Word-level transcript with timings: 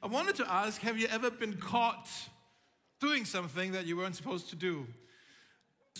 I 0.00 0.06
wanted 0.06 0.36
to 0.36 0.48
ask 0.48 0.80
have 0.82 0.96
you 0.96 1.08
ever 1.10 1.28
been 1.28 1.54
caught 1.54 2.08
doing 3.00 3.24
something 3.24 3.72
that 3.72 3.84
you 3.84 3.96
weren't 3.96 4.14
supposed 4.14 4.48
to 4.50 4.56
do? 4.56 4.86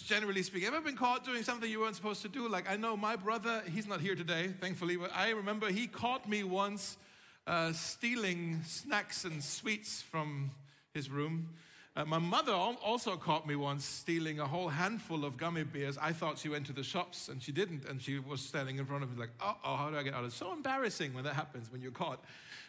Generally 0.06 0.44
speaking, 0.44 0.68
ever 0.68 0.80
been 0.80 0.96
caught 0.96 1.24
doing 1.24 1.42
something 1.42 1.68
you 1.68 1.80
weren't 1.80 1.96
supposed 1.96 2.22
to 2.22 2.28
do? 2.28 2.48
Like, 2.48 2.70
I 2.70 2.76
know 2.76 2.96
my 2.96 3.16
brother, 3.16 3.60
he's 3.74 3.88
not 3.88 4.00
here 4.00 4.14
today, 4.14 4.54
thankfully, 4.60 4.96
but 4.96 5.10
I 5.12 5.30
remember 5.30 5.68
he 5.68 5.88
caught 5.88 6.28
me 6.28 6.44
once 6.44 6.96
uh, 7.48 7.72
stealing 7.72 8.60
snacks 8.64 9.24
and 9.24 9.42
sweets 9.42 10.00
from 10.00 10.52
his 10.94 11.10
room. 11.10 11.48
Uh, 11.98 12.04
my 12.04 12.18
mother 12.18 12.52
also 12.52 13.16
caught 13.16 13.44
me 13.44 13.56
once 13.56 13.84
stealing 13.84 14.38
a 14.38 14.46
whole 14.46 14.68
handful 14.68 15.24
of 15.24 15.36
gummy 15.36 15.64
bears. 15.64 15.98
I 15.98 16.12
thought 16.12 16.38
she 16.38 16.48
went 16.48 16.64
to 16.66 16.72
the 16.72 16.84
shops 16.84 17.28
and 17.28 17.42
she 17.42 17.50
didn't, 17.50 17.86
and 17.86 18.00
she 18.00 18.20
was 18.20 18.40
standing 18.40 18.78
in 18.78 18.86
front 18.86 19.02
of 19.02 19.10
me 19.10 19.18
like, 19.18 19.30
oh, 19.40 19.56
oh 19.64 19.74
how 19.74 19.90
do 19.90 19.96
I 19.96 20.04
get 20.04 20.14
out? 20.14 20.24
It's 20.24 20.36
so 20.36 20.52
embarrassing 20.52 21.12
when 21.12 21.24
that 21.24 21.34
happens, 21.34 21.72
when 21.72 21.80
you're 21.80 21.90
caught. 21.90 22.22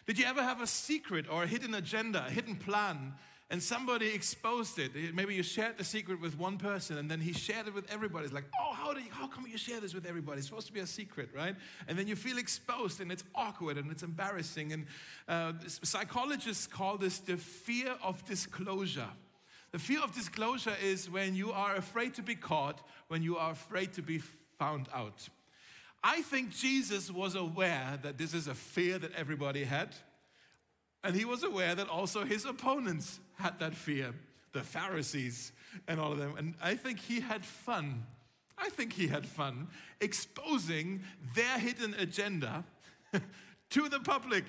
Did 0.04 0.18
you 0.18 0.24
ever 0.24 0.42
have 0.42 0.60
a 0.60 0.66
secret 0.66 1.26
or 1.30 1.44
a 1.44 1.46
hidden 1.46 1.74
agenda, 1.74 2.24
a 2.26 2.30
hidden 2.30 2.56
plan 2.56 3.12
and 3.50 3.60
somebody 3.60 4.14
exposed 4.14 4.78
it. 4.78 4.92
Maybe 5.12 5.34
you 5.34 5.42
shared 5.42 5.76
the 5.76 5.82
secret 5.82 6.20
with 6.20 6.38
one 6.38 6.56
person 6.56 6.98
and 6.98 7.10
then 7.10 7.20
he 7.20 7.32
shared 7.32 7.66
it 7.66 7.74
with 7.74 7.90
everybody. 7.92 8.24
It's 8.24 8.32
like, 8.32 8.44
oh, 8.60 8.72
how, 8.72 8.94
do 8.94 9.00
you, 9.00 9.10
how 9.10 9.26
come 9.26 9.44
you 9.48 9.58
share 9.58 9.80
this 9.80 9.92
with 9.92 10.06
everybody? 10.06 10.38
It's 10.38 10.46
supposed 10.46 10.68
to 10.68 10.72
be 10.72 10.78
a 10.78 10.86
secret, 10.86 11.30
right? 11.34 11.56
And 11.88 11.98
then 11.98 12.06
you 12.06 12.14
feel 12.14 12.38
exposed 12.38 13.00
and 13.00 13.10
it's 13.10 13.24
awkward 13.34 13.76
and 13.76 13.90
it's 13.90 14.04
embarrassing. 14.04 14.72
And 14.72 14.86
uh, 15.26 15.52
psychologists 15.66 16.68
call 16.68 16.96
this 16.96 17.18
the 17.18 17.36
fear 17.36 17.96
of 18.04 18.24
disclosure. 18.24 19.10
The 19.72 19.80
fear 19.80 20.00
of 20.00 20.14
disclosure 20.14 20.76
is 20.82 21.10
when 21.10 21.34
you 21.34 21.50
are 21.50 21.74
afraid 21.74 22.14
to 22.14 22.22
be 22.22 22.36
caught, 22.36 22.80
when 23.08 23.22
you 23.22 23.36
are 23.36 23.50
afraid 23.50 23.92
to 23.94 24.02
be 24.02 24.18
found 24.58 24.88
out. 24.94 25.28
I 26.04 26.22
think 26.22 26.50
Jesus 26.50 27.10
was 27.10 27.34
aware 27.34 27.98
that 28.02 28.16
this 28.16 28.32
is 28.32 28.46
a 28.46 28.54
fear 28.54 28.98
that 28.98 29.12
everybody 29.14 29.64
had. 29.64 29.96
And 31.02 31.16
he 31.16 31.24
was 31.24 31.42
aware 31.42 31.74
that 31.74 31.88
also 31.88 32.24
his 32.24 32.44
opponents 32.44 33.20
had 33.40 33.58
that 33.58 33.74
fear, 33.74 34.14
the 34.52 34.62
Pharisees 34.62 35.52
and 35.88 35.98
all 35.98 36.12
of 36.12 36.18
them. 36.18 36.34
And 36.36 36.54
I 36.62 36.74
think 36.74 36.98
he 36.98 37.20
had 37.20 37.44
fun. 37.44 38.04
I 38.58 38.68
think 38.68 38.92
he 38.92 39.06
had 39.06 39.26
fun 39.26 39.68
exposing 40.00 41.02
their 41.34 41.58
hidden 41.58 41.94
agenda 41.98 42.64
to 43.70 43.88
the 43.88 44.00
public 44.00 44.44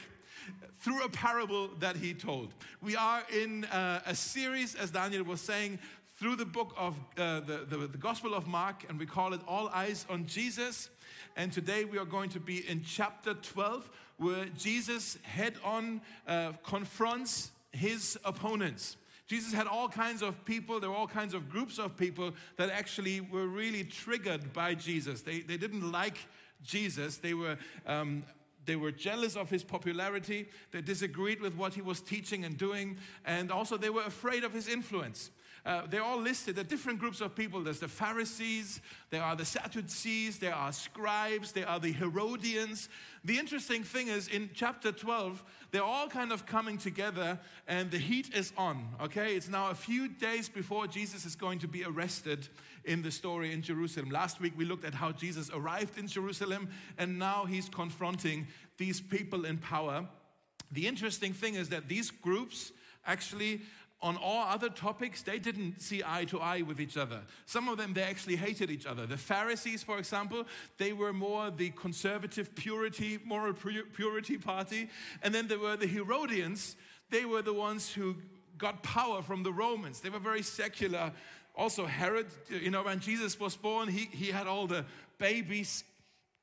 through 0.81 1.03
a 1.03 1.09
parable 1.09 1.69
that 1.79 1.95
he 1.95 2.13
told. 2.13 2.53
We 2.81 2.95
are 2.95 3.23
in 3.33 3.65
uh, 3.65 4.01
a 4.05 4.15
series, 4.15 4.75
as 4.75 4.91
Daniel 4.91 5.23
was 5.23 5.39
saying, 5.39 5.79
through 6.17 6.35
the 6.35 6.45
book 6.45 6.73
of 6.77 6.95
uh, 7.17 7.39
the, 7.41 7.65
the, 7.69 7.77
the 7.87 7.97
Gospel 7.97 8.33
of 8.33 8.47
Mark, 8.47 8.85
and 8.89 8.99
we 8.99 9.05
call 9.05 9.33
it 9.33 9.41
All 9.47 9.69
Eyes 9.69 10.05
on 10.09 10.25
Jesus. 10.25 10.89
And 11.35 11.53
today 11.53 11.85
we 11.85 11.97
are 11.97 12.05
going 12.05 12.29
to 12.31 12.39
be 12.39 12.67
in 12.67 12.83
chapter 12.83 13.33
12, 13.35 13.89
where 14.17 14.45
Jesus 14.57 15.17
head 15.23 15.55
on 15.63 16.01
uh, 16.27 16.53
confronts 16.63 17.51
his 17.71 18.17
opponents. 18.25 18.97
Jesus 19.27 19.53
had 19.53 19.67
all 19.67 19.87
kinds 19.87 20.21
of 20.21 20.43
people, 20.43 20.79
there 20.79 20.89
were 20.89 20.95
all 20.95 21.07
kinds 21.07 21.33
of 21.33 21.49
groups 21.49 21.79
of 21.79 21.95
people 21.95 22.33
that 22.57 22.69
actually 22.69 23.21
were 23.21 23.47
really 23.47 23.83
triggered 23.83 24.51
by 24.51 24.75
Jesus. 24.75 25.21
They, 25.21 25.39
they 25.39 25.57
didn't 25.57 25.89
like 25.89 26.17
Jesus, 26.63 27.17
they 27.17 27.33
were. 27.33 27.57
Um, 27.85 28.23
they 28.63 28.75
were 28.75 28.91
jealous 28.91 29.35
of 29.35 29.49
his 29.49 29.63
popularity. 29.63 30.47
They 30.71 30.81
disagreed 30.81 31.41
with 31.41 31.55
what 31.55 31.73
he 31.73 31.81
was 31.81 31.99
teaching 31.99 32.45
and 32.45 32.55
doing. 32.57 32.97
And 33.25 33.51
also, 33.51 33.75
they 33.75 33.89
were 33.89 34.03
afraid 34.03 34.43
of 34.43 34.53
his 34.53 34.67
influence. 34.67 35.31
Uh, 35.63 35.83
they're 35.87 36.03
all 36.03 36.19
listed. 36.19 36.55
There 36.55 36.63
are 36.63 36.67
different 36.67 36.99
groups 36.99 37.21
of 37.21 37.35
people. 37.35 37.63
There's 37.63 37.79
the 37.79 37.87
Pharisees, 37.87 38.81
there 39.11 39.21
are 39.21 39.35
the 39.35 39.45
Sadducees, 39.45 40.39
there 40.39 40.55
are 40.55 40.71
scribes, 40.71 41.51
there 41.51 41.69
are 41.69 41.79
the 41.79 41.91
Herodians. 41.91 42.89
The 43.23 43.37
interesting 43.37 43.83
thing 43.83 44.07
is 44.07 44.27
in 44.27 44.49
chapter 44.53 44.91
12, 44.91 45.43
they're 45.71 45.83
all 45.83 46.07
kind 46.07 46.31
of 46.31 46.45
coming 46.45 46.77
together 46.77 47.39
and 47.67 47.89
the 47.91 47.97
heat 47.97 48.33
is 48.35 48.51
on, 48.57 48.89
okay? 49.01 49.35
It's 49.35 49.47
now 49.47 49.69
a 49.69 49.75
few 49.75 50.09
days 50.09 50.49
before 50.49 50.85
Jesus 50.85 51.25
is 51.25 51.35
going 51.35 51.59
to 51.59 51.67
be 51.67 51.85
arrested 51.85 52.47
in 52.83 53.01
the 53.01 53.11
story 53.11 53.53
in 53.53 53.61
Jerusalem. 53.61 54.09
Last 54.09 54.41
week 54.41 54.53
we 54.57 54.65
looked 54.65 54.83
at 54.83 54.93
how 54.93 55.11
Jesus 55.11 55.49
arrived 55.53 55.97
in 55.97 56.07
Jerusalem 56.07 56.69
and 56.97 57.17
now 57.17 57.45
he's 57.45 57.69
confronting 57.69 58.47
these 58.77 58.99
people 58.99 59.45
in 59.45 59.57
power. 59.57 60.07
The 60.71 60.87
interesting 60.87 61.33
thing 61.33 61.55
is 61.55 61.69
that 61.69 61.87
these 61.87 62.11
groups 62.11 62.71
actually 63.05 63.61
on 64.01 64.17
all 64.17 64.47
other 64.47 64.69
topics, 64.69 65.21
they 65.21 65.37
didn't 65.37 65.79
see 65.81 66.01
eye 66.05 66.25
to 66.25 66.39
eye 66.39 66.63
with 66.63 66.79
each 66.79 66.97
other. 66.97 67.21
Some 67.45 67.69
of 67.69 67.77
them, 67.77 67.93
they 67.93 68.01
actually 68.01 68.35
hated 68.35 68.71
each 68.71 68.85
other. 68.85 69.05
The 69.05 69.17
Pharisees, 69.17 69.83
for 69.83 69.99
example, 69.99 70.45
they 70.77 70.91
were 70.91 71.13
more 71.13 71.51
the 71.51 71.69
conservative 71.71 72.55
purity, 72.55 73.19
moral 73.23 73.53
purity 73.53 74.37
party. 74.37 74.89
And 75.21 75.33
then 75.33 75.47
there 75.47 75.59
were 75.59 75.77
the 75.77 75.87
Herodians, 75.87 76.75
they 77.11 77.25
were 77.25 77.41
the 77.41 77.53
ones 77.53 77.91
who 77.91 78.15
got 78.57 78.81
power 78.83 79.21
from 79.21 79.43
the 79.43 79.51
Romans. 79.51 79.99
They 79.99 80.09
were 80.09 80.19
very 80.19 80.41
secular. 80.41 81.11
Also, 81.55 81.85
Herod, 81.85 82.27
you 82.49 82.71
know, 82.71 82.83
when 82.83 82.99
Jesus 82.99 83.39
was 83.39 83.55
born, 83.55 83.87
he, 83.87 84.09
he 84.11 84.31
had 84.31 84.47
all 84.47 84.67
the 84.67 84.85
babies 85.17 85.83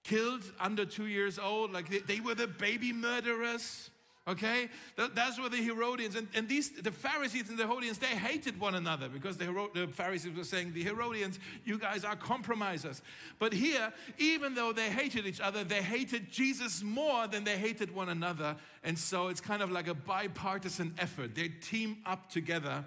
killed 0.04 0.44
under 0.60 0.84
two 0.84 1.06
years 1.06 1.38
old. 1.38 1.72
Like 1.72 1.88
they, 1.88 1.98
they 1.98 2.20
were 2.20 2.34
the 2.34 2.46
baby 2.46 2.92
murderers. 2.92 3.90
Okay, 4.28 4.68
that, 4.96 5.14
that's 5.14 5.40
where 5.40 5.48
the 5.48 5.56
Herodians 5.56 6.14
and, 6.14 6.28
and 6.34 6.46
these 6.46 6.70
the 6.70 6.92
Pharisees 6.92 7.48
and 7.48 7.58
the 7.58 7.66
Herodians 7.66 7.96
they 7.96 8.08
hated 8.08 8.60
one 8.60 8.74
another 8.74 9.08
because 9.08 9.38
the, 9.38 9.46
Hero, 9.46 9.70
the 9.72 9.86
Pharisees 9.86 10.36
were 10.36 10.44
saying 10.44 10.74
the 10.74 10.82
Herodians, 10.82 11.38
you 11.64 11.78
guys 11.78 12.04
are 12.04 12.14
compromisers. 12.14 13.00
But 13.38 13.54
here, 13.54 13.90
even 14.18 14.54
though 14.54 14.74
they 14.74 14.90
hated 14.90 15.26
each 15.26 15.40
other, 15.40 15.64
they 15.64 15.82
hated 15.82 16.30
Jesus 16.30 16.82
more 16.82 17.26
than 17.26 17.44
they 17.44 17.56
hated 17.56 17.94
one 17.94 18.10
another, 18.10 18.56
and 18.84 18.98
so 18.98 19.28
it's 19.28 19.40
kind 19.40 19.62
of 19.62 19.70
like 19.70 19.88
a 19.88 19.94
bipartisan 19.94 20.94
effort. 20.98 21.34
They 21.34 21.48
team 21.48 21.96
up 22.04 22.28
together 22.30 22.84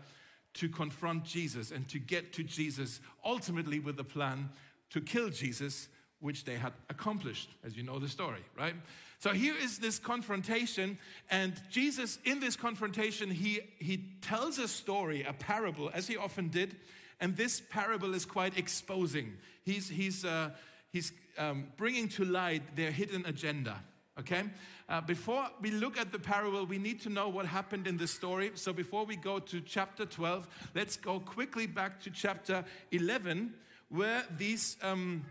to 0.53 0.69
confront 0.69 1.24
Jesus 1.24 1.72
and 1.72 1.88
to 1.90 1.97
get 1.97 2.34
to 2.34 2.44
Jesus, 2.44 3.00
ultimately 3.25 3.80
with 3.80 3.97
the 3.97 4.03
plan 4.03 4.50
to 4.91 5.01
kill 5.01 5.30
Jesus, 5.30 5.88
which 6.19 6.46
they 6.46 6.56
had 6.56 6.74
accomplished, 6.90 7.50
as 7.63 7.75
you 7.75 7.81
know 7.81 7.97
the 7.97 8.09
story, 8.09 8.44
right? 8.56 8.75
So 9.22 9.30
here 9.34 9.54
is 9.56 9.78
this 9.78 10.00
confrontation, 10.00 10.98
and 11.30 11.54
Jesus, 11.70 12.18
in 12.26 12.40
this 12.40 12.56
confrontation, 12.56 13.30
he, 13.30 13.59
he 13.78 14.04
tells 14.20 14.58
a 14.58 14.68
story, 14.68 15.22
a 15.22 15.32
parable, 15.32 15.92
as 15.94 16.08
he 16.08 16.18
often 16.18 16.48
did, 16.48 16.76
and 17.20 17.38
this 17.38 17.62
parable 17.70 18.16
is 18.16 18.26
quite 18.26 18.58
exposing. 18.58 19.34
He's, 19.64 19.88
he's, 19.88 20.26
uh, 20.26 20.50
he's 20.92 21.12
um, 21.38 21.68
bringing 21.78 22.10
to 22.10 22.26
light 22.26 22.76
their 22.76 22.90
hidden 22.90 23.24
agenda. 23.28 23.84
Okay? 24.20 24.42
Uh, 24.90 25.02
before 25.02 25.46
we 25.62 25.70
look 25.70 26.00
at 26.00 26.12
the 26.12 26.18
parable, 26.18 26.66
we 26.66 26.80
need 26.80 27.00
to 27.02 27.10
know 27.10 27.30
what 27.30 27.46
happened 27.46 27.86
in 27.86 27.98
the 27.98 28.08
story. 28.08 28.50
So 28.56 28.74
before 28.74 29.06
we 29.06 29.18
go 29.18 29.38
to 29.38 29.62
chapter 29.62 30.08
12, 30.08 30.48
let's 30.74 30.98
go 30.98 31.20
quickly 31.20 31.68
back 31.68 32.02
to 32.06 32.10
chapter 32.10 32.66
11, 32.90 33.54
where 33.90 34.24
these, 34.36 34.78
um, 34.81 35.24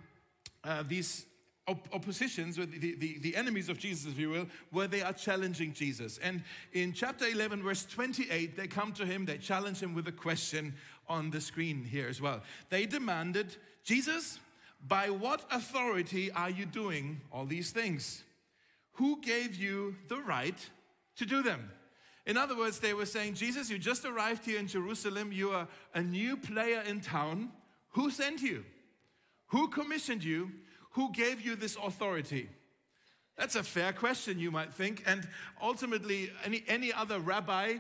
uh, 0.63 0.85
these 0.87 1.27
op- 1.71 1.89
oppositions, 1.93 2.57
the, 2.57 2.67
the, 2.67 3.19
the 3.21 3.37
enemies 3.37 3.69
of 3.69 3.79
Jesus, 3.79 4.13
if 4.13 4.19
you 4.19 4.31
will, 4.31 4.47
where 4.71 4.89
they 4.89 5.03
are 5.03 5.13
challenging 5.13 5.73
Jesus. 5.73 6.19
And 6.19 6.43
in 6.73 6.93
chapter 6.93 7.27
11, 7.27 7.63
verse 7.63 7.85
28, 7.87 8.57
they 8.57 8.67
come 8.67 8.93
to 8.95 9.07
him, 9.07 9.25
they 9.25 9.39
challenge 9.39 9.81
him 9.81 9.95
with 9.95 10.09
a 10.09 10.13
question 10.13 10.75
on 11.09 11.31
the 11.31 11.41
screen 11.41 11.85
here 11.85 12.09
as 12.09 12.21
well. 12.21 12.43
They 12.69 12.87
demanded, 12.87 13.57
Jesus, 13.85 14.39
by 14.87 15.11
what 15.11 15.45
authority 15.51 16.31
are 16.33 16.51
you 16.51 16.67
doing 16.67 17.21
all 17.33 17.47
these 17.47 17.71
things? 17.71 18.25
Who 18.95 19.21
gave 19.21 19.55
you 19.55 19.97
the 20.09 20.19
right 20.19 20.59
to 21.17 21.27
do 21.27 21.43
them? 21.43 21.71
In 22.27 22.37
other 22.37 22.57
words, 22.57 22.79
they 22.79 22.95
were 22.95 23.07
saying, 23.07 23.35
Jesus, 23.35 23.71
you 23.71 23.79
just 23.79 24.05
arrived 24.05 24.45
here 24.45 24.59
in 24.59 24.67
Jerusalem. 24.67 25.33
You 25.33 25.51
are 25.51 25.69
a 25.95 26.03
new 26.03 26.37
player 26.37 26.83
in 26.87 27.01
town. 27.01 27.51
Who 27.93 28.11
sent 28.11 28.43
you? 28.43 28.65
Who 29.49 29.69
commissioned 29.69 30.23
you? 30.23 30.51
Who 30.91 31.13
gave 31.13 31.41
you 31.41 31.57
this 31.57 31.77
authority? 31.77 32.49
That's 33.37 33.57
a 33.57 33.63
fair 33.63 33.93
question, 33.93 34.39
you 34.39 34.51
might 34.51 34.73
think. 34.75 35.03
And 35.07 35.27
ultimately, 35.63 36.31
any, 36.45 36.63
any 36.69 36.93
other 36.93 37.19
rabbi, 37.19 37.79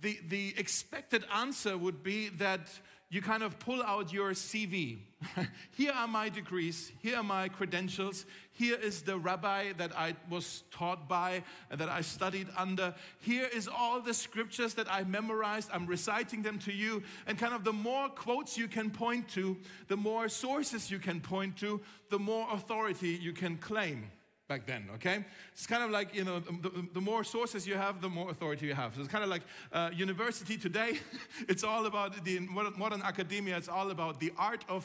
the, 0.00 0.18
the 0.28 0.54
expected 0.56 1.24
answer 1.34 1.76
would 1.76 2.02
be 2.02 2.28
that 2.28 2.68
you 3.12 3.20
kind 3.20 3.42
of 3.42 3.58
pull 3.58 3.82
out 3.82 4.10
your 4.10 4.30
CV. 4.30 4.96
here 5.76 5.92
are 5.92 6.08
my 6.08 6.30
degrees, 6.30 6.90
here 7.02 7.18
are 7.18 7.22
my 7.22 7.46
credentials, 7.46 8.24
here 8.52 8.78
is 8.82 9.02
the 9.02 9.18
rabbi 9.18 9.74
that 9.74 9.94
I 9.94 10.16
was 10.30 10.62
taught 10.70 11.10
by 11.10 11.42
and 11.70 11.78
that 11.78 11.90
I 11.90 12.00
studied 12.00 12.48
under. 12.56 12.94
Here 13.20 13.46
is 13.54 13.68
all 13.68 14.00
the 14.00 14.14
scriptures 14.14 14.72
that 14.74 14.90
I 14.90 15.04
memorized. 15.04 15.68
I'm 15.74 15.84
reciting 15.86 16.40
them 16.40 16.58
to 16.60 16.72
you. 16.72 17.02
And 17.26 17.38
kind 17.38 17.52
of 17.52 17.64
the 17.64 17.72
more 17.74 18.08
quotes 18.08 18.56
you 18.56 18.66
can 18.66 18.90
point 18.90 19.28
to, 19.30 19.58
the 19.88 19.96
more 19.96 20.30
sources 20.30 20.90
you 20.90 20.98
can 20.98 21.20
point 21.20 21.58
to, 21.58 21.82
the 22.08 22.18
more 22.18 22.48
authority 22.50 23.10
you 23.10 23.34
can 23.34 23.58
claim 23.58 24.10
back 24.52 24.66
then, 24.66 24.88
okay? 24.96 25.24
It's 25.52 25.66
kind 25.66 25.82
of 25.82 25.90
like, 25.90 26.14
you 26.14 26.24
know, 26.24 26.38
the, 26.40 26.86
the, 26.92 27.00
more 27.00 27.24
sources 27.24 27.66
you 27.66 27.74
have, 27.74 28.02
the 28.02 28.08
more 28.10 28.30
authority 28.30 28.66
you 28.66 28.74
have. 28.74 28.94
So 28.94 29.00
it's 29.00 29.10
kind 29.10 29.24
of 29.24 29.30
like 29.30 29.42
uh, 29.72 29.90
university 29.94 30.58
today. 30.58 30.98
it's 31.48 31.64
all 31.64 31.86
about 31.86 32.22
the 32.22 32.38
modern, 32.40 33.00
academia, 33.02 33.56
it's 33.56 33.68
all 33.68 33.90
about 33.90 34.20
the 34.20 34.30
art 34.36 34.62
of 34.68 34.82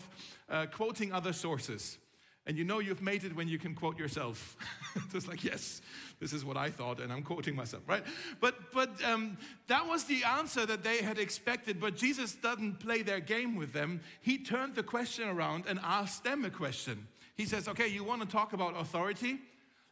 uh, 0.49 0.67
quoting 0.67 1.11
other 1.11 1.33
sources. 1.33 1.97
And 2.45 2.57
you 2.57 2.63
know 2.63 2.79
you've 2.79 3.01
made 3.01 3.25
it 3.25 3.35
when 3.35 3.49
you 3.49 3.59
can 3.59 3.75
quote 3.75 3.99
yourself. 3.99 4.55
Just 5.11 5.27
like, 5.27 5.43
yes, 5.43 5.81
this 6.21 6.31
is 6.31 6.45
what 6.45 6.55
I 6.55 6.69
thought, 6.69 7.01
and 7.01 7.11
I'm 7.11 7.23
quoting 7.23 7.57
myself, 7.57 7.83
right? 7.87 8.03
But 8.39 8.55
but 8.71 8.89
um, 9.03 9.37
that 9.67 9.85
was 9.85 10.05
the 10.05 10.23
answer 10.23 10.65
that 10.65 10.81
they 10.81 10.99
had 10.99 11.19
expected. 11.19 11.81
But 11.81 11.97
Jesus 11.97 12.35
doesn't 12.35 12.79
play 12.79 13.01
their 13.01 13.19
game 13.19 13.57
with 13.57 13.73
them. 13.73 13.99
He 14.21 14.37
turned 14.37 14.75
the 14.75 14.83
question 14.83 15.27
around 15.27 15.65
and 15.67 15.77
asked 15.83 16.23
them 16.23 16.45
a 16.45 16.49
question. 16.49 17.07
He 17.35 17.45
says, 17.45 17.67
"Okay, 17.67 17.89
you 17.89 18.05
want 18.05 18.21
to 18.21 18.27
talk 18.27 18.53
about 18.53 18.79
authority? 18.79 19.39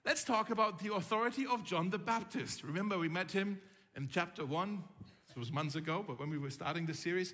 Let's 0.05 0.23
talk 0.23 0.51
about 0.51 0.79
the 0.79 0.93
authority 0.93 1.47
of 1.47 1.63
John 1.63 1.89
the 1.89 1.97
Baptist. 1.97 2.63
Remember, 2.63 2.99
we 2.99 3.09
met 3.09 3.31
him 3.31 3.59
in 3.95 4.07
chapter 4.07 4.45
one. 4.45 4.83
It 5.29 5.39
was 5.39 5.51
months 5.51 5.75
ago, 5.75 6.05
but 6.07 6.19
when 6.19 6.29
we 6.29 6.37
were 6.37 6.51
starting 6.51 6.85
the 6.85 6.93
series, 6.93 7.33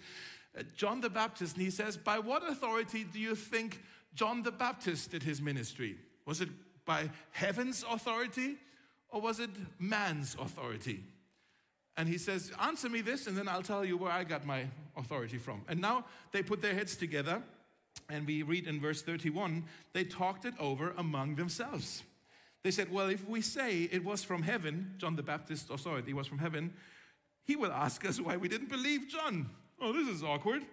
uh, 0.57 0.63
John 0.75 1.01
the 1.01 1.09
Baptist, 1.09 1.57
and 1.57 1.65
he 1.65 1.69
says, 1.69 1.97
"By 1.97 2.17
what 2.17 2.47
authority 2.47 3.03
do 3.03 3.19
you 3.19 3.35
think?" 3.35 3.83
John 4.13 4.41
the 4.43 4.51
Baptist 4.51 5.11
did 5.11 5.23
his 5.23 5.41
ministry? 5.41 5.97
Was 6.25 6.41
it 6.41 6.49
by 6.85 7.09
heaven's 7.31 7.83
authority 7.89 8.57
or 9.09 9.21
was 9.21 9.39
it 9.39 9.49
man's 9.79 10.35
authority? 10.39 11.03
And 11.97 12.07
he 12.07 12.17
says, 12.17 12.51
Answer 12.61 12.89
me 12.89 13.01
this, 13.01 13.27
and 13.27 13.37
then 13.37 13.47
I'll 13.47 13.61
tell 13.61 13.85
you 13.85 13.97
where 13.97 14.11
I 14.11 14.23
got 14.23 14.45
my 14.45 14.65
authority 14.95 15.37
from. 15.37 15.63
And 15.67 15.81
now 15.81 16.05
they 16.31 16.41
put 16.41 16.61
their 16.61 16.73
heads 16.73 16.95
together, 16.95 17.41
and 18.09 18.25
we 18.25 18.43
read 18.43 18.67
in 18.67 18.79
verse 18.79 19.01
31 19.01 19.65
they 19.93 20.03
talked 20.03 20.45
it 20.45 20.53
over 20.59 20.93
among 20.97 21.35
themselves. 21.35 22.03
They 22.63 22.71
said, 22.71 22.91
Well, 22.91 23.09
if 23.09 23.27
we 23.27 23.41
say 23.41 23.83
it 23.91 24.03
was 24.03 24.23
from 24.23 24.43
heaven, 24.43 24.93
John 24.97 25.15
the 25.15 25.23
Baptist's 25.23 25.69
oh, 25.69 25.75
authority 25.75 26.13
was 26.13 26.27
from 26.27 26.39
heaven, 26.39 26.73
he 27.43 27.55
will 27.55 27.71
ask 27.71 28.05
us 28.05 28.19
why 28.19 28.37
we 28.37 28.47
didn't 28.47 28.69
believe 28.69 29.07
John. 29.07 29.49
Oh, 29.79 29.93
this 29.93 30.07
is 30.07 30.23
awkward. 30.23 30.63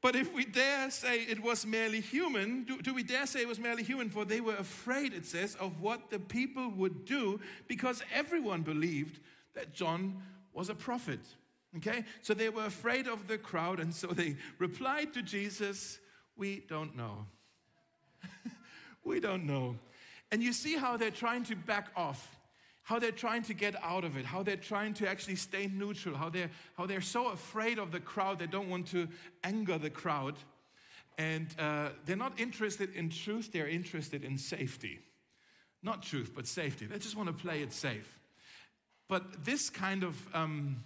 But 0.00 0.16
if 0.16 0.34
we 0.34 0.44
dare 0.44 0.90
say 0.90 1.20
it 1.20 1.40
was 1.40 1.64
merely 1.64 2.00
human, 2.00 2.64
do, 2.64 2.82
do, 2.82 2.92
we 2.92 3.04
dare 3.04 3.24
say 3.24 3.42
it 3.42 3.48
was 3.48 3.60
merely 3.60 3.84
human? 3.84 4.10
For 4.10 4.24
they 4.24 4.40
were 4.40 4.56
afraid, 4.56 5.14
it 5.14 5.24
says, 5.24 5.54
of 5.56 5.80
what 5.80 6.10
the 6.10 6.18
people 6.18 6.70
would 6.70 7.04
do 7.04 7.40
because 7.68 8.02
everyone 8.12 8.62
believed 8.62 9.20
that 9.54 9.72
John 9.72 10.20
was 10.52 10.68
a 10.68 10.74
prophet. 10.74 11.20
Okay? 11.76 12.04
So 12.20 12.34
they 12.34 12.48
were 12.48 12.64
afraid 12.64 13.06
of 13.06 13.28
the 13.28 13.38
crowd, 13.38 13.78
and 13.78 13.94
so 13.94 14.08
they 14.08 14.36
replied 14.58 15.14
to 15.14 15.22
Jesus, 15.22 16.00
We 16.36 16.64
don't 16.68 16.96
know. 16.96 17.26
we 19.04 19.20
don't 19.20 19.46
know. 19.46 19.76
And 20.32 20.42
you 20.42 20.52
see 20.52 20.76
how 20.76 20.96
they're 20.96 21.12
trying 21.12 21.44
to 21.44 21.54
back 21.54 21.92
off 21.94 22.40
how 22.82 22.98
they're 22.98 23.12
trying 23.12 23.42
to 23.44 23.54
get 23.54 23.76
out 23.82 24.04
of 24.04 24.16
it, 24.16 24.24
how 24.24 24.42
they're 24.42 24.56
trying 24.56 24.92
to 24.94 25.08
actually 25.08 25.36
stay 25.36 25.70
neutral, 25.72 26.16
how 26.16 26.28
they're, 26.28 26.50
how 26.76 26.86
they're 26.86 27.00
so 27.00 27.28
afraid 27.28 27.78
of 27.78 27.92
the 27.92 28.00
crowd, 28.00 28.38
they 28.38 28.46
don't 28.46 28.68
want 28.68 28.86
to 28.88 29.08
anger 29.44 29.78
the 29.78 29.90
crowd. 29.90 30.34
And 31.16 31.54
uh, 31.58 31.90
they're 32.04 32.16
not 32.16 32.40
interested 32.40 32.94
in 32.94 33.08
truth, 33.08 33.50
they're 33.52 33.68
interested 33.68 34.24
in 34.24 34.36
safety. 34.36 34.98
Not 35.82 36.02
truth, 36.02 36.32
but 36.34 36.46
safety. 36.46 36.86
They 36.86 36.98
just 36.98 37.16
want 37.16 37.28
to 37.28 37.32
play 37.32 37.62
it 37.62 37.72
safe. 37.72 38.18
But 39.08 39.44
this 39.44 39.70
kind 39.70 40.02
of 40.02 40.16
um, 40.34 40.82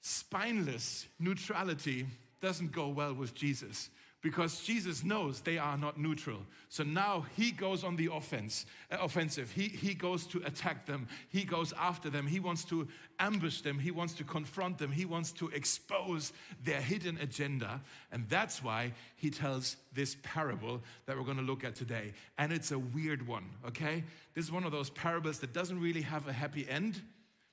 spineless 0.00 1.06
neutrality 1.18 2.06
doesn't 2.40 2.72
go 2.72 2.88
well 2.88 3.14
with 3.14 3.34
Jesus 3.34 3.90
because 4.20 4.62
Jesus 4.62 5.04
knows 5.04 5.40
they 5.40 5.58
are 5.58 5.78
not 5.78 5.98
neutral. 5.98 6.40
So 6.68 6.82
now 6.82 7.26
he 7.36 7.52
goes 7.52 7.84
on 7.84 7.94
the 7.94 8.10
offense, 8.12 8.66
uh, 8.90 8.98
offensive. 9.00 9.52
He, 9.52 9.68
he 9.68 9.94
goes 9.94 10.26
to 10.28 10.42
attack 10.44 10.86
them. 10.86 11.06
He 11.28 11.44
goes 11.44 11.72
after 11.78 12.10
them. 12.10 12.26
He 12.26 12.40
wants 12.40 12.64
to 12.64 12.88
ambush 13.20 13.60
them. 13.60 13.78
He 13.78 13.92
wants 13.92 14.14
to 14.14 14.24
confront 14.24 14.78
them. 14.78 14.90
He 14.90 15.04
wants 15.04 15.30
to 15.32 15.48
expose 15.50 16.32
their 16.64 16.80
hidden 16.80 17.16
agenda. 17.18 17.80
And 18.10 18.28
that's 18.28 18.62
why 18.62 18.92
he 19.16 19.30
tells 19.30 19.76
this 19.92 20.16
parable 20.22 20.82
that 21.06 21.16
we're 21.16 21.24
going 21.24 21.36
to 21.36 21.42
look 21.42 21.62
at 21.62 21.76
today. 21.76 22.12
And 22.38 22.52
it's 22.52 22.72
a 22.72 22.78
weird 22.78 23.26
one, 23.26 23.44
okay? 23.68 24.02
This 24.34 24.46
is 24.46 24.52
one 24.52 24.64
of 24.64 24.72
those 24.72 24.90
parables 24.90 25.38
that 25.40 25.52
doesn't 25.52 25.80
really 25.80 26.02
have 26.02 26.26
a 26.26 26.32
happy 26.32 26.68
end 26.68 27.00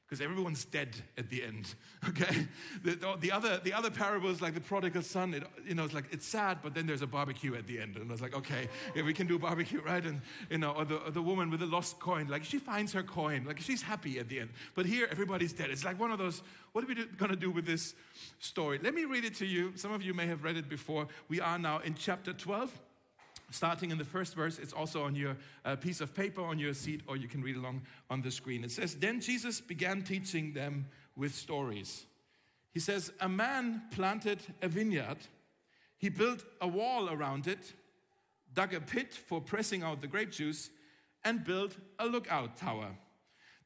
because 0.08 0.22
everyone's 0.22 0.66
dead 0.66 0.96
at 1.18 1.30
the 1.30 1.44
end 1.44 1.76
okay? 2.10 2.48
The, 2.84 3.18
the, 3.20 3.32
other 3.32 3.60
the 3.64 3.74
other 3.74 3.90
parables 3.90 4.42
like 4.42 4.54
the 4.54 4.62
prodigal 4.62 5.02
son 5.02 5.34
it, 5.34 5.44
you 5.66 5.76
know 5.76 5.84
it's 5.84 5.94
like 5.94 6.06
it's 6.12 6.28
sad 6.28 6.60
but 6.62 6.74
then 6.74 6.86
there's 6.86 7.02
a 7.02 7.08
barbecue 7.08 7.56
at 7.56 7.68
the 7.68 7.80
end 7.80 7.96
and 7.96 8.10
i 8.10 8.12
was 8.12 8.22
like 8.22 8.36
okay 8.36 8.70
yeah, 8.96 9.04
we 9.04 9.14
can 9.14 9.28
do 9.28 9.40
barbecue 9.40 9.82
right? 9.82 10.04
And 10.04 10.22
you 10.50 10.58
know 10.58 10.72
or 10.72 10.86
the, 10.86 10.98
or 10.98 11.12
the 11.12 11.22
woman 11.22 11.50
with 11.50 11.60
the 11.60 11.66
lost 11.66 12.00
coin 12.00 12.28
like 12.28 12.44
she 12.44 12.58
finds 12.58 12.94
her 12.94 13.04
coin 13.04 13.46
like 13.46 13.60
she's 13.60 13.82
happy 13.82 14.20
at 14.20 14.30
the 14.30 14.40
end. 14.40 14.50
But 14.74 14.86
here 14.86 15.08
everybody's 15.12 15.54
dead. 15.54 15.70
It's 15.70 15.86
like 15.86 16.00
one 16.00 16.12
of 16.12 16.18
those 16.18 16.42
what 16.72 16.84
are 16.84 16.88
we 16.88 16.96
going 16.96 17.32
to 17.32 17.38
do 17.38 17.52
with 17.52 17.66
this 17.66 17.94
story? 18.40 18.80
Let 18.82 18.94
me 18.94 19.06
read 19.06 19.24
it 19.24 19.36
to 19.36 19.46
you. 19.46 19.72
Some 19.76 19.94
of 19.94 20.02
you 20.02 20.14
may 20.14 20.28
have 20.28 20.44
read 20.44 20.58
it 20.58 20.68
before. 20.68 21.08
We 21.30 21.40
are 21.40 21.58
now 21.58 21.80
in 21.80 21.96
chapter 21.96 22.34
12 22.34 22.72
starting 23.52 23.92
in 23.92 23.98
the 23.98 24.06
first 24.06 24.36
verse. 24.36 24.60
It's 24.60 24.74
also 24.74 25.04
on 25.04 25.16
your 25.16 25.38
uh, 25.64 25.76
piece 25.76 26.02
of 26.02 26.14
paper 26.14 26.42
on 26.42 26.60
your 26.60 26.74
seat, 26.74 27.02
or 27.08 27.18
you 27.18 27.28
can 27.28 27.42
read 27.42 27.56
along 27.56 27.84
on 28.10 28.22
the 28.22 28.32
screen. 28.32 28.64
It 28.64 28.72
says, 28.72 28.96
Then 28.96 29.22
Jesus 29.22 29.62
began 29.62 30.02
teaching 30.02 30.54
them 30.54 30.88
with 31.16 31.34
stories. 31.34 32.06
He 32.72 32.80
says, 32.80 33.12
A 33.22 33.30
man 33.30 33.84
planted 33.92 34.40
a 34.62 34.68
vineyard, 34.68 35.18
he 35.98 36.10
built 36.10 36.44
a 36.62 36.68
wall 36.68 37.10
around 37.10 37.48
it, 37.48 37.74
dug 38.54 38.74
a 38.74 38.82
pit 38.82 39.14
for 39.14 39.42
pressing 39.42 39.84
out 39.84 40.02
the 40.02 40.08
grape 40.08 40.32
juice, 40.32 40.70
and 41.24 41.44
built 41.44 41.78
a 42.00 42.06
lookout 42.06 42.58
tower. 42.58 42.96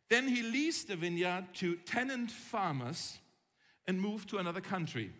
Then 0.09 0.27
he 0.27 0.41
leased 0.41 0.87
the 0.87 0.95
vineyard 0.95 1.45
to 1.55 1.75
tenant 1.77 2.31
farmers 2.31 3.19
and 3.87 4.01
moved 4.01 4.29
to 4.29 4.37
another 4.37 4.61
country. 4.61 5.11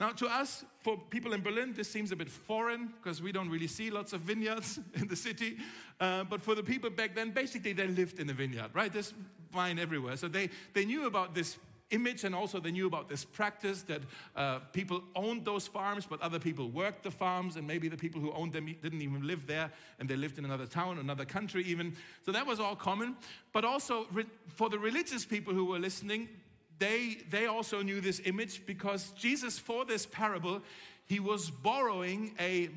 Now, 0.00 0.12
to 0.12 0.26
us, 0.28 0.64
for 0.80 0.96
people 0.96 1.34
in 1.34 1.42
Berlin, 1.42 1.74
this 1.74 1.90
seems 1.90 2.10
a 2.10 2.16
bit 2.16 2.30
foreign 2.30 2.94
because 2.96 3.20
we 3.20 3.32
don't 3.32 3.50
really 3.50 3.66
see 3.66 3.90
lots 3.90 4.14
of 4.14 4.22
vineyards 4.22 4.80
in 4.94 5.06
the 5.06 5.16
city. 5.16 5.58
Uh, 6.00 6.24
but 6.24 6.40
for 6.40 6.54
the 6.54 6.62
people 6.62 6.88
back 6.88 7.14
then, 7.14 7.32
basically 7.32 7.74
they 7.74 7.86
lived 7.86 8.18
in 8.18 8.30
a 8.30 8.32
vineyard, 8.32 8.70
right? 8.72 8.90
There's 8.90 9.12
vine 9.52 9.78
everywhere. 9.78 10.16
So 10.16 10.26
they, 10.26 10.48
they 10.72 10.86
knew 10.86 11.04
about 11.04 11.34
this 11.34 11.58
image 11.90 12.24
and 12.24 12.34
also 12.34 12.60
they 12.60 12.70
knew 12.70 12.86
about 12.86 13.10
this 13.10 13.24
practice 13.24 13.82
that 13.82 14.00
uh, 14.36 14.60
people 14.72 15.02
owned 15.14 15.44
those 15.44 15.66
farms, 15.66 16.06
but 16.06 16.20
other 16.22 16.38
people 16.38 16.70
worked 16.70 17.02
the 17.02 17.10
farms, 17.10 17.56
and 17.56 17.66
maybe 17.66 17.88
the 17.88 17.96
people 17.96 18.20
who 18.20 18.32
owned 18.32 18.52
them 18.52 18.74
didn't 18.82 19.02
even 19.02 19.26
live 19.26 19.46
there 19.46 19.70
and 19.98 20.08
they 20.08 20.16
lived 20.16 20.38
in 20.38 20.46
another 20.46 20.66
town, 20.66 20.98
another 20.98 21.26
country, 21.26 21.62
even. 21.64 21.94
So 22.24 22.32
that 22.32 22.46
was 22.46 22.58
all 22.58 22.76
common. 22.76 23.16
But 23.52 23.66
also 23.66 24.06
for 24.46 24.70
the 24.70 24.78
religious 24.78 25.26
people 25.26 25.52
who 25.52 25.66
were 25.66 25.78
listening, 25.78 26.28
they, 26.80 27.18
they 27.28 27.46
also 27.46 27.82
knew 27.82 28.00
this 28.00 28.22
image 28.24 28.66
because 28.66 29.12
Jesus, 29.12 29.58
for 29.58 29.84
this 29.84 30.06
parable, 30.06 30.62
he 31.04 31.20
was 31.20 31.50
borrowing 31.50 32.34
a, 32.40 32.70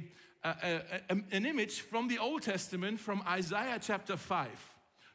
a, 0.44 0.82
a, 1.10 1.18
an 1.32 1.46
image 1.46 1.80
from 1.82 2.10
the 2.10 2.20
Old 2.20 2.42
Testament, 2.42 3.00
from 3.00 3.24
Isaiah 3.28 3.80
chapter 3.82 4.18
5. 4.18 4.50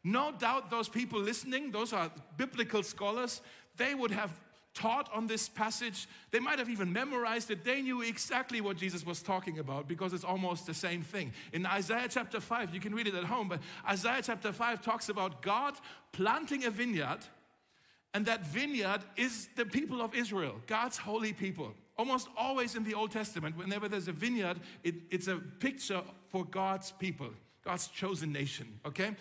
No 0.04 0.32
doubt 0.32 0.70
those 0.70 0.88
people 0.88 1.20
listening, 1.20 1.70
those 1.70 1.92
are 1.92 2.10
biblical 2.38 2.82
scholars, 2.82 3.42
they 3.76 3.94
would 3.94 4.10
have 4.10 4.32
taught 4.72 5.10
on 5.12 5.26
this 5.26 5.48
passage. 5.48 6.08
They 6.30 6.38
might 6.38 6.58
have 6.58 6.70
even 6.70 6.92
memorized 6.92 7.50
it. 7.50 7.64
They 7.64 7.82
knew 7.82 8.00
exactly 8.00 8.60
what 8.60 8.76
Jesus 8.76 9.04
was 9.04 9.22
talking 9.22 9.58
about 9.58 9.86
because 9.86 10.12
it's 10.12 10.24
almost 10.24 10.66
the 10.66 10.74
same 10.74 11.02
thing. 11.02 11.32
In 11.52 11.66
Isaiah 11.66 12.06
chapter 12.08 12.40
5, 12.40 12.72
you 12.72 12.80
can 12.80 12.94
read 12.94 13.08
it 13.08 13.14
at 13.14 13.24
home, 13.24 13.48
but 13.48 13.60
Isaiah 13.86 14.22
chapter 14.22 14.52
5 14.52 14.80
talks 14.80 15.08
about 15.08 15.42
God 15.42 15.74
planting 16.12 16.64
a 16.64 16.70
vineyard 16.70 17.18
and 18.18 18.26
that 18.26 18.44
vineyard 18.44 19.02
is 19.16 19.48
the 19.54 19.64
people 19.64 20.02
of 20.02 20.12
Israel, 20.12 20.56
God's 20.66 20.96
holy 20.96 21.32
people. 21.32 21.72
Almost 21.96 22.26
always 22.36 22.74
in 22.74 22.82
the 22.82 22.92
Old 22.94 23.12
Testament, 23.12 23.56
whenever 23.56 23.88
there's 23.88 24.08
a 24.08 24.12
vineyard, 24.12 24.58
it, 24.82 24.96
it's 25.08 25.28
a 25.28 25.36
picture 25.36 26.02
for 26.26 26.44
God's 26.44 26.90
people, 26.90 27.28
God's 27.64 27.86
chosen 27.86 28.32
nation, 28.32 28.80
okay? 28.84 29.14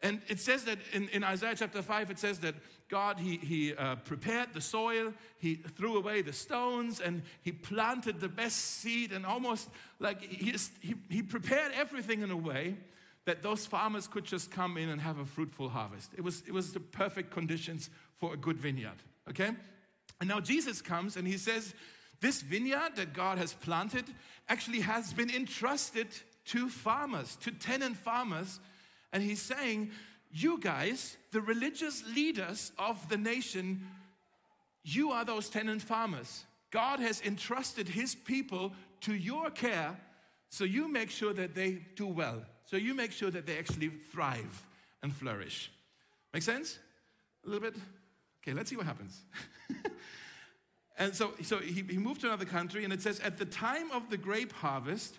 And 0.00 0.20
it 0.28 0.38
says 0.38 0.62
that 0.66 0.78
in, 0.92 1.08
in 1.08 1.24
Isaiah 1.24 1.56
chapter 1.56 1.82
5, 1.82 2.12
it 2.12 2.20
says 2.20 2.38
that 2.38 2.54
God, 2.88 3.18
He, 3.18 3.38
he 3.38 3.74
uh, 3.74 3.96
prepared 3.96 4.54
the 4.54 4.60
soil, 4.60 5.12
He 5.40 5.56
threw 5.56 5.96
away 5.96 6.22
the 6.22 6.32
stones, 6.32 7.00
and 7.00 7.22
He 7.42 7.50
planted 7.50 8.20
the 8.20 8.28
best 8.28 8.58
seed, 8.58 9.10
and 9.10 9.26
almost 9.26 9.70
like 9.98 10.22
He, 10.22 10.54
he, 10.80 10.94
he 11.08 11.22
prepared 11.24 11.72
everything 11.74 12.22
in 12.22 12.30
a 12.30 12.36
way 12.36 12.76
that 13.26 13.42
those 13.42 13.66
farmers 13.66 14.06
could 14.06 14.24
just 14.24 14.50
come 14.50 14.76
in 14.76 14.88
and 14.88 15.00
have 15.00 15.18
a 15.18 15.24
fruitful 15.24 15.68
harvest. 15.68 16.10
It 16.16 16.22
was, 16.22 16.42
it 16.46 16.52
was 16.52 16.72
the 16.72 16.80
perfect 16.80 17.30
conditions 17.30 17.90
for 18.18 18.34
a 18.34 18.36
good 18.36 18.58
vineyard, 18.58 19.02
okay? 19.28 19.50
And 20.20 20.28
now 20.28 20.40
Jesus 20.40 20.82
comes 20.82 21.16
and 21.16 21.26
he 21.26 21.36
says, 21.36 21.74
This 22.20 22.42
vineyard 22.42 22.96
that 22.96 23.12
God 23.12 23.38
has 23.38 23.54
planted 23.54 24.04
actually 24.48 24.80
has 24.80 25.12
been 25.12 25.30
entrusted 25.30 26.08
to 26.46 26.68
farmers, 26.68 27.36
to 27.36 27.50
tenant 27.50 27.96
farmers. 27.96 28.60
And 29.12 29.22
he's 29.22 29.42
saying, 29.42 29.90
You 30.30 30.58
guys, 30.58 31.16
the 31.32 31.40
religious 31.40 32.04
leaders 32.14 32.72
of 32.78 33.08
the 33.08 33.16
nation, 33.16 33.86
you 34.82 35.10
are 35.10 35.24
those 35.24 35.48
tenant 35.48 35.82
farmers. 35.82 36.44
God 36.70 37.00
has 37.00 37.20
entrusted 37.22 37.88
his 37.88 38.14
people 38.14 38.72
to 39.02 39.14
your 39.14 39.50
care, 39.50 39.98
so 40.50 40.64
you 40.64 40.88
make 40.88 41.10
sure 41.10 41.32
that 41.32 41.54
they 41.54 41.82
do 41.96 42.06
well. 42.06 42.42
So 42.70 42.76
you 42.76 42.94
make 42.94 43.10
sure 43.10 43.32
that 43.32 43.46
they 43.46 43.58
actually 43.58 43.88
thrive 43.88 44.64
and 45.02 45.12
flourish. 45.12 45.72
Make 46.32 46.44
sense? 46.44 46.78
A 47.44 47.48
little 47.48 47.68
bit? 47.68 47.74
Okay, 48.40 48.52
let's 48.52 48.70
see 48.70 48.76
what 48.76 48.86
happens. 48.86 49.24
and 50.96 51.12
so, 51.12 51.32
so 51.42 51.58
he, 51.58 51.82
he 51.82 51.98
moved 51.98 52.20
to 52.20 52.28
another 52.28 52.44
country, 52.44 52.84
and 52.84 52.92
it 52.92 53.02
says, 53.02 53.18
At 53.20 53.38
the 53.38 53.44
time 53.44 53.90
of 53.90 54.08
the 54.08 54.16
grape 54.16 54.52
harvest, 54.52 55.18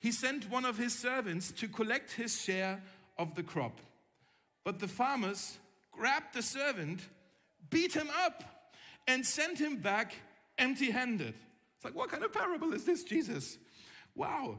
he 0.00 0.10
sent 0.10 0.50
one 0.50 0.64
of 0.64 0.76
his 0.76 0.92
servants 0.92 1.52
to 1.52 1.68
collect 1.68 2.10
his 2.10 2.42
share 2.42 2.82
of 3.16 3.36
the 3.36 3.44
crop. 3.44 3.78
But 4.64 4.80
the 4.80 4.88
farmers 4.88 5.58
grabbed 5.92 6.34
the 6.34 6.42
servant, 6.42 7.00
beat 7.70 7.94
him 7.94 8.08
up, 8.24 8.42
and 9.06 9.24
sent 9.24 9.60
him 9.60 9.76
back 9.76 10.16
empty 10.58 10.90
handed. 10.90 11.34
It's 11.76 11.84
like, 11.84 11.94
what 11.94 12.10
kind 12.10 12.24
of 12.24 12.32
parable 12.32 12.72
is 12.72 12.84
this, 12.84 13.04
Jesus? 13.04 13.56
Wow. 14.16 14.58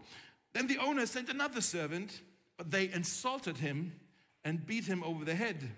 Then 0.53 0.67
the 0.67 0.77
owner 0.77 1.05
sent 1.05 1.29
another 1.29 1.62
servant, 1.62 2.22
but 2.57 2.72
they 2.72 2.91
insulted 2.91 3.57
him 3.57 3.93
and 4.45 4.65
beat 4.65 4.86
him 4.86 5.03
over 5.03 5.25
the 5.25 5.36
head. 5.36 5.69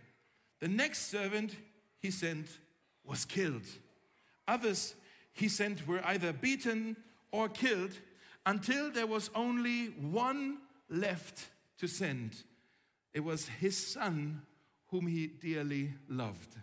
The 0.59 0.67
next 0.67 1.09
servant 1.09 1.55
he 1.99 2.11
sent 2.11 2.47
was 3.03 3.25
killed. 3.25 3.65
Others 4.47 4.95
he 5.33 5.47
sent 5.47 5.87
were 5.87 6.05
either 6.05 6.33
beaten 6.33 6.97
or 7.31 7.49
killed 7.49 7.99
until 8.45 8.91
there 8.91 9.07
was 9.07 9.29
only 9.33 9.87
one 9.87 10.57
left 10.89 11.49
to 11.79 11.87
send. 11.87 12.43
It 13.13 13.21
was 13.21 13.47
his 13.47 13.77
son 13.77 14.41
whom 14.87 15.07
he 15.07 15.27
dearly 15.27 15.93
loved. 16.09 16.55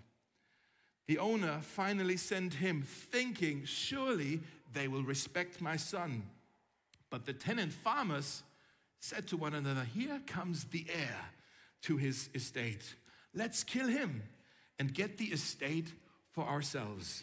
The 1.07 1.19
owner 1.19 1.59
finally 1.61 2.16
sent 2.16 2.54
him, 2.54 2.83
thinking, 2.83 3.64
Surely 3.64 4.40
they 4.73 4.88
will 4.88 5.02
respect 5.02 5.61
my 5.61 5.76
son. 5.76 6.23
But 7.12 7.26
the 7.26 7.35
tenant 7.35 7.75
farmers 7.75 8.42
said 8.99 9.28
to 9.28 9.37
one 9.37 9.52
another, 9.52 9.85
Here 9.85 10.23
comes 10.26 10.64
the 10.64 10.87
heir 10.88 11.19
to 11.83 11.99
his 11.99 12.31
estate. 12.35 12.95
Let's 13.35 13.62
kill 13.62 13.87
him 13.87 14.23
and 14.78 14.95
get 14.95 15.19
the 15.19 15.26
estate 15.26 15.92
for 16.31 16.45
ourselves. 16.45 17.23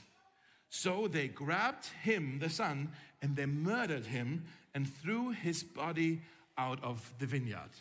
So 0.70 1.08
they 1.08 1.28
grabbed 1.28 1.88
him, 2.04 2.38
the 2.38 2.52
son, 2.52 2.90
and 3.24 3.36
they 3.36 3.48
murdered 3.48 4.06
him 4.06 4.46
and 4.76 4.88
threw 4.88 5.32
his 5.32 5.64
body 5.64 6.22
out 6.56 6.84
of 6.84 7.12
the 7.18 7.26
vineyard. 7.26 7.72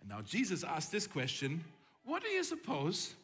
And 0.00 0.08
now 0.08 0.20
Jesus 0.20 0.62
asked 0.62 0.92
this 0.92 1.08
question 1.08 1.64
What 2.04 2.22
do 2.22 2.28
you 2.28 2.44
suppose 2.44 3.14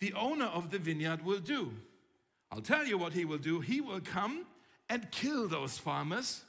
the 0.00 0.14
owner 0.14 0.46
of 0.46 0.72
the 0.72 0.80
vineyard 0.80 1.24
will 1.24 1.38
do? 1.38 1.70
I'll 2.50 2.60
tell 2.60 2.84
you 2.84 2.98
what 2.98 3.12
he 3.12 3.24
will 3.24 3.38
do. 3.38 3.60
He 3.60 3.80
will 3.80 4.00
come 4.00 4.46
and 4.88 5.08
kill 5.12 5.46
those 5.46 5.78
farmers 5.78 6.42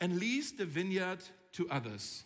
and 0.00 0.18
lease 0.18 0.52
the 0.52 0.64
vineyard 0.64 1.20
to 1.52 1.68
others. 1.70 2.24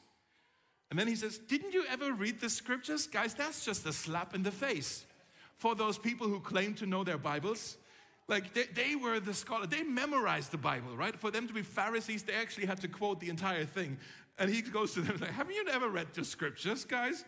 And 0.90 0.98
then 0.98 1.08
he 1.08 1.16
says, 1.16 1.38
Didn't 1.38 1.72
you 1.72 1.84
ever 1.90 2.12
read 2.12 2.40
the 2.40 2.50
scriptures? 2.50 3.06
Guys, 3.06 3.34
that's 3.34 3.64
just 3.64 3.86
a 3.86 3.92
slap 3.92 4.34
in 4.34 4.42
the 4.42 4.50
face 4.50 5.06
for 5.56 5.74
those 5.74 5.96
people 5.96 6.28
who 6.28 6.40
claim 6.40 6.74
to 6.74 6.86
know 6.86 7.04
their 7.04 7.18
Bibles. 7.18 7.76
Like 8.28 8.52
they, 8.52 8.64
they 8.64 8.96
were 8.96 9.20
the 9.20 9.34
scholar, 9.34 9.66
they 9.66 9.82
memorized 9.82 10.50
the 10.50 10.58
Bible, 10.58 10.96
right? 10.96 11.18
For 11.18 11.30
them 11.30 11.48
to 11.48 11.54
be 11.54 11.62
Pharisees, 11.62 12.24
they 12.24 12.34
actually 12.34 12.66
had 12.66 12.80
to 12.82 12.88
quote 12.88 13.20
the 13.20 13.30
entire 13.30 13.64
thing. 13.64 13.98
And 14.38 14.50
he 14.50 14.62
goes 14.62 14.94
to 14.94 15.00
them 15.00 15.18
like, 15.20 15.30
Haven't 15.30 15.54
you 15.54 15.64
never 15.64 15.88
read 15.88 16.08
the 16.12 16.24
scriptures, 16.24 16.84
guys? 16.84 17.24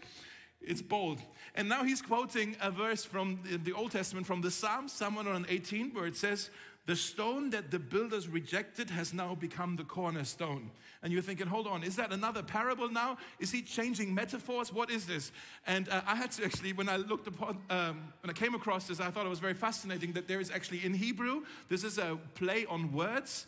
It's 0.60 0.82
bold. 0.82 1.20
And 1.54 1.68
now 1.68 1.84
he's 1.84 2.02
quoting 2.02 2.56
a 2.60 2.70
verse 2.70 3.04
from 3.04 3.40
the 3.44 3.72
Old 3.72 3.92
Testament, 3.92 4.26
from 4.26 4.40
the 4.40 4.50
Psalms, 4.50 4.92
Psalm 4.92 5.14
118, 5.14 5.92
where 5.92 6.06
it 6.06 6.16
says, 6.16 6.50
the 6.86 6.96
stone 6.96 7.50
that 7.50 7.70
the 7.70 7.78
builders 7.78 8.28
rejected 8.28 8.90
has 8.90 9.14
now 9.14 9.34
become 9.34 9.76
the 9.76 9.84
cornerstone. 9.84 10.70
And 11.02 11.12
you're 11.12 11.22
thinking, 11.22 11.46
hold 11.46 11.66
on, 11.66 11.82
is 11.82 11.96
that 11.96 12.12
another 12.12 12.42
parable 12.42 12.90
now? 12.90 13.16
Is 13.38 13.50
he 13.50 13.62
changing 13.62 14.14
metaphors? 14.14 14.72
What 14.72 14.90
is 14.90 15.06
this? 15.06 15.32
And 15.66 15.88
uh, 15.88 16.02
I 16.06 16.14
had 16.14 16.30
to 16.32 16.44
actually, 16.44 16.74
when 16.74 16.90
I 16.90 16.96
looked 16.96 17.26
upon, 17.26 17.58
um, 17.70 18.12
when 18.22 18.28
I 18.28 18.34
came 18.34 18.54
across 18.54 18.86
this, 18.86 19.00
I 19.00 19.10
thought 19.10 19.24
it 19.24 19.30
was 19.30 19.38
very 19.38 19.54
fascinating 19.54 20.12
that 20.12 20.28
there 20.28 20.40
is 20.40 20.50
actually 20.50 20.84
in 20.84 20.92
Hebrew, 20.92 21.44
this 21.68 21.84
is 21.84 21.96
a 21.96 22.18
play 22.34 22.66
on 22.66 22.92
words 22.92 23.46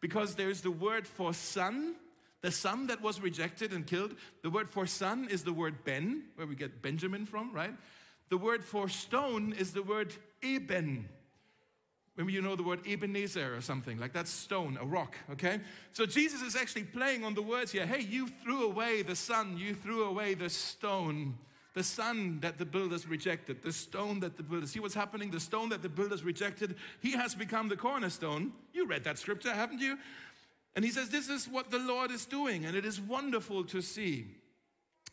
because 0.00 0.36
there's 0.36 0.60
the 0.60 0.70
word 0.70 1.08
for 1.08 1.34
son, 1.34 1.96
the 2.42 2.52
son 2.52 2.86
that 2.86 3.02
was 3.02 3.20
rejected 3.20 3.72
and 3.72 3.84
killed. 3.84 4.14
The 4.42 4.50
word 4.50 4.70
for 4.70 4.86
son 4.86 5.26
is 5.28 5.42
the 5.42 5.52
word 5.52 5.84
Ben, 5.84 6.24
where 6.36 6.46
we 6.46 6.54
get 6.54 6.82
Benjamin 6.82 7.26
from, 7.26 7.52
right? 7.52 7.74
The 8.28 8.38
word 8.38 8.64
for 8.64 8.88
stone 8.88 9.52
is 9.52 9.72
the 9.72 9.82
word 9.82 10.14
Eben, 10.42 11.08
Maybe 12.16 12.32
you 12.32 12.40
know 12.40 12.56
the 12.56 12.62
word 12.62 12.80
Ebenezer 12.86 13.54
or 13.54 13.60
something, 13.60 13.98
like 13.98 14.14
that 14.14 14.26
stone, 14.26 14.78
a 14.80 14.86
rock, 14.86 15.16
okay? 15.32 15.60
So 15.92 16.06
Jesus 16.06 16.40
is 16.40 16.56
actually 16.56 16.84
playing 16.84 17.24
on 17.24 17.34
the 17.34 17.42
words 17.42 17.72
here. 17.72 17.84
Hey, 17.84 18.00
you 18.00 18.26
threw 18.26 18.64
away 18.64 19.02
the 19.02 19.14
son, 19.14 19.58
you 19.58 19.74
threw 19.74 20.04
away 20.04 20.32
the 20.32 20.48
stone, 20.48 21.36
the 21.74 21.82
son 21.82 22.40
that 22.40 22.56
the 22.56 22.64
builders 22.64 23.06
rejected, 23.06 23.62
the 23.62 23.72
stone 23.72 24.20
that 24.20 24.38
the 24.38 24.42
builders, 24.42 24.70
see 24.70 24.80
what's 24.80 24.94
happening? 24.94 25.30
The 25.30 25.40
stone 25.40 25.68
that 25.68 25.82
the 25.82 25.90
builders 25.90 26.24
rejected, 26.24 26.76
he 27.02 27.12
has 27.12 27.34
become 27.34 27.68
the 27.68 27.76
cornerstone. 27.76 28.52
You 28.72 28.86
read 28.86 29.04
that 29.04 29.18
scripture, 29.18 29.52
haven't 29.52 29.80
you? 29.80 29.98
And 30.74 30.86
he 30.86 30.90
says, 30.90 31.10
This 31.10 31.28
is 31.28 31.46
what 31.46 31.70
the 31.70 31.78
Lord 31.78 32.10
is 32.10 32.24
doing, 32.24 32.64
and 32.64 32.74
it 32.74 32.86
is 32.86 32.98
wonderful 32.98 33.62
to 33.64 33.82
see. 33.82 34.26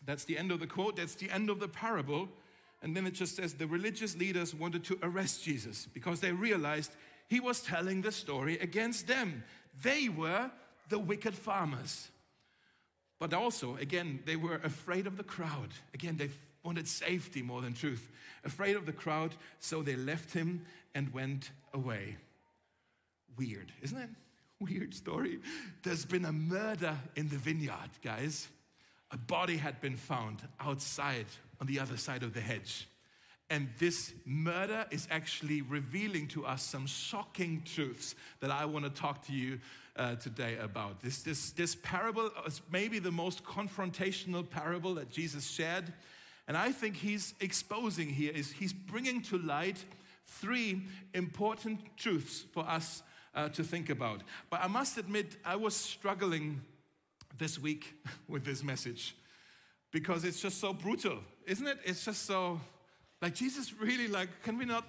That's 0.06 0.24
the 0.24 0.38
end 0.38 0.52
of 0.52 0.62
the 0.62 0.68
quote, 0.68 0.96
that's 0.96 1.16
the 1.16 1.30
end 1.30 1.50
of 1.50 1.60
the 1.60 1.68
parable. 1.68 2.30
And 2.84 2.96
then 2.96 3.08
it 3.08 3.14
just 3.14 3.38
says 3.38 3.54
the 3.54 3.66
religious 3.66 4.18
leaders 4.18 4.54
wanted 4.54 4.84
to 4.86 5.00
arrest 5.02 5.44
Jesus 5.44 5.88
because 5.94 6.20
they 6.20 6.34
realized 6.34 6.92
he 7.30 7.40
was 7.40 7.62
telling 7.62 8.02
the 8.02 8.12
story 8.12 8.60
against 8.60 9.08
them. 9.08 9.46
They 9.82 10.10
were 10.10 10.52
the 10.90 11.00
wicked 11.00 11.34
farmers. 11.34 12.10
But 13.20 13.34
also, 13.34 13.78
again, 13.78 14.20
they 14.26 14.36
were 14.36 14.58
afraid 14.58 15.08
of 15.08 15.16
the 15.16 15.24
crowd. 15.24 15.70
Again, 15.94 16.18
they 16.18 16.30
wanted 16.62 16.90
safety 16.90 17.42
more 17.42 17.62
than 17.62 17.74
truth. 17.74 18.10
Afraid 18.44 18.76
of 18.76 18.86
the 18.86 18.92
crowd, 18.92 19.34
so 19.60 19.82
they 19.82 19.96
left 19.96 20.34
him 20.34 20.66
and 20.94 21.14
went 21.14 21.52
away. 21.74 22.18
Weird, 23.38 23.72
isn't 23.82 23.98
it? 23.98 24.10
Weird 24.60 24.94
story. 24.94 25.40
There's 25.84 26.04
been 26.04 26.26
a 26.26 26.34
murder 26.34 26.98
in 27.16 27.30
the 27.30 27.38
vineyard, 27.38 27.92
guys. 28.04 28.50
A 29.12 29.18
body 29.18 29.56
had 29.56 29.80
been 29.80 29.96
found 29.96 30.42
outside 30.60 31.28
on 31.64 31.68
the 31.68 31.80
other 31.80 31.96
side 31.96 32.24
of 32.24 32.34
the 32.34 32.42
hedge. 32.42 32.90
And 33.50 33.70
this 33.80 34.12
murder 34.26 34.86
is 34.92 35.08
actually 35.10 35.62
revealing 35.62 36.28
to 36.30 36.46
us 36.46 36.62
some 36.62 36.86
shocking 36.86 37.64
truths 37.64 38.16
that 38.42 38.52
I 38.52 38.66
want 38.66 38.84
to 38.84 38.92
talk 38.92 39.26
to 39.28 39.32
you 39.32 39.60
uh, 39.96 40.16
today 40.16 40.58
about. 40.62 41.00
This, 41.00 41.24
this, 41.24 41.52
this 41.52 41.74
parable 41.76 42.32
is 42.46 42.62
maybe 42.70 43.00
the 43.00 43.14
most 43.14 43.46
confrontational 43.46 44.50
parable 44.50 44.96
that 44.96 45.10
Jesus 45.10 45.50
shared. 45.50 45.94
And 46.50 46.58
I 46.58 46.74
think 46.74 46.98
he's 46.98 47.34
exposing 47.40 48.10
here 48.10 48.34
is 48.34 48.52
he's 48.52 48.74
bringing 48.74 49.22
to 49.22 49.38
light 49.38 49.86
three 50.26 50.82
important 51.14 51.80
truths 51.96 52.44
for 52.52 52.68
us 52.68 53.04
uh, 53.34 53.48
to 53.50 53.64
think 53.64 53.90
about. 53.90 54.24
But 54.50 54.60
I 54.62 54.68
must 54.68 54.98
admit, 54.98 55.38
I 55.46 55.56
was 55.56 55.78
struggling 55.78 56.60
this 57.38 57.58
week 57.58 57.96
with 58.28 58.44
this 58.44 58.66
message 58.66 59.16
because 59.94 60.26
it's 60.26 60.42
just 60.42 60.60
so 60.60 60.74
brutal, 60.74 61.20
isn't 61.48 61.68
it? 61.68 61.80
It's 61.86 62.06
just 62.06 62.26
so 62.26 62.60
like 63.22 63.36
Jesus 63.36 63.74
really 63.74 64.08
like 64.08 64.30
can 64.44 64.58
we 64.58 64.66
not 64.66 64.86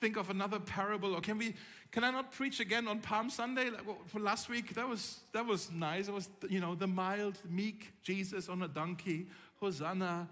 think 0.00 0.16
of 0.16 0.30
another 0.30 0.58
parable? 0.58 1.14
Or 1.14 1.20
can 1.20 1.38
we 1.38 1.54
can 1.90 2.04
I 2.04 2.10
not 2.10 2.32
preach 2.32 2.60
again 2.60 2.88
on 2.88 3.00
Palm 3.00 3.30
Sunday? 3.30 3.70
Like 3.70 3.84
for 4.08 4.20
last 4.20 4.48
week 4.48 4.74
that 4.74 4.88
was 4.88 5.20
that 5.32 5.46
was 5.46 5.70
nice. 5.70 6.08
It 6.08 6.14
was 6.14 6.28
you 6.48 6.60
know 6.60 6.74
the 6.74 6.86
mild 6.86 7.38
meek 7.48 7.92
Jesus 8.02 8.48
on 8.48 8.62
a 8.62 8.68
donkey. 8.68 9.26
Hosanna. 9.60 10.28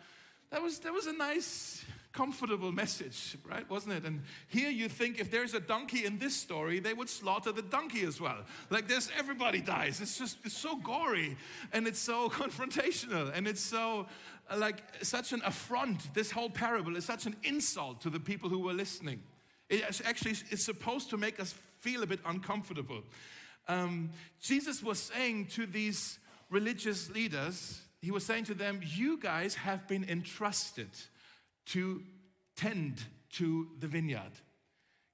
That 0.50 0.62
was 0.62 0.78
that 0.80 0.92
was 0.92 1.06
a 1.06 1.12
nice 1.12 1.84
comfortable 2.16 2.72
message, 2.72 3.36
right? 3.44 3.68
Wasn't 3.68 3.92
it? 3.92 4.04
And 4.04 4.22
here 4.48 4.70
you 4.70 4.88
think 4.88 5.20
if 5.20 5.30
there's 5.30 5.52
a 5.52 5.60
donkey 5.60 6.06
in 6.06 6.18
this 6.18 6.34
story, 6.34 6.80
they 6.80 6.94
would 6.94 7.10
slaughter 7.10 7.52
the 7.52 7.62
donkey 7.62 8.04
as 8.04 8.20
well. 8.20 8.38
Like 8.70 8.88
this, 8.88 9.10
everybody 9.18 9.60
dies. 9.60 10.00
It's 10.00 10.16
just 10.16 10.38
it's 10.44 10.56
so 10.56 10.76
gory 10.76 11.36
and 11.72 11.86
it's 11.86 11.98
so 11.98 12.28
confrontational 12.42 13.30
and 13.34 13.46
it's 13.46 13.60
so 13.60 14.06
uh, 14.50 14.56
like 14.56 14.82
such 15.02 15.32
an 15.32 15.42
affront. 15.44 16.14
This 16.14 16.30
whole 16.30 16.48
parable 16.48 16.96
is 16.96 17.04
such 17.04 17.26
an 17.26 17.36
insult 17.44 18.00
to 18.00 18.10
the 18.10 18.20
people 18.20 18.48
who 18.48 18.60
were 18.60 18.72
listening. 18.72 19.22
It 19.68 19.82
actually 20.04 20.36
is 20.50 20.64
supposed 20.64 21.10
to 21.10 21.18
make 21.18 21.38
us 21.38 21.54
feel 21.80 22.02
a 22.02 22.06
bit 22.06 22.20
uncomfortable. 22.24 23.02
Um, 23.68 24.10
Jesus 24.40 24.82
was 24.82 24.98
saying 24.98 25.48
to 25.56 25.66
these 25.66 26.18
religious 26.50 27.10
leaders, 27.10 27.82
he 28.00 28.10
was 28.10 28.24
saying 28.24 28.44
to 28.44 28.54
them, 28.54 28.80
You 28.82 29.18
guys 29.18 29.56
have 29.56 29.86
been 29.86 30.04
entrusted 30.08 30.88
to 31.66 32.02
tend 32.56 33.02
to 33.32 33.68
the 33.80 33.86
vineyard. 33.86 34.32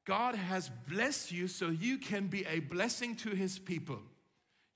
God 0.05 0.35
has 0.35 0.71
blessed 0.89 1.33
you 1.33 1.49
so 1.49 1.69
you 1.69 1.99
can 1.99 2.27
be 2.27 2.45
a 2.47 2.61
blessing 2.61 3.15
to 3.17 3.31
his 3.31 3.59
people. 3.59 4.01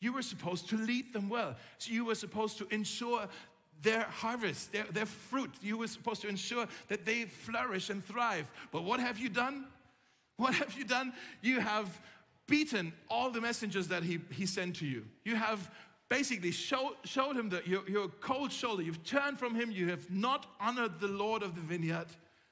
You 0.01 0.13
were 0.13 0.23
supposed 0.23 0.69
to 0.71 0.77
lead 0.77 1.13
them 1.13 1.29
well. 1.29 1.57
So 1.79 1.93
you 1.93 2.05
were 2.05 2.15
supposed 2.15 2.59
to 2.59 2.69
ensure 2.71 3.29
their 3.83 4.03
harvest, 4.03 4.73
their, 4.73 4.85
their 4.85 5.07
fruit. 5.07 5.51
You 5.63 5.79
were 5.79 5.89
supposed 5.89 6.23
to 6.23 6.29
ensure 6.29 6.67
that 6.89 7.05
they 7.05 7.25
flourish 7.25 7.91
and 7.91 8.05
thrive. 8.05 8.51
But 8.73 8.85
what 8.85 9.01
have 9.01 9.19
you 9.19 9.29
done? 9.29 9.67
What 10.39 10.53
have 10.53 10.75
you 10.75 10.85
done? 10.85 11.15
You 11.41 11.61
have 11.61 11.99
beaten 12.47 12.93
all 13.09 13.31
the 13.31 13.41
messengers 13.41 13.89
that 13.89 14.03
he, 14.03 14.21
he 14.31 14.45
sent 14.45 14.77
to 14.77 14.87
you. 14.87 15.07
You 15.25 15.35
have 15.35 15.71
basically 16.09 16.53
show, 16.53 16.95
showed 17.05 17.37
him 17.37 17.49
that 17.51 17.67
you're, 17.67 17.89
you're 17.89 18.09
cold 18.09 18.53
shoulder. 18.53 18.83
You've 18.83 19.05
turned 19.05 19.39
from 19.39 19.55
him. 19.55 19.71
You 19.71 19.89
have 19.89 20.11
not 20.11 20.47
honored 20.61 21.01
the 21.01 21.09
Lord 21.09 21.43
of 21.43 21.55
the 21.55 21.61
vineyard, 21.61 22.07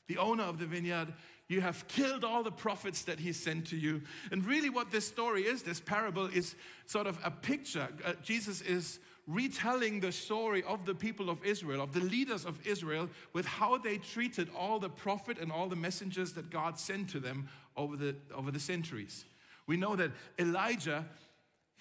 the 0.08 0.18
owner 0.18 0.44
of 0.44 0.58
the 0.58 0.66
vineyard. 0.66 1.12
You 1.48 1.60
have 1.60 1.86
killed 1.88 2.24
all 2.24 2.42
the 2.42 2.50
prophets 2.50 3.02
that 3.02 3.20
he 3.20 3.32
sent 3.32 3.66
to 3.68 3.76
you. 3.76 4.02
And 4.32 4.44
really, 4.46 4.70
what 4.70 4.90
this 4.90 5.06
story 5.06 5.42
is, 5.42 5.62
this 5.62 5.80
parable, 5.80 6.26
is 6.26 6.54
sort 6.86 7.06
of 7.06 7.18
a 7.22 7.30
picture. 7.30 7.88
Uh, 8.04 8.14
Jesus 8.22 8.60
is 8.62 8.98
retelling 9.26 10.00
the 10.00 10.12
story 10.12 10.62
of 10.64 10.84
the 10.84 10.94
people 10.94 11.30
of 11.30 11.42
Israel, 11.44 11.80
of 11.80 11.92
the 11.92 12.00
leaders 12.00 12.44
of 12.44 12.58
Israel, 12.66 13.08
with 13.32 13.46
how 13.46 13.78
they 13.78 13.98
treated 13.98 14.48
all 14.56 14.78
the 14.78 14.88
prophet 14.88 15.38
and 15.38 15.50
all 15.50 15.68
the 15.68 15.76
messengers 15.76 16.32
that 16.32 16.50
God 16.50 16.78
sent 16.78 17.08
to 17.10 17.20
them 17.20 17.48
over 17.76 17.96
the, 17.96 18.16
over 18.34 18.50
the 18.50 18.60
centuries. 18.60 19.24
We 19.66 19.76
know 19.76 19.96
that 19.96 20.12
Elijah, 20.38 21.06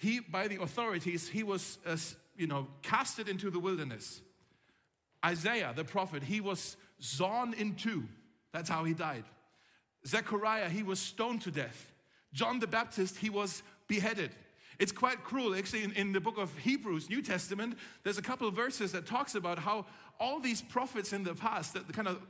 he, 0.04 0.20
by 0.20 0.48
the 0.48 0.60
authorities, 0.60 1.28
he 1.28 1.42
was, 1.42 1.78
uh, 1.86 1.96
you 2.36 2.46
know, 2.46 2.68
casted 2.82 3.26
into 3.26 3.50
the 3.50 3.58
wilderness. 3.58 4.20
Isaiah, 5.24 5.72
the 5.74 5.84
prophet, 5.84 6.22
he 6.22 6.42
was 6.42 6.76
sawn 6.98 7.54
in 7.54 7.74
two. 7.74 8.04
That's 8.52 8.68
how 8.68 8.84
he 8.84 8.92
died. 8.92 9.24
Zechariah, 10.06 10.68
he 10.68 10.82
was 10.82 11.00
stoned 11.00 11.40
to 11.42 11.50
death. 11.50 11.90
John 12.34 12.58
the 12.58 12.66
Baptist, 12.66 13.16
he 13.16 13.30
was 13.30 13.62
beheaded. 13.88 14.30
It's 14.78 14.92
quite 14.92 15.24
cruel. 15.24 15.54
Actually, 15.54 15.84
in, 15.84 15.92
in, 15.92 16.12
the 16.12 16.20
book 16.20 16.36
of 16.36 16.54
Hebrews, 16.58 17.08
New 17.08 17.22
Testament, 17.22 17.78
there's 18.02 18.18
a 18.18 18.22
couple 18.22 18.46
of 18.46 18.54
verses 18.54 18.92
that 18.92 19.06
talks 19.06 19.34
about 19.34 19.58
how 19.58 19.86
all 20.20 20.38
these 20.38 20.60
prophets 20.60 21.14
in 21.14 21.24
the 21.24 21.34
past, 21.34 21.72
that 21.72 21.86
the 21.86 21.92
kind 21.92 22.08
of 22.08 22.20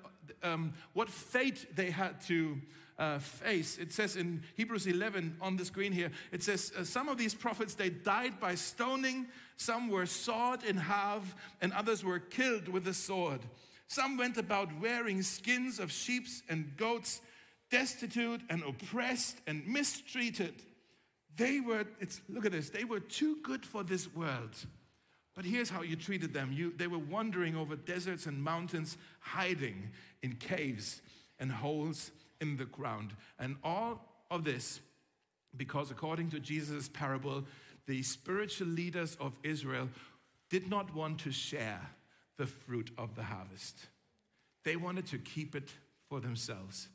um, 0.42 0.74
what 0.92 1.10
fate 1.10 1.66
they 1.74 1.90
had 1.90 2.20
to 2.22 2.60
uh, 2.98 3.18
face. 3.18 3.78
It 3.78 3.92
says 3.92 4.16
in 4.16 4.42
Hebrews 4.56 4.86
11 4.86 5.38
on 5.40 5.56
the 5.56 5.64
screen 5.64 5.92
here, 5.92 6.10
it 6.32 6.42
says, 6.42 6.72
uh, 6.78 6.84
Some 6.84 7.08
of 7.08 7.18
these 7.18 7.34
prophets, 7.34 7.74
they 7.74 7.90
died 7.90 8.38
by 8.40 8.54
stoning, 8.54 9.26
some 9.56 9.88
were 9.88 10.06
sawed 10.06 10.64
in 10.64 10.76
half, 10.76 11.34
and 11.60 11.72
others 11.72 12.04
were 12.04 12.18
killed 12.18 12.68
with 12.68 12.84
the 12.84 12.94
sword. 12.94 13.40
Some 13.86 14.16
went 14.16 14.38
about 14.38 14.80
wearing 14.80 15.22
skins 15.22 15.78
of 15.78 15.92
sheep 15.92 16.26
and 16.48 16.76
goats, 16.76 17.20
destitute 17.70 18.40
and 18.48 18.62
oppressed 18.62 19.38
and 19.46 19.66
mistreated. 19.66 20.54
They 21.36 21.60
were, 21.60 21.84
it's, 22.00 22.20
look 22.28 22.46
at 22.46 22.52
this, 22.52 22.70
they 22.70 22.84
were 22.84 23.00
too 23.00 23.38
good 23.42 23.66
for 23.66 23.82
this 23.82 24.12
world. 24.14 24.54
But 25.34 25.44
here's 25.44 25.68
how 25.68 25.82
you 25.82 25.96
treated 25.96 26.32
them. 26.32 26.52
You, 26.52 26.72
they 26.76 26.86
were 26.86 26.98
wandering 26.98 27.56
over 27.56 27.74
deserts 27.74 28.26
and 28.26 28.42
mountains, 28.42 28.96
hiding 29.18 29.90
in 30.22 30.34
caves 30.34 31.02
and 31.40 31.50
holes 31.50 32.12
in 32.40 32.56
the 32.56 32.64
ground. 32.64 33.10
And 33.38 33.56
all 33.62 34.00
of 34.30 34.44
this 34.44 34.80
because, 35.56 35.90
according 35.90 36.30
to 36.30 36.40
Jesus' 36.40 36.88
parable, 36.88 37.44
the 37.86 38.02
spiritual 38.02 38.68
leaders 38.68 39.16
of 39.20 39.38
Israel 39.42 39.88
did 40.50 40.68
not 40.68 40.94
want 40.94 41.20
to 41.20 41.30
share 41.30 41.80
the 42.36 42.46
fruit 42.46 42.90
of 42.98 43.14
the 43.14 43.22
harvest. 43.22 43.86
They 44.64 44.76
wanted 44.76 45.06
to 45.08 45.18
keep 45.18 45.54
it 45.54 45.70
for 46.08 46.20
themselves. 46.20 46.88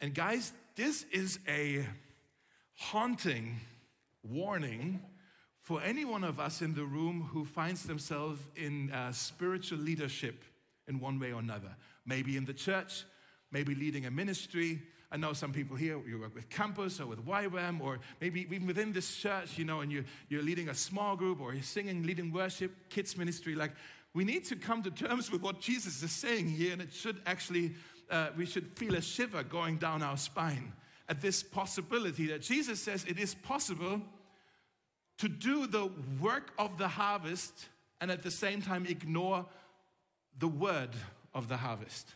And, 0.00 0.14
guys, 0.14 0.52
this 0.74 1.04
is 1.12 1.38
a 1.46 1.86
haunting 2.76 3.60
warning 4.22 5.00
for 5.60 5.80
any 5.82 6.04
one 6.04 6.24
of 6.24 6.40
us 6.40 6.60
in 6.60 6.74
the 6.74 6.84
room 6.84 7.28
who 7.32 7.44
finds 7.44 7.84
themselves 7.84 8.40
in 8.56 8.90
uh, 8.90 9.12
spiritual 9.12 9.78
leadership 9.78 10.44
in 10.88 11.00
one 11.00 11.18
way 11.18 11.32
or 11.32 11.40
another. 11.40 11.76
Maybe 12.04 12.36
in 12.36 12.44
the 12.44 12.52
church, 12.52 13.04
maybe 13.54 13.74
leading 13.74 14.04
a 14.04 14.10
ministry. 14.10 14.82
I 15.12 15.16
know 15.16 15.32
some 15.32 15.52
people 15.52 15.76
here, 15.76 16.00
you 16.06 16.18
work 16.18 16.34
with 16.34 16.50
campus 16.50 17.00
or 17.00 17.06
with 17.06 17.24
YWAM, 17.24 17.80
or 17.80 18.00
maybe 18.20 18.40
even 18.50 18.66
within 18.66 18.92
this 18.92 19.16
church, 19.16 19.56
you 19.56 19.64
know, 19.64 19.80
and 19.80 19.92
you, 19.92 20.04
you're 20.28 20.42
leading 20.42 20.68
a 20.68 20.74
small 20.74 21.14
group 21.14 21.40
or 21.40 21.54
you're 21.54 21.62
singing, 21.62 22.02
leading 22.02 22.32
worship, 22.32 22.72
kids 22.90 23.16
ministry. 23.16 23.54
Like, 23.54 23.70
we 24.12 24.24
need 24.24 24.44
to 24.46 24.56
come 24.56 24.82
to 24.82 24.90
terms 24.90 25.30
with 25.30 25.40
what 25.40 25.60
Jesus 25.60 26.02
is 26.02 26.10
saying 26.10 26.48
here, 26.48 26.72
and 26.72 26.82
it 26.82 26.92
should 26.92 27.20
actually, 27.26 27.74
uh, 28.10 28.30
we 28.36 28.44
should 28.44 28.76
feel 28.76 28.96
a 28.96 29.00
shiver 29.00 29.44
going 29.44 29.76
down 29.76 30.02
our 30.02 30.16
spine 30.16 30.72
at 31.08 31.20
this 31.20 31.42
possibility 31.42 32.26
that 32.26 32.42
Jesus 32.42 32.80
says 32.80 33.04
it 33.06 33.18
is 33.18 33.34
possible 33.36 34.00
to 35.18 35.28
do 35.28 35.68
the 35.68 35.90
work 36.20 36.52
of 36.58 36.76
the 36.76 36.88
harvest 36.88 37.68
and 38.00 38.10
at 38.10 38.24
the 38.24 38.32
same 38.32 38.60
time 38.60 38.84
ignore 38.84 39.46
the 40.40 40.48
word 40.48 40.90
of 41.32 41.46
the 41.46 41.56
harvest. 41.56 42.14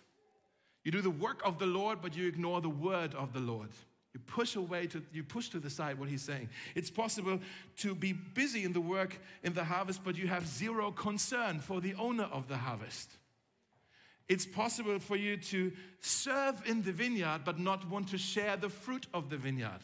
You 0.85 0.93
do 0.93 1.01
the 1.03 1.11
work 1.11 1.41
of 1.45 1.59
the 1.59 1.67
Lord, 1.67 2.01
but 2.01 2.17
you 2.17 2.27
ignore 2.27 2.61
the 2.61 2.69
word 2.69 3.15
of 3.15 3.33
the 3.33 3.41
Lord. 3.41 3.71
You 4.15 4.21
push 4.21 4.57
away 4.57 4.87
to 4.89 5.03
you 5.13 5.23
push 5.23 5.49
to 5.51 5.61
the 5.61 5.69
side 5.69 5.99
what 5.99 6.09
he's 6.09 6.23
saying. 6.23 6.49
It's 6.75 6.91
possible 6.91 7.41
to 7.79 7.95
be 7.95 8.13
busy 8.13 8.65
in 8.65 8.73
the 8.73 8.81
work 8.81 9.19
in 9.43 9.53
the 9.53 9.65
harvest, 9.65 10.03
but 10.03 10.17
you 10.17 10.29
have 10.29 10.47
zero 10.47 10.91
concern 10.91 11.61
for 11.61 11.81
the 11.81 11.95
owner 11.95 12.25
of 12.25 12.49
the 12.49 12.57
harvest. 12.57 13.11
It's 14.29 14.47
possible 14.47 14.99
for 14.99 15.17
you 15.17 15.37
to 15.37 15.73
serve 16.01 16.63
in 16.67 16.83
the 16.83 16.93
vineyard, 16.93 17.43
but 17.45 17.59
not 17.59 17.89
want 17.89 18.09
to 18.09 18.19
share 18.19 18.57
the 18.57 18.69
fruit 18.69 19.07
of 19.15 19.31
the 19.31 19.37
vineyard. 19.37 19.81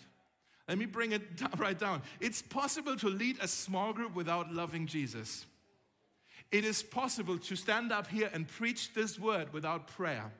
Let 0.68 0.78
me 0.78 0.86
bring 0.86 1.12
it 1.12 1.22
right 1.56 1.78
down. 1.78 2.02
It's 2.20 2.42
possible 2.42 2.96
to 2.96 3.08
lead 3.08 3.38
a 3.40 3.48
small 3.48 3.92
group 3.92 4.14
without 4.14 4.52
loving 4.52 4.86
Jesus. 4.86 5.46
It 6.50 6.64
is 6.64 6.82
possible 6.82 7.38
to 7.38 7.56
stand 7.56 7.90
up 7.90 8.06
here 8.06 8.30
and 8.32 8.46
preach 8.46 8.94
this 8.94 9.18
word 9.18 9.52
without 9.52 9.88
prayer. 9.88 10.30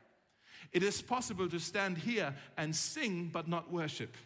It 0.73 0.83
is 0.83 1.01
possible 1.03 1.49
to 1.49 1.59
stand 1.59 1.99
here 1.99 2.35
and 2.57 2.75
sing 2.75 3.31
but 3.33 3.49
not 3.49 3.73
worship. 3.73 4.17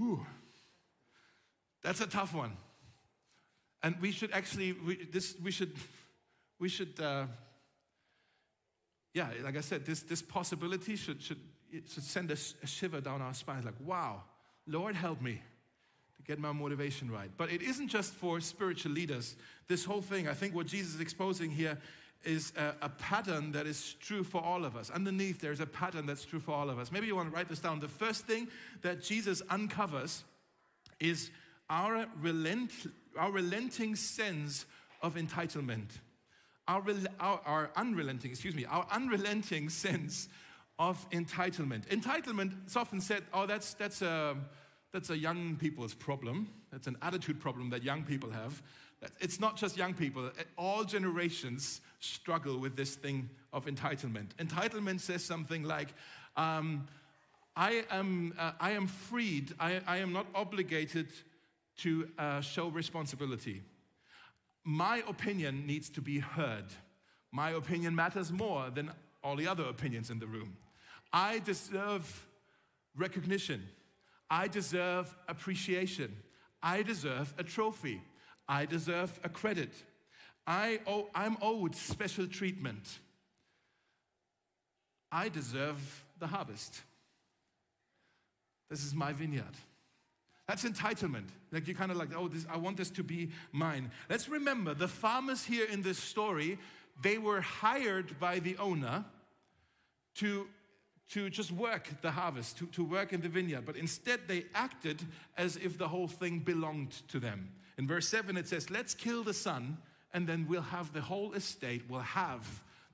Ooh, 0.00 0.24
that's 1.82 2.00
a 2.00 2.06
tough 2.06 2.34
one. 2.34 2.56
And 3.82 3.96
we 4.00 4.10
should 4.10 4.32
actually, 4.32 4.72
we, 4.72 5.04
this, 5.10 5.34
we 5.42 5.50
should, 5.50 5.72
we 6.58 6.68
should, 6.68 6.98
uh, 7.00 7.26
yeah, 9.14 9.28
like 9.42 9.56
I 9.56 9.60
said, 9.60 9.86
this, 9.86 10.00
this 10.02 10.22
possibility 10.22 10.96
should, 10.96 11.22
should, 11.22 11.40
should 11.70 12.02
send 12.02 12.30
a, 12.30 12.36
a 12.62 12.66
shiver 12.66 13.00
down 13.00 13.22
our 13.22 13.34
spines 13.34 13.64
like, 13.64 13.74
wow, 13.80 14.22
Lord, 14.66 14.94
help 14.94 15.22
me 15.22 15.40
to 16.16 16.22
get 16.22 16.38
my 16.38 16.52
motivation 16.52 17.10
right. 17.10 17.30
But 17.36 17.50
it 17.50 17.62
isn't 17.62 17.88
just 17.88 18.14
for 18.14 18.40
spiritual 18.40 18.92
leaders. 18.92 19.36
This 19.68 19.84
whole 19.84 20.02
thing, 20.02 20.28
I 20.28 20.34
think 20.34 20.54
what 20.54 20.66
Jesus 20.66 20.94
is 20.94 21.00
exposing 21.00 21.50
here 21.50 21.78
is 22.24 22.52
a, 22.56 22.74
a, 22.82 22.88
pattern 22.88 23.52
that 23.52 23.66
is 23.66 23.94
true 24.00 24.24
for 24.24 24.42
all 24.42 24.64
of 24.64 24.76
us. 24.76 24.90
Underneath, 24.90 25.40
there's 25.40 25.60
a 25.60 25.66
pattern 25.66 26.06
that's 26.06 26.24
true 26.24 26.40
for 26.40 26.52
all 26.52 26.68
of 26.68 26.78
us. 26.78 26.90
Maybe 26.90 27.06
you 27.06 27.16
want 27.16 27.30
to 27.30 27.34
write 27.34 27.48
this 27.48 27.60
down. 27.60 27.78
The 27.78 27.88
first 27.88 28.26
thing 28.26 28.48
that 28.82 29.02
Jesus 29.02 29.40
uncovers 29.50 30.24
is 31.00 31.30
our, 31.70 32.06
relent, 32.20 32.72
our 33.16 33.30
relenting 33.30 33.94
sense 33.94 34.66
of 35.00 35.14
entitlement. 35.14 35.86
Our, 36.66 36.82
our, 37.20 37.40
our 37.46 37.70
unrelenting, 37.76 38.30
excuse 38.30 38.54
me, 38.54 38.64
our 38.66 38.86
unrelenting 38.90 39.68
sense 39.68 40.28
of 40.78 41.08
entitlement. 41.10 41.86
Entitlement 41.86 42.66
is 42.66 42.76
often 42.76 43.00
said, 43.00 43.22
oh, 43.32 43.46
that's, 43.46 43.74
that's, 43.74 44.02
a, 44.02 44.36
that's 44.92 45.10
a 45.10 45.16
young 45.16 45.56
people's 45.56 45.94
problem. 45.94 46.48
That's 46.70 46.86
an 46.86 46.96
attitude 47.00 47.40
problem 47.40 47.70
that 47.70 47.82
young 47.82 48.02
people 48.02 48.30
have. 48.30 48.62
It's 49.20 49.40
not 49.40 49.56
just 49.56 49.76
young 49.76 49.94
people, 49.94 50.30
all 50.56 50.84
generations 50.84 51.80
struggle 52.00 52.58
with 52.58 52.76
this 52.76 52.94
thing 52.94 53.28
of 53.52 53.66
entitlement. 53.66 54.28
Entitlement 54.38 55.00
says 55.00 55.24
something 55.24 55.64
like, 55.64 55.88
um, 56.36 56.86
I, 57.56 57.84
am, 57.90 58.34
uh, 58.38 58.52
I 58.60 58.72
am 58.72 58.86
freed, 58.86 59.52
I, 59.58 59.80
I, 59.86 59.96
am 59.98 60.12
not 60.12 60.26
obligated 60.34 61.08
to 61.78 62.08
uh, 62.18 62.40
show 62.40 62.68
responsibility. 62.68 63.62
My 64.64 65.02
opinion 65.08 65.66
needs 65.66 65.88
to 65.90 66.00
be 66.00 66.20
heard. 66.20 66.66
My 67.32 67.50
opinion 67.50 67.94
matters 67.94 68.30
more 68.30 68.70
than 68.70 68.92
all 69.24 69.34
the 69.34 69.48
other 69.48 69.64
opinions 69.64 70.10
in 70.10 70.18
the 70.18 70.26
room. 70.26 70.56
I 71.12 71.40
deserve 71.40 72.26
recognition. 72.96 73.66
I 74.30 74.48
deserve 74.48 75.14
appreciation. 75.26 76.16
I 76.62 76.82
deserve 76.82 77.32
a 77.38 77.44
trophy. 77.44 78.02
I 78.48 78.66
deserve 78.66 79.18
a 79.24 79.28
credit. 79.28 79.72
I 80.48 80.80
owe, 80.86 81.08
I'm 81.14 81.36
owed 81.42 81.76
special 81.76 82.26
treatment. 82.26 82.98
I 85.12 85.28
deserve 85.28 86.04
the 86.18 86.26
harvest. 86.26 86.80
This 88.70 88.82
is 88.82 88.94
my 88.94 89.12
vineyard. 89.12 89.44
That's 90.46 90.64
entitlement. 90.64 91.28
Like 91.52 91.68
you're 91.68 91.76
kind 91.76 91.90
of 91.90 91.98
like, 91.98 92.16
oh, 92.16 92.28
this, 92.28 92.46
I 92.50 92.56
want 92.56 92.78
this 92.78 92.88
to 92.92 93.02
be 93.02 93.28
mine. 93.52 93.90
Let's 94.08 94.30
remember 94.30 94.72
the 94.72 94.88
farmers 94.88 95.44
here 95.44 95.66
in 95.66 95.82
this 95.82 95.98
story, 95.98 96.58
they 97.02 97.18
were 97.18 97.42
hired 97.42 98.18
by 98.18 98.38
the 98.38 98.56
owner 98.56 99.04
to, 100.16 100.46
to 101.10 101.28
just 101.28 101.52
work 101.52 101.90
the 102.00 102.10
harvest, 102.10 102.56
to, 102.58 102.66
to 102.68 102.84
work 102.84 103.12
in 103.12 103.20
the 103.20 103.28
vineyard. 103.28 103.66
But 103.66 103.76
instead, 103.76 104.20
they 104.26 104.46
acted 104.54 105.02
as 105.36 105.56
if 105.56 105.76
the 105.76 105.88
whole 105.88 106.08
thing 106.08 106.38
belonged 106.38 107.06
to 107.08 107.20
them. 107.20 107.50
In 107.76 107.86
verse 107.86 108.08
7, 108.08 108.38
it 108.38 108.48
says, 108.48 108.70
Let's 108.70 108.94
kill 108.94 109.22
the 109.22 109.34
son, 109.34 109.76
and 110.12 110.26
then 110.26 110.46
we'll 110.48 110.62
have 110.62 110.92
the 110.92 111.00
whole 111.00 111.32
estate, 111.32 111.82
we'll 111.88 112.00
have 112.00 112.46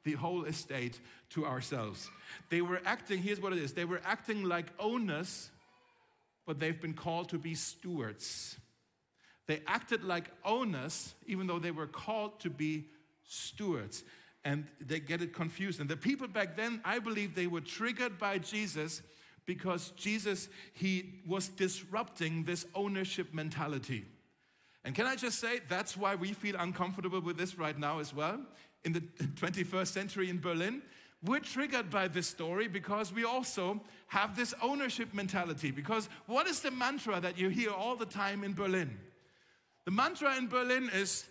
the 0.05 0.13
whole 0.13 0.45
estate 0.45 1.01
to 1.31 1.47
ourselves. 1.47 2.11
They 2.51 2.61
were 2.61 2.81
acting, 2.85 3.23
here's 3.23 3.41
what 3.41 3.53
it 3.53 3.59
is 3.59 3.73
they 3.73 3.85
were 3.85 4.01
acting 4.05 4.45
like 4.45 4.67
owners, 4.79 5.51
but 6.47 6.61
they've 6.61 6.81
been 6.81 6.95
called 6.95 7.31
to 7.31 7.39
be 7.39 7.55
stewards. 7.55 8.57
They 9.47 9.61
acted 9.67 10.05
like 10.05 10.31
owners, 10.45 11.15
even 11.27 11.47
though 11.47 11.59
they 11.59 11.71
were 11.71 11.87
called 11.87 12.41
to 12.41 12.51
be 12.51 12.87
stewards. 13.27 14.05
And 14.45 14.67
they 14.81 15.01
get 15.01 15.23
it 15.23 15.33
confused. 15.33 15.81
And 15.81 15.89
the 15.89 15.97
people 15.97 16.29
back 16.29 16.57
then, 16.57 16.81
I 16.85 16.99
believe 16.99 17.35
they 17.35 17.47
were 17.47 17.61
triggered 17.63 18.19
by 18.19 18.39
Jesus 18.39 19.03
because 19.47 19.91
Jesus, 19.97 20.49
he 20.73 21.23
was 21.27 21.49
disrupting 21.49 22.45
this 22.45 22.67
ownership 22.75 23.33
mentality. 23.33 24.05
And 24.85 24.95
can 24.95 25.07
I 25.07 25.17
just 25.17 25.39
say, 25.39 25.61
that's 25.69 25.97
why 25.97 26.15
we 26.15 26.33
feel 26.33 26.57
uncomfortable 26.59 27.21
with 27.21 27.39
this 27.39 27.59
right 27.59 27.79
now 27.79 28.01
as 28.01 28.15
well. 28.15 28.41
In 28.85 28.93
the 28.93 29.01
21st 29.41 29.87
century 29.87 30.29
in 30.29 30.41
Berlin, 30.41 30.83
we're 31.23 31.41
triggered 31.41 31.89
by 31.89 32.07
this 32.07 32.27
story 32.27 32.69
because 32.69 33.13
we 33.13 33.25
also 33.25 33.81
have 34.09 34.37
this 34.37 34.53
ownership 34.61 35.15
mentality. 35.15 35.71
Because 35.71 36.09
what 36.27 36.47
is 36.47 36.61
the 36.61 36.71
mantra 36.71 37.19
that 37.21 37.39
you 37.39 37.49
hear 37.49 37.71
all 37.71 37.97
the 37.97 38.07
time 38.07 38.45
in 38.45 38.53
Berlin? 38.53 38.99
The 39.87 39.91
mantra 39.91 40.37
in 40.37 40.49
Berlin 40.49 40.91
is 40.95 41.25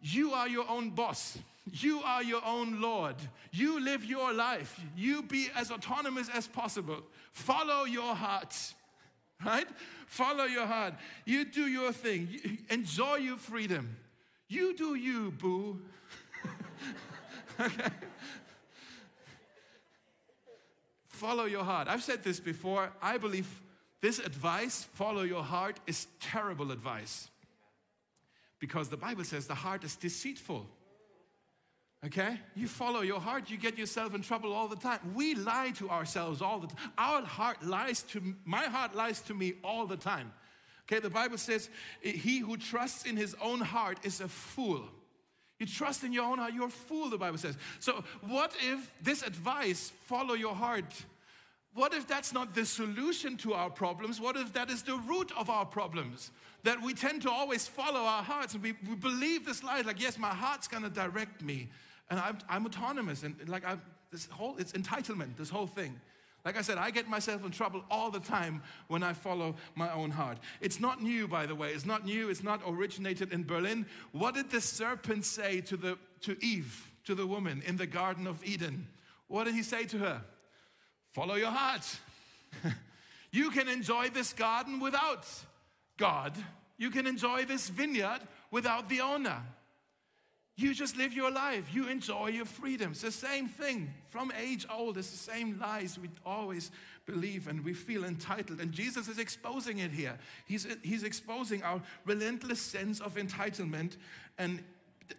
you 0.00 0.32
are 0.32 0.48
your 0.48 0.68
own 0.68 0.90
boss. 0.90 1.38
You 1.70 2.02
are 2.02 2.22
your 2.22 2.44
own 2.44 2.80
Lord. 2.80 3.14
You 3.52 3.80
live 3.80 4.04
your 4.04 4.32
life. 4.32 4.78
You 4.96 5.22
be 5.22 5.48
as 5.54 5.70
autonomous 5.70 6.28
as 6.28 6.46
possible. 6.46 7.02
Follow 7.32 7.84
your 7.84 8.14
heart. 8.14 8.54
Right? 9.44 9.66
Follow 10.06 10.44
your 10.44 10.66
heart. 10.66 10.94
You 11.24 11.44
do 11.44 11.66
your 11.66 11.92
thing. 11.92 12.28
You 12.30 12.58
enjoy 12.70 13.16
your 13.16 13.36
freedom. 13.36 13.96
You 14.48 14.76
do 14.76 14.94
you, 14.94 15.30
boo. 15.32 15.80
okay? 17.60 17.88
Follow 21.08 21.44
your 21.44 21.64
heart. 21.64 21.88
I've 21.88 22.02
said 22.02 22.22
this 22.22 22.40
before. 22.40 22.92
I 23.00 23.16
believe 23.16 23.48
this 24.00 24.18
advice, 24.18 24.88
follow 24.94 25.22
your 25.22 25.44
heart, 25.44 25.78
is 25.86 26.08
terrible 26.20 26.72
advice. 26.72 27.30
Because 28.58 28.88
the 28.88 28.96
Bible 28.96 29.24
says 29.24 29.46
the 29.46 29.54
heart 29.54 29.84
is 29.84 29.96
deceitful. 29.96 30.66
Okay? 32.04 32.40
You 32.56 32.66
follow 32.66 33.02
your 33.02 33.20
heart, 33.20 33.48
you 33.48 33.56
get 33.56 33.78
yourself 33.78 34.14
in 34.14 34.22
trouble 34.22 34.52
all 34.52 34.66
the 34.66 34.76
time. 34.76 34.98
We 35.14 35.34
lie 35.34 35.70
to 35.76 35.88
ourselves 35.88 36.42
all 36.42 36.58
the 36.58 36.66
time. 36.66 36.78
Our 36.98 37.22
heart 37.22 37.62
lies 37.64 38.02
to 38.04 38.34
my 38.44 38.64
heart 38.64 38.94
lies 38.94 39.20
to 39.22 39.34
me 39.34 39.54
all 39.62 39.86
the 39.86 39.96
time. 39.96 40.32
Okay, 40.88 41.00
the 41.00 41.10
Bible 41.10 41.38
says 41.38 41.70
he 42.00 42.38
who 42.38 42.56
trusts 42.56 43.06
in 43.06 43.16
his 43.16 43.36
own 43.40 43.60
heart 43.60 43.98
is 44.02 44.20
a 44.20 44.28
fool. 44.28 44.82
You 45.60 45.66
trust 45.66 46.02
in 46.02 46.12
your 46.12 46.24
own 46.24 46.38
heart, 46.38 46.54
you're 46.54 46.66
a 46.66 46.70
fool, 46.70 47.08
the 47.08 47.18
Bible 47.18 47.38
says. 47.38 47.56
So, 47.78 48.02
what 48.22 48.52
if 48.60 48.92
this 49.00 49.22
advice, 49.22 49.92
follow 50.06 50.34
your 50.34 50.56
heart, 50.56 50.92
what 51.74 51.94
if 51.94 52.08
that's 52.08 52.32
not 52.32 52.52
the 52.52 52.66
solution 52.66 53.36
to 53.38 53.54
our 53.54 53.70
problems? 53.70 54.20
What 54.20 54.36
if 54.36 54.52
that 54.54 54.70
is 54.70 54.82
the 54.82 54.96
root 54.96 55.30
of 55.38 55.48
our 55.48 55.64
problems? 55.64 56.32
That 56.64 56.82
we 56.82 56.94
tend 56.94 57.22
to 57.22 57.30
always 57.30 57.66
follow 57.66 58.00
our 58.00 58.22
hearts 58.22 58.54
and 58.54 58.62
we, 58.62 58.74
we 58.88 58.96
believe 58.96 59.46
this 59.46 59.62
lie, 59.62 59.80
like, 59.80 60.00
yes, 60.00 60.18
my 60.18 60.28
heart's 60.28 60.66
gonna 60.66 60.90
direct 60.90 61.42
me. 61.42 61.68
And 62.12 62.20
I'm, 62.20 62.36
I'm 62.46 62.66
autonomous. 62.66 63.22
And 63.22 63.34
like, 63.48 63.64
I, 63.64 63.78
this 64.10 64.26
whole, 64.26 64.54
it's 64.58 64.72
entitlement, 64.72 65.38
this 65.38 65.48
whole 65.48 65.66
thing. 65.66 65.98
Like 66.44 66.58
I 66.58 66.60
said, 66.60 66.76
I 66.76 66.90
get 66.90 67.08
myself 67.08 67.42
in 67.42 67.52
trouble 67.52 67.82
all 67.90 68.10
the 68.10 68.20
time 68.20 68.62
when 68.88 69.02
I 69.02 69.14
follow 69.14 69.54
my 69.74 69.90
own 69.90 70.10
heart. 70.10 70.36
It's 70.60 70.78
not 70.78 71.02
new, 71.02 71.26
by 71.26 71.46
the 71.46 71.54
way. 71.54 71.70
It's 71.70 71.86
not 71.86 72.04
new. 72.04 72.28
It's 72.28 72.42
not 72.42 72.60
originated 72.66 73.32
in 73.32 73.44
Berlin. 73.44 73.86
What 74.10 74.34
did 74.34 74.50
the 74.50 74.60
serpent 74.60 75.24
say 75.24 75.62
to, 75.62 75.76
the, 75.78 75.96
to 76.20 76.36
Eve, 76.44 76.92
to 77.06 77.14
the 77.14 77.26
woman 77.26 77.62
in 77.64 77.78
the 77.78 77.86
Garden 77.86 78.26
of 78.26 78.44
Eden? 78.44 78.88
What 79.28 79.44
did 79.44 79.54
he 79.54 79.62
say 79.62 79.84
to 79.84 79.96
her? 79.96 80.20
Follow 81.12 81.36
your 81.36 81.50
heart. 81.50 81.98
you 83.30 83.50
can 83.50 83.70
enjoy 83.70 84.10
this 84.10 84.34
garden 84.34 84.80
without 84.80 85.26
God. 85.96 86.34
You 86.76 86.90
can 86.90 87.06
enjoy 87.06 87.46
this 87.46 87.70
vineyard 87.70 88.20
without 88.50 88.90
the 88.90 89.00
owner. 89.00 89.40
You 90.56 90.74
just 90.74 90.96
live 90.96 91.14
your 91.14 91.30
life. 91.30 91.68
You 91.72 91.88
enjoy 91.88 92.28
your 92.28 92.44
freedom. 92.44 92.90
It's 92.90 93.00
the 93.00 93.10
same 93.10 93.48
thing 93.48 93.92
from 94.10 94.30
age 94.38 94.66
old. 94.70 94.98
It's 94.98 95.10
the 95.10 95.16
same 95.16 95.58
lies 95.58 95.98
we 95.98 96.10
always 96.26 96.70
believe 97.06 97.48
and 97.48 97.64
we 97.64 97.72
feel 97.72 98.04
entitled. 98.04 98.60
And 98.60 98.70
Jesus 98.70 99.08
is 99.08 99.18
exposing 99.18 99.78
it 99.78 99.90
here. 99.90 100.18
He's, 100.46 100.66
he's 100.82 101.04
exposing 101.04 101.62
our 101.62 101.80
relentless 102.04 102.60
sense 102.60 103.00
of 103.00 103.14
entitlement. 103.14 103.96
And 104.36 104.62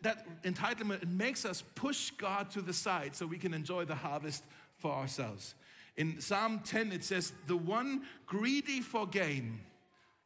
that 0.03 0.43
entitlement 0.43 1.01
it 1.01 1.09
makes 1.09 1.45
us 1.45 1.63
push 1.75 2.11
God 2.11 2.51
to 2.51 2.61
the 2.61 2.73
side 2.73 3.15
so 3.15 3.25
we 3.25 3.39
can 3.39 3.55
enjoy 3.55 3.85
the 3.85 3.95
harvest 3.95 4.43
for 4.77 4.91
ourselves. 4.91 5.55
In 5.97 6.19
Psalm 6.21 6.61
10, 6.63 6.91
it 6.91 7.03
says, 7.03 7.33
The 7.47 7.57
one 7.57 8.03
greedy 8.27 8.81
for 8.81 9.07
gain, 9.07 9.59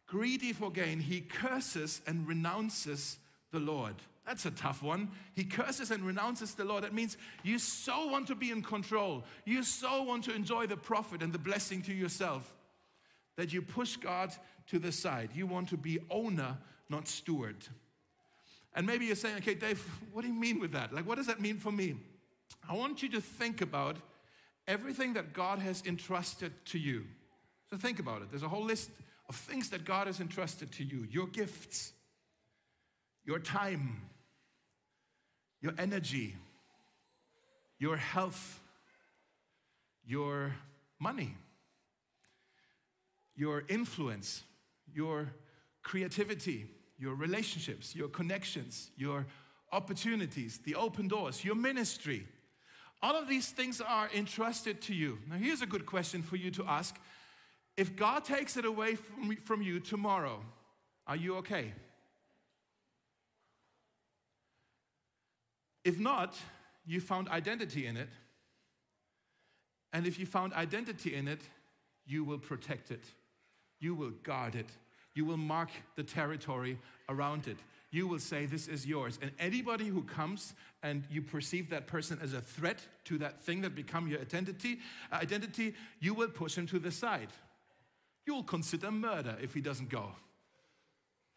greedy 0.06 0.54
for 0.54 0.72
gain, 0.72 1.00
he 1.00 1.22
curses 1.22 2.02
and 2.08 2.28
renounces 2.28 3.18
the 3.52 3.60
Lord. 3.60 3.96
That's 4.28 4.46
a 4.46 4.52
tough 4.52 4.84
one. 4.84 5.10
He 5.34 5.46
curses 5.46 5.90
and 5.90 6.04
renounces 6.04 6.54
the 6.54 6.66
Lord. 6.66 6.84
That 6.84 6.94
means 6.94 7.18
you 7.44 7.58
so 7.58 8.08
want 8.08 8.28
to 8.28 8.36
be 8.36 8.52
in 8.52 8.62
control. 8.62 9.24
You 9.46 9.64
so 9.64 10.04
want 10.04 10.26
to 10.26 10.36
enjoy 10.36 10.68
the 10.68 10.76
profit 10.76 11.24
and 11.24 11.32
the 11.32 11.40
blessing 11.40 11.82
to 11.84 11.94
yourself 11.94 12.54
that 13.38 13.54
you 13.54 13.62
push 13.62 13.96
God 13.96 14.34
to 14.68 14.80
the 14.80 14.92
side. 14.92 15.30
You 15.34 15.48
want 15.48 15.70
to 15.70 15.78
be 15.78 16.00
owner, 16.12 16.58
not 16.90 17.08
steward. 17.08 17.56
And 18.74 18.86
maybe 18.86 19.06
you're 19.06 19.16
saying, 19.16 19.38
okay, 19.38 19.54
Dave, 19.54 19.82
what 20.12 20.24
do 20.24 20.28
you 20.28 20.34
mean 20.34 20.60
with 20.60 20.74
that? 20.74 20.94
Like, 20.94 21.08
what 21.08 21.16
does 21.16 21.28
that 21.28 21.40
mean 21.40 21.58
for 21.58 21.72
me? 21.72 21.96
I 22.70 22.76
want 22.76 23.02
you 23.02 23.10
to 23.12 23.22
think 23.22 23.62
about 23.62 23.96
everything 24.68 25.14
that 25.14 25.32
God 25.32 25.60
has 25.60 25.84
entrusted 25.86 26.52
to 26.66 26.78
you. 26.78 27.06
So 27.70 27.78
think 27.78 28.00
about 28.00 28.22
it. 28.24 28.30
There's 28.30 28.44
a 28.44 28.50
whole 28.50 28.66
list 28.66 28.90
of 29.30 29.36
things 29.36 29.70
that 29.70 29.86
God 29.86 30.08
has 30.08 30.20
entrusted 30.20 30.74
to 30.74 30.84
you 30.84 31.08
your 31.10 31.28
gifts, 31.28 31.94
your 33.26 33.40
time, 33.40 34.02
your 35.68 35.76
energy, 35.78 36.36
your 37.78 37.98
health, 37.98 38.60
your 40.06 40.56
money, 41.00 41.36
your 43.36 43.64
influence, 43.68 44.44
your 44.94 45.30
creativity, 45.84 46.68
your 46.98 47.16
relationships, 47.16 47.96
your 47.96 48.08
connections, 48.08 48.92
your 48.98 49.26
opportunities, 49.72 50.60
the 50.66 50.76
open 50.76 51.08
doors, 51.08 51.44
your 51.44 51.56
ministry 51.56 52.26
all 53.02 53.16
of 53.16 53.28
these 53.28 53.50
things 53.50 53.80
are 53.80 54.10
entrusted 54.16 54.82
to 54.82 54.94
you. 54.94 55.20
Now, 55.30 55.36
here's 55.36 55.62
a 55.62 55.68
good 55.68 55.86
question 55.86 56.24
for 56.24 56.36
you 56.36 56.50
to 56.52 56.66
ask 56.66 56.96
If 57.76 57.96
God 57.96 58.26
takes 58.26 58.58
it 58.58 58.66
away 58.66 58.96
from, 58.96 59.36
from 59.46 59.62
you 59.62 59.80
tomorrow, 59.80 60.44
are 61.06 61.16
you 61.16 61.36
okay? 61.38 61.74
If 65.88 65.98
not, 66.00 66.36
you 66.86 67.00
found 67.00 67.30
identity 67.30 67.88
in 67.88 67.98
it. 67.98 68.10
And 69.94 70.06
if 70.06 70.20
you 70.20 70.26
found 70.26 70.54
identity 70.54 71.16
in 71.16 71.28
it, 71.28 71.42
you 72.06 72.24
will 72.24 72.40
protect 72.40 72.92
it. 72.92 73.04
You 73.80 73.96
will 73.96 74.12
guard 74.24 74.56
it. 74.56 74.70
You 75.16 75.26
will 75.26 75.38
mark 75.38 75.70
the 75.96 76.04
territory 76.04 76.78
around 77.10 77.48
it 77.48 77.58
you 77.92 78.08
will 78.08 78.20
say, 78.20 78.46
This 78.46 78.68
is 78.68 78.86
yours. 78.86 79.18
And 79.22 79.32
anybody 79.40 79.88
who 79.88 80.04
comes 80.04 80.54
and 80.84 81.04
you 81.10 81.22
perceive 81.22 81.70
that 81.70 81.88
person 81.88 82.20
as 82.22 82.34
a 82.34 82.42
threat 82.42 82.80
to 83.06 83.18
that 83.20 83.42
thing 83.42 83.62
that 83.62 83.76
become 83.76 84.08
your 84.08 84.20
identity, 84.20 84.80
uh, 85.12 85.18
identity, 85.18 85.74
you 86.00 86.14
will 86.14 86.30
push 86.30 86.56
him 86.56 86.68
to 86.68 86.80
the 86.80 86.92
side. 86.92 87.30
You 88.26 88.36
will 88.36 88.44
consider 88.44 88.92
murder 88.92 89.38
if 89.42 89.54
he 89.54 89.62
doesn't 89.62 89.90
go. 89.90 90.12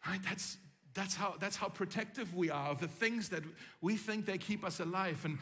Right? 0.05 0.19
That's 0.23 0.57
that's 0.93 1.15
how 1.15 1.35
that's 1.39 1.55
how 1.55 1.69
protective 1.69 2.35
we 2.35 2.49
are 2.49 2.69
of 2.69 2.79
the 2.79 2.87
things 2.87 3.29
that 3.29 3.43
we 3.81 3.95
think 3.95 4.25
they 4.25 4.37
keep 4.37 4.63
us 4.63 4.79
alive. 4.79 5.23
And 5.23 5.37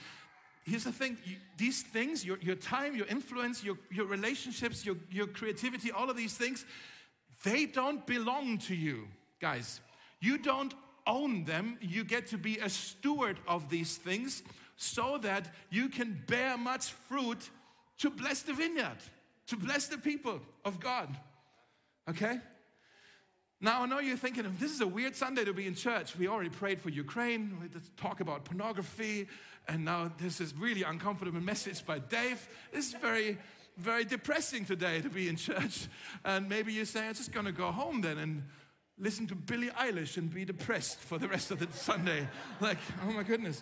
here's 0.63 0.83
the 0.83 0.91
thing 0.91 1.17
you, 1.25 1.37
these 1.57 1.81
things, 1.81 2.25
your, 2.25 2.37
your 2.41 2.55
time, 2.55 2.95
your 2.95 3.07
influence, 3.07 3.63
your, 3.63 3.77
your 3.91 4.05
relationships, 4.05 4.85
your, 4.85 4.95
your 5.11 5.27
creativity, 5.27 5.91
all 5.91 6.09
of 6.09 6.17
these 6.17 6.35
things, 6.35 6.65
they 7.43 7.65
don't 7.65 8.05
belong 8.05 8.57
to 8.59 8.75
you, 8.75 9.07
guys. 9.41 9.81
You 10.19 10.37
don't 10.37 10.73
own 11.07 11.45
them, 11.45 11.77
you 11.81 12.03
get 12.03 12.27
to 12.27 12.37
be 12.37 12.59
a 12.59 12.69
steward 12.69 13.39
of 13.47 13.69
these 13.69 13.97
things 13.97 14.43
so 14.75 15.17
that 15.17 15.53
you 15.69 15.89
can 15.89 16.23
bear 16.27 16.57
much 16.57 16.91
fruit 16.91 17.49
to 17.97 18.09
bless 18.09 18.43
the 18.43 18.53
vineyard, 18.53 18.97
to 19.47 19.57
bless 19.57 19.87
the 19.87 19.97
people 19.97 20.39
of 20.63 20.79
God. 20.79 21.09
Okay? 22.09 22.39
Now, 23.61 23.83
I 23.83 23.87
know 23.87 23.99
you're 23.99 24.15
thinking, 24.15 24.45
this 24.57 24.71
is 24.71 24.79
a 24.79 24.87
weird 24.87 25.17
Sunday 25.17 25.43
to 25.43 25.53
be 25.53 25.67
in 25.67 25.75
church. 25.75 26.15
We 26.15 26.29
already 26.29 26.49
prayed 26.49 26.79
for 26.79 26.89
Ukraine, 26.89 27.57
we 27.61 27.67
just 27.67 27.95
talk 27.97 28.21
about 28.21 28.45
pornography, 28.45 29.27
and 29.67 29.83
now 29.83 30.11
this 30.17 30.39
is 30.39 30.55
really 30.55 30.83
uncomfortable 30.83 31.41
message 31.41 31.85
by 31.85 31.99
Dave. 31.99 32.47
This 32.71 32.87
is 32.87 32.93
very, 32.93 33.37
very 33.77 34.05
depressing 34.05 34.63
today 34.63 35.01
to 35.01 35.09
be 35.09 35.27
in 35.27 35.35
church. 35.35 35.87
And 36.23 36.47
maybe 36.47 36.71
you 36.71 36.85
say, 36.85 37.07
I'm 37.07 37.13
just 37.13 37.33
gonna 37.33 37.51
go 37.51 37.69
home 37.69 37.99
then 37.99 38.17
and 38.17 38.43
listen 38.97 39.27
to 39.27 39.35
Billie 39.35 39.69
Eilish 39.71 40.15
and 40.15 40.33
be 40.33 40.45
depressed 40.45 40.99
for 40.99 41.17
the 41.17 41.27
rest 41.27 41.51
of 41.51 41.59
the 41.59 41.67
Sunday. 41.71 42.27
Like, 42.61 42.77
oh 43.05 43.11
my 43.11 43.23
goodness. 43.23 43.61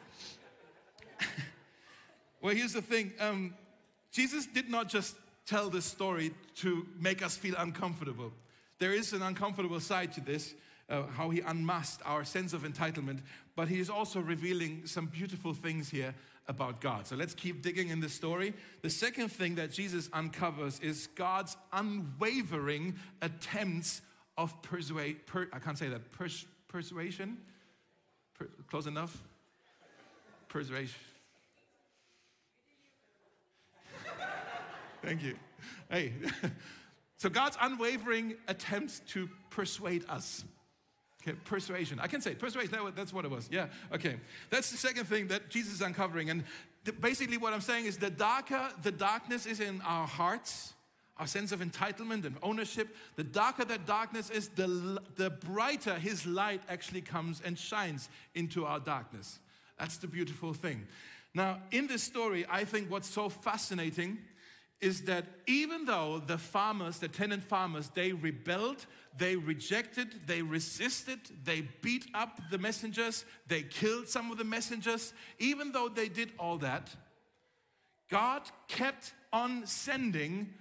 well, 2.41 2.53
here's 2.53 2.73
the 2.73 2.83
thing 2.83 3.13
um, 3.19 3.55
Jesus 4.11 4.45
did 4.45 4.69
not 4.69 4.89
just 4.89 5.15
tell 5.47 5.71
this 5.71 5.85
story 5.85 6.35
to 6.57 6.85
make 6.99 7.23
us 7.23 7.35
feel 7.35 7.55
uncomfortable. 7.57 8.31
There 8.79 8.93
is 8.93 9.13
an 9.13 9.21
uncomfortable 9.21 9.79
side 9.79 10.11
to 10.13 10.21
this, 10.21 10.53
uh, 10.89 11.03
how 11.07 11.29
he 11.29 11.41
unmasked 11.41 12.01
our 12.05 12.23
sense 12.23 12.53
of 12.53 12.63
entitlement, 12.63 13.19
but 13.55 13.67
he 13.67 13.79
is 13.79 13.89
also 13.89 14.19
revealing 14.19 14.83
some 14.85 15.07
beautiful 15.07 15.53
things 15.53 15.89
here 15.89 16.13
about 16.47 16.79
God. 16.79 17.07
So 17.07 17.15
let's 17.15 17.33
keep 17.33 17.61
digging 17.61 17.89
in 17.89 17.99
the 17.99 18.09
story. 18.09 18.53
The 18.81 18.89
second 18.89 19.29
thing 19.29 19.55
that 19.55 19.71
Jesus 19.71 20.09
uncovers 20.13 20.79
is 20.79 21.07
God's 21.07 21.57
unwavering 21.73 22.95
attempts 23.21 24.01
of 24.37 24.61
persuade, 24.61 25.25
per, 25.25 25.47
I 25.51 25.59
can't 25.59 25.77
say 25.77 25.89
that, 25.89 26.11
pers, 26.11 26.45
persuasion? 26.67 27.37
Per, 28.35 28.47
close 28.69 28.85
enough? 28.85 29.21
Persuasion. 30.47 30.95
Thank 35.03 35.23
you. 35.23 35.35
Hey, 35.89 36.13
so 37.17 37.29
God's 37.29 37.57
unwavering 37.59 38.35
attempts 38.47 39.01
to 39.07 39.29
persuade 39.49 40.05
us. 40.07 40.43
Okay, 41.23 41.37
persuasion. 41.45 41.99
I 41.99 42.07
can 42.07 42.21
say 42.21 42.35
persuasion. 42.35 42.77
that's 42.95 43.11
what 43.11 43.25
it 43.25 43.31
was. 43.31 43.49
Yeah. 43.51 43.67
Okay. 43.91 44.17
That's 44.49 44.71
the 44.71 44.77
second 44.77 45.05
thing 45.05 45.27
that 45.27 45.49
Jesus 45.49 45.73
is 45.73 45.81
uncovering. 45.81 46.29
And 46.29 46.43
basically, 47.01 47.37
what 47.37 47.53
I'm 47.53 47.61
saying 47.61 47.85
is 47.85 47.97
the 47.97 48.09
darker 48.09 48.69
the 48.83 48.91
darkness 48.91 49.45
is 49.45 49.59
in 49.59 49.81
our 49.81 50.07
hearts, 50.07 50.73
our 51.17 51.27
sense 51.27 51.51
of 51.51 51.59
entitlement 51.59 52.25
and 52.25 52.35
ownership, 52.43 52.95
the 53.15 53.23
darker 53.23 53.65
that 53.65 53.85
darkness 53.85 54.29
is, 54.29 54.49
the, 54.49 55.01
the 55.15 55.31
brighter 55.31 55.95
his 55.95 56.25
light 56.25 56.61
actually 56.69 57.01
comes 57.01 57.41
and 57.43 57.57
shines 57.57 58.09
into 58.35 58.65
our 58.65 58.79
darkness. 58.79 59.39
That's 59.79 59.97
the 59.97 60.07
beautiful 60.07 60.53
thing. 60.53 60.87
Now, 61.33 61.59
in 61.71 61.87
this 61.87 62.03
story, 62.03 62.45
I 62.49 62.63
think 62.63 62.89
what's 62.89 63.09
so 63.09 63.29
fascinating 63.29 64.19
is 64.79 65.03
that 65.03 65.25
even 65.47 65.85
though 65.85 66.21
the 66.25 66.37
farmers, 66.37 66.99
the 66.99 67.07
tenant 67.07 67.43
farmers, 67.43 67.89
they 67.95 68.13
rebelled, 68.13 68.85
they 69.17 69.35
rejected, 69.35 70.27
they 70.27 70.41
resisted, 70.41 71.19
they 71.43 71.61
beat 71.81 72.05
up 72.13 72.39
the 72.51 72.57
messengers, 72.57 73.25
they 73.47 73.63
killed 73.63 74.07
some 74.07 74.31
of 74.31 74.37
the 74.37 74.43
messengers, 74.43 75.13
even 75.39 75.71
though 75.71 75.89
they 75.89 76.07
did 76.07 76.31
all 76.37 76.57
that, 76.59 76.95
God 78.09 78.43
kept 78.67 79.13
on 79.33 79.65
sending 79.65 80.53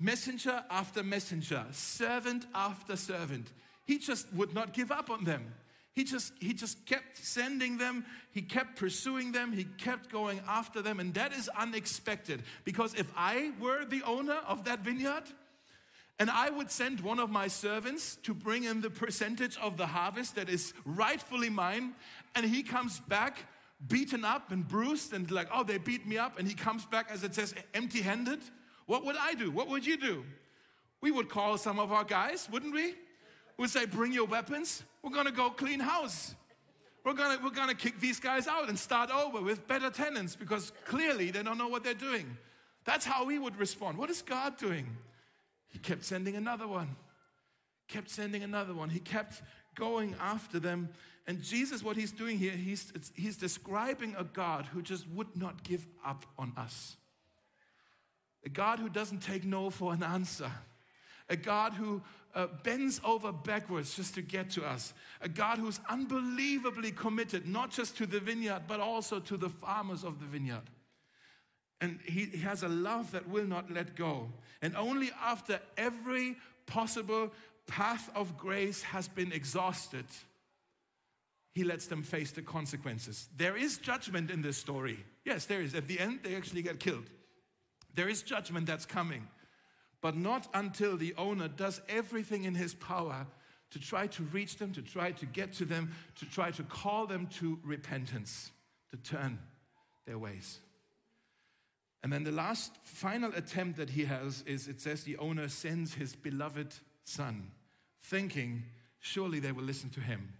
messenger 0.00 0.64
after 0.70 1.02
messenger, 1.02 1.64
servant 1.70 2.46
after 2.54 2.96
servant. 2.96 3.52
He 3.84 3.98
just 3.98 4.32
would 4.32 4.54
not 4.54 4.72
give 4.72 4.90
up 4.90 5.10
on 5.10 5.24
them. 5.24 5.52
He 5.96 6.04
just, 6.04 6.34
he 6.38 6.52
just 6.52 6.84
kept 6.84 7.16
sending 7.16 7.78
them, 7.78 8.04
he 8.30 8.42
kept 8.42 8.76
pursuing 8.76 9.32
them, 9.32 9.50
he 9.50 9.64
kept 9.64 10.12
going 10.12 10.42
after 10.46 10.82
them, 10.82 11.00
and 11.00 11.14
that 11.14 11.32
is 11.32 11.48
unexpected. 11.58 12.42
Because 12.64 12.92
if 12.94 13.10
I 13.16 13.52
were 13.58 13.86
the 13.86 14.02
owner 14.02 14.36
of 14.46 14.64
that 14.64 14.80
vineyard, 14.80 15.24
and 16.18 16.30
I 16.30 16.50
would 16.50 16.70
send 16.70 17.00
one 17.00 17.18
of 17.18 17.30
my 17.30 17.48
servants 17.48 18.16
to 18.24 18.34
bring 18.34 18.64
in 18.64 18.82
the 18.82 18.90
percentage 18.90 19.56
of 19.56 19.78
the 19.78 19.86
harvest 19.86 20.34
that 20.34 20.50
is 20.50 20.74
rightfully 20.84 21.48
mine, 21.48 21.94
and 22.34 22.44
he 22.44 22.62
comes 22.62 23.00
back 23.00 23.38
beaten 23.88 24.22
up 24.22 24.52
and 24.52 24.68
bruised 24.68 25.14
and 25.14 25.30
like, 25.30 25.48
oh, 25.50 25.64
they 25.64 25.78
beat 25.78 26.06
me 26.06 26.18
up, 26.18 26.38
and 26.38 26.46
he 26.46 26.52
comes 26.52 26.84
back, 26.84 27.08
as 27.10 27.24
it 27.24 27.34
says, 27.34 27.54
empty 27.72 28.02
handed, 28.02 28.40
what 28.84 29.02
would 29.06 29.16
I 29.18 29.32
do? 29.32 29.50
What 29.50 29.68
would 29.68 29.86
you 29.86 29.96
do? 29.96 30.26
We 31.00 31.10
would 31.10 31.30
call 31.30 31.56
some 31.56 31.78
of 31.78 31.90
our 31.90 32.04
guys, 32.04 32.48
wouldn't 32.52 32.74
we? 32.74 32.94
We'd 33.58 33.70
say, 33.70 33.86
bring 33.86 34.12
your 34.12 34.26
weapons, 34.26 34.82
we're 35.02 35.12
gonna 35.12 35.32
go 35.32 35.50
clean 35.50 35.80
house. 35.80 36.34
We're 37.04 37.14
gonna, 37.14 37.38
we're 37.42 37.50
gonna 37.50 37.74
kick 37.74 38.00
these 38.00 38.18
guys 38.18 38.48
out 38.48 38.68
and 38.68 38.78
start 38.78 39.10
over 39.10 39.40
with 39.40 39.66
better 39.68 39.90
tenants 39.90 40.34
because 40.34 40.72
clearly 40.86 41.30
they 41.30 41.42
don't 41.42 41.56
know 41.56 41.68
what 41.68 41.84
they're 41.84 41.94
doing. 41.94 42.36
That's 42.84 43.04
how 43.04 43.24
we 43.24 43.38
would 43.38 43.56
respond. 43.56 43.96
What 43.96 44.10
is 44.10 44.22
God 44.22 44.56
doing? 44.58 44.86
He 45.68 45.78
kept 45.78 46.04
sending 46.04 46.36
another 46.36 46.66
one, 46.66 46.96
kept 47.88 48.10
sending 48.10 48.42
another 48.42 48.74
one. 48.74 48.90
He 48.90 48.98
kept 48.98 49.42
going 49.74 50.14
after 50.20 50.58
them. 50.58 50.88
And 51.26 51.42
Jesus, 51.42 51.82
what 51.82 51.96
he's 51.96 52.12
doing 52.12 52.38
here, 52.38 52.52
he's, 52.52 52.92
he's 53.14 53.36
describing 53.36 54.14
a 54.16 54.24
God 54.24 54.66
who 54.66 54.82
just 54.82 55.08
would 55.10 55.36
not 55.36 55.62
give 55.62 55.86
up 56.04 56.24
on 56.38 56.52
us. 56.56 56.96
A 58.44 58.48
God 58.48 58.78
who 58.78 58.88
doesn't 58.88 59.20
take 59.20 59.44
no 59.44 59.70
for 59.70 59.92
an 59.92 60.02
answer. 60.02 60.50
A 61.28 61.36
God 61.36 61.72
who 61.72 62.00
uh, 62.36 62.46
bends 62.62 63.00
over 63.02 63.32
backwards 63.32 63.96
just 63.96 64.14
to 64.14 64.22
get 64.22 64.50
to 64.50 64.64
us. 64.64 64.92
A 65.22 65.28
God 65.28 65.58
who's 65.58 65.80
unbelievably 65.88 66.92
committed, 66.92 67.48
not 67.48 67.70
just 67.70 67.96
to 67.96 68.06
the 68.06 68.20
vineyard, 68.20 68.62
but 68.68 68.78
also 68.78 69.18
to 69.20 69.38
the 69.38 69.48
farmers 69.48 70.04
of 70.04 70.20
the 70.20 70.26
vineyard. 70.26 70.70
And 71.80 71.98
he, 72.04 72.26
he 72.26 72.38
has 72.38 72.62
a 72.62 72.68
love 72.68 73.10
that 73.12 73.28
will 73.28 73.46
not 73.46 73.70
let 73.70 73.96
go. 73.96 74.28
And 74.60 74.76
only 74.76 75.10
after 75.22 75.60
every 75.78 76.36
possible 76.66 77.32
path 77.66 78.10
of 78.14 78.36
grace 78.36 78.82
has 78.82 79.08
been 79.08 79.32
exhausted, 79.32 80.04
he 81.54 81.64
lets 81.64 81.86
them 81.86 82.02
face 82.02 82.32
the 82.32 82.42
consequences. 82.42 83.28
There 83.34 83.56
is 83.56 83.78
judgment 83.78 84.30
in 84.30 84.42
this 84.42 84.58
story. 84.58 85.02
Yes, 85.24 85.46
there 85.46 85.62
is. 85.62 85.74
At 85.74 85.88
the 85.88 85.98
end, 85.98 86.20
they 86.22 86.34
actually 86.36 86.62
get 86.62 86.80
killed. 86.80 87.08
There 87.94 88.10
is 88.10 88.22
judgment 88.22 88.66
that's 88.66 88.84
coming 88.84 89.26
but 90.00 90.16
not 90.16 90.48
until 90.54 90.96
the 90.96 91.14
owner 91.16 91.48
does 91.48 91.80
everything 91.88 92.44
in 92.44 92.54
his 92.54 92.74
power 92.74 93.26
to 93.70 93.80
try 93.80 94.06
to 94.06 94.22
reach 94.24 94.56
them, 94.56 94.72
to 94.72 94.82
try 94.82 95.12
to 95.12 95.26
get 95.26 95.52
to 95.54 95.64
them, 95.64 95.92
to 96.16 96.26
try 96.26 96.50
to 96.52 96.62
call 96.62 97.06
them 97.06 97.26
to 97.26 97.58
repentance, 97.64 98.50
to 98.90 98.96
turn 98.96 99.38
their 100.06 100.18
ways. 100.18 100.60
And 102.02 102.12
then 102.12 102.22
the 102.22 102.30
last 102.30 102.72
final 102.84 103.32
attempt 103.34 103.78
that 103.78 103.90
he 103.90 104.04
has 104.04 104.44
is 104.46 104.68
it 104.68 104.80
says 104.80 105.02
the 105.02 105.16
owner 105.16 105.48
sends 105.48 105.94
his 105.94 106.14
beloved 106.14 106.74
son, 107.04 107.50
thinking, 108.00 108.62
surely 109.00 109.40
they 109.40 109.52
will 109.52 109.64
listen 109.64 109.90
to 109.90 110.00
him. 110.00 110.32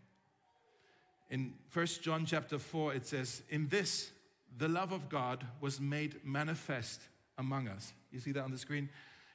In 1.29 1.55
1 1.73 1.87
John 2.03 2.25
chapter 2.25 2.59
4, 2.59 2.95
it 2.95 3.07
says, 3.07 3.43
In 3.51 3.67
this, 3.69 4.13
the 4.57 4.69
love 4.69 4.93
of 4.93 5.09
God 5.09 5.45
was 5.61 5.81
made 5.81 6.21
manifest 6.25 7.03
among 7.37 7.69
us. 7.69 7.93
You 8.13 8.21
see 8.21 8.33
that 8.33 8.45
on 8.45 8.53
the 8.53 8.59
screen? 8.59 8.89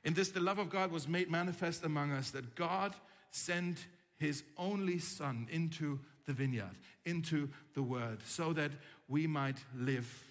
In 0.04 0.14
this, 0.14 0.30
the 0.30 0.40
love 0.40 0.60
of 0.60 0.70
God 0.70 0.92
was 0.92 1.08
made 1.08 1.30
manifest 1.30 1.84
among 1.84 2.12
us 2.12 2.32
that 2.32 2.56
God 2.56 2.96
sent 3.30 3.86
his 4.18 4.44
only 4.58 5.00
Son 5.00 5.48
into 5.52 6.00
the 6.26 6.34
vineyard, 6.34 6.76
into 7.06 7.50
the 7.74 7.84
Word, 7.84 8.20
so 8.26 8.54
that 8.54 8.72
we 9.08 9.28
might 9.28 9.58
live 9.78 10.26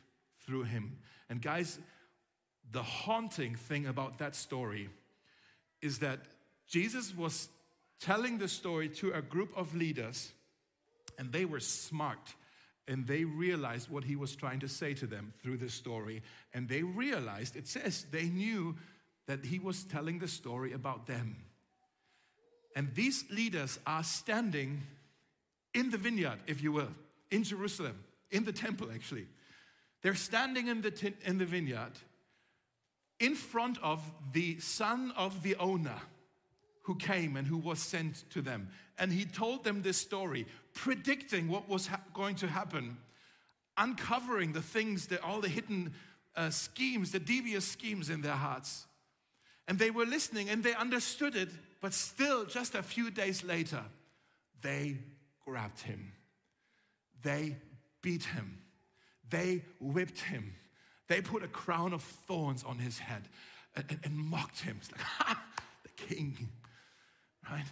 through 0.44 0.64
him. 0.64 0.98
And, 1.28 1.40
guys, 1.40 1.78
the 2.72 2.83
haunting 2.83 3.54
thing 3.56 3.87
about 3.87 4.18
that 4.18 4.35
story 4.35 4.90
is 5.83 5.98
that 6.00 6.20
Jesus 6.68 7.16
was 7.16 7.48
telling 8.00 8.38
the 8.38 8.48
story 8.48 8.88
to 8.88 9.12
a 9.12 9.22
group 9.22 9.50
of 9.56 9.74
leaders, 9.74 10.33
and 11.18 11.33
they 11.33 11.44
were 11.44 11.61
smart 11.61 12.35
and 12.88 13.06
they 13.06 13.24
realized 13.24 13.88
what 13.88 14.02
he 14.02 14.16
was 14.16 14.35
trying 14.35 14.59
to 14.59 14.68
say 14.68 14.94
to 14.94 15.06
them 15.06 15.33
through 15.40 15.56
this 15.56 15.74
story. 15.74 16.22
And 16.52 16.68
they 16.68 16.83
realized, 16.83 17.54
it 17.54 17.68
says, 17.68 18.04
they 18.11 18.24
knew 18.24 18.74
that 19.30 19.44
he 19.44 19.60
was 19.60 19.84
telling 19.84 20.18
the 20.18 20.26
story 20.26 20.72
about 20.72 21.06
them. 21.06 21.36
And 22.74 22.92
these 22.96 23.24
leaders 23.30 23.78
are 23.86 24.02
standing 24.02 24.82
in 25.72 25.90
the 25.90 25.98
vineyard, 25.98 26.40
if 26.48 26.60
you 26.60 26.72
will, 26.72 26.90
in 27.30 27.44
Jerusalem, 27.44 28.02
in 28.32 28.44
the 28.44 28.52
temple 28.52 28.88
actually. 28.92 29.28
They're 30.02 30.16
standing 30.16 30.66
in 30.66 30.82
the, 30.82 30.90
t- 30.90 31.14
in 31.24 31.38
the 31.38 31.44
vineyard 31.44 31.92
in 33.20 33.36
front 33.36 33.78
of 33.84 34.00
the 34.32 34.58
son 34.58 35.12
of 35.16 35.44
the 35.44 35.54
owner 35.56 36.00
who 36.82 36.96
came 36.96 37.36
and 37.36 37.46
who 37.46 37.58
was 37.58 37.78
sent 37.78 38.28
to 38.30 38.42
them. 38.42 38.68
And 38.98 39.12
he 39.12 39.24
told 39.26 39.62
them 39.62 39.82
this 39.82 39.98
story, 39.98 40.44
predicting 40.74 41.46
what 41.46 41.68
was 41.68 41.86
ha- 41.86 42.00
going 42.14 42.34
to 42.36 42.48
happen, 42.48 42.96
uncovering 43.76 44.54
the 44.54 44.62
things, 44.62 45.06
that 45.06 45.22
all 45.22 45.40
the 45.40 45.48
hidden 45.48 45.92
uh, 46.34 46.50
schemes, 46.50 47.12
the 47.12 47.20
devious 47.20 47.64
schemes 47.64 48.10
in 48.10 48.22
their 48.22 48.32
hearts. 48.32 48.86
And 49.70 49.78
they 49.78 49.92
were 49.92 50.04
listening 50.04 50.50
and 50.50 50.64
they 50.64 50.74
understood 50.74 51.37
it, 51.37 51.48
but 51.80 51.94
still, 51.94 52.44
just 52.44 52.74
a 52.74 52.83
few 52.83 53.09
days 53.09 53.44
later, 53.44 53.85
they 54.62 54.98
grabbed 55.46 55.83
him. 55.83 56.11
They 57.22 57.56
beat 58.02 58.24
him. 58.24 58.59
They 59.30 59.62
whipped 59.78 60.22
him. 60.22 60.54
They 61.06 61.20
put 61.20 61.44
a 61.44 61.46
crown 61.46 61.92
of 61.92 62.02
thorns 62.02 62.64
on 62.64 62.78
his 62.78 62.98
head 62.98 63.28
and, 63.76 63.85
and, 63.88 64.00
and 64.02 64.16
mocked 64.16 64.59
him. 64.59 64.78
It's 64.80 64.90
like, 64.90 65.00
ha, 65.04 65.40
the 65.85 66.14
king, 66.14 66.48
right? 67.48 67.62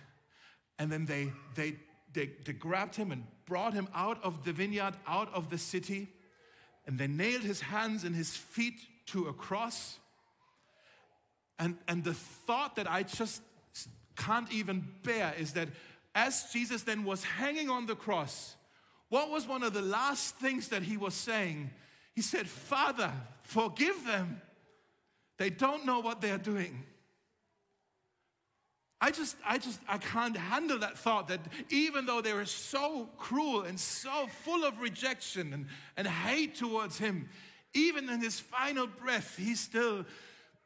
And 0.78 0.92
then 0.92 1.04
they, 1.04 1.32
they, 1.56 1.74
they, 2.12 2.30
they 2.44 2.52
grabbed 2.52 2.94
him 2.94 3.10
and 3.10 3.24
brought 3.44 3.74
him 3.74 3.88
out 3.92 4.22
of 4.22 4.44
the 4.44 4.52
vineyard, 4.52 4.94
out 5.08 5.34
of 5.34 5.50
the 5.50 5.58
city, 5.58 6.06
and 6.86 6.96
they 6.96 7.08
nailed 7.08 7.42
his 7.42 7.60
hands 7.60 8.04
and 8.04 8.14
his 8.14 8.36
feet 8.36 8.78
to 9.06 9.26
a 9.26 9.32
cross 9.32 9.98
and, 11.58 11.76
and 11.88 12.04
the 12.04 12.14
thought 12.14 12.76
that 12.76 12.90
I 12.90 13.02
just 13.02 13.42
can't 14.16 14.50
even 14.52 14.86
bear 15.02 15.34
is 15.38 15.52
that 15.52 15.68
as 16.14 16.50
Jesus 16.52 16.82
then 16.82 17.04
was 17.04 17.24
hanging 17.24 17.70
on 17.70 17.86
the 17.86 17.94
cross, 17.94 18.56
what 19.08 19.30
was 19.30 19.46
one 19.46 19.62
of 19.62 19.72
the 19.72 19.82
last 19.82 20.36
things 20.36 20.68
that 20.68 20.82
he 20.82 20.96
was 20.96 21.14
saying? 21.14 21.70
He 22.14 22.22
said, 22.22 22.46
Father, 22.48 23.12
forgive 23.42 24.04
them. 24.04 24.40
They 25.38 25.50
don't 25.50 25.86
know 25.86 26.00
what 26.00 26.20
they're 26.20 26.38
doing. 26.38 26.84
I 29.00 29.12
just, 29.12 29.36
I 29.46 29.58
just, 29.58 29.78
I 29.88 29.98
can't 29.98 30.36
handle 30.36 30.80
that 30.80 30.98
thought 30.98 31.28
that 31.28 31.40
even 31.70 32.04
though 32.04 32.20
they 32.20 32.32
were 32.32 32.44
so 32.44 33.08
cruel 33.16 33.62
and 33.62 33.78
so 33.78 34.26
full 34.42 34.64
of 34.64 34.80
rejection 34.80 35.52
and, 35.52 35.66
and 35.96 36.06
hate 36.08 36.56
towards 36.56 36.98
him, 36.98 37.28
even 37.74 38.08
in 38.08 38.20
his 38.20 38.40
final 38.40 38.88
breath, 38.88 39.36
he 39.36 39.54
still 39.54 40.04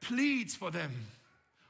pleads 0.02 0.54
for 0.54 0.70
them. 0.70 1.06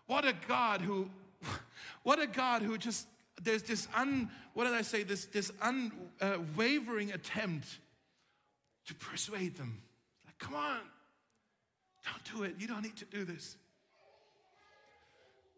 What 0.07 0.27
a 0.27 0.35
God 0.49 0.81
who, 0.81 1.09
what 2.03 2.19
a 2.19 2.27
God 2.27 2.63
who 2.63 2.77
just 2.77 3.07
there's 3.43 3.63
this 3.63 3.89
un, 3.95 4.31
what 4.55 4.65
did 4.65 4.75
I 4.75 4.83
say, 4.83 5.03
this, 5.03 5.27
this 5.27 5.53
unwavering 5.63 7.13
attempt 7.13 7.79
to 8.87 8.95
persuade 8.95 9.57
them. 9.57 9.81
Like, 10.27 10.39
come 10.39 10.55
on, 10.55 10.79
don't 12.05 12.37
do 12.37 12.43
it. 12.45 12.57
You 12.59 12.67
don't 12.67 12.83
need 12.83 12.97
to 12.97 13.05
do 13.05 13.25
this. 13.25 13.57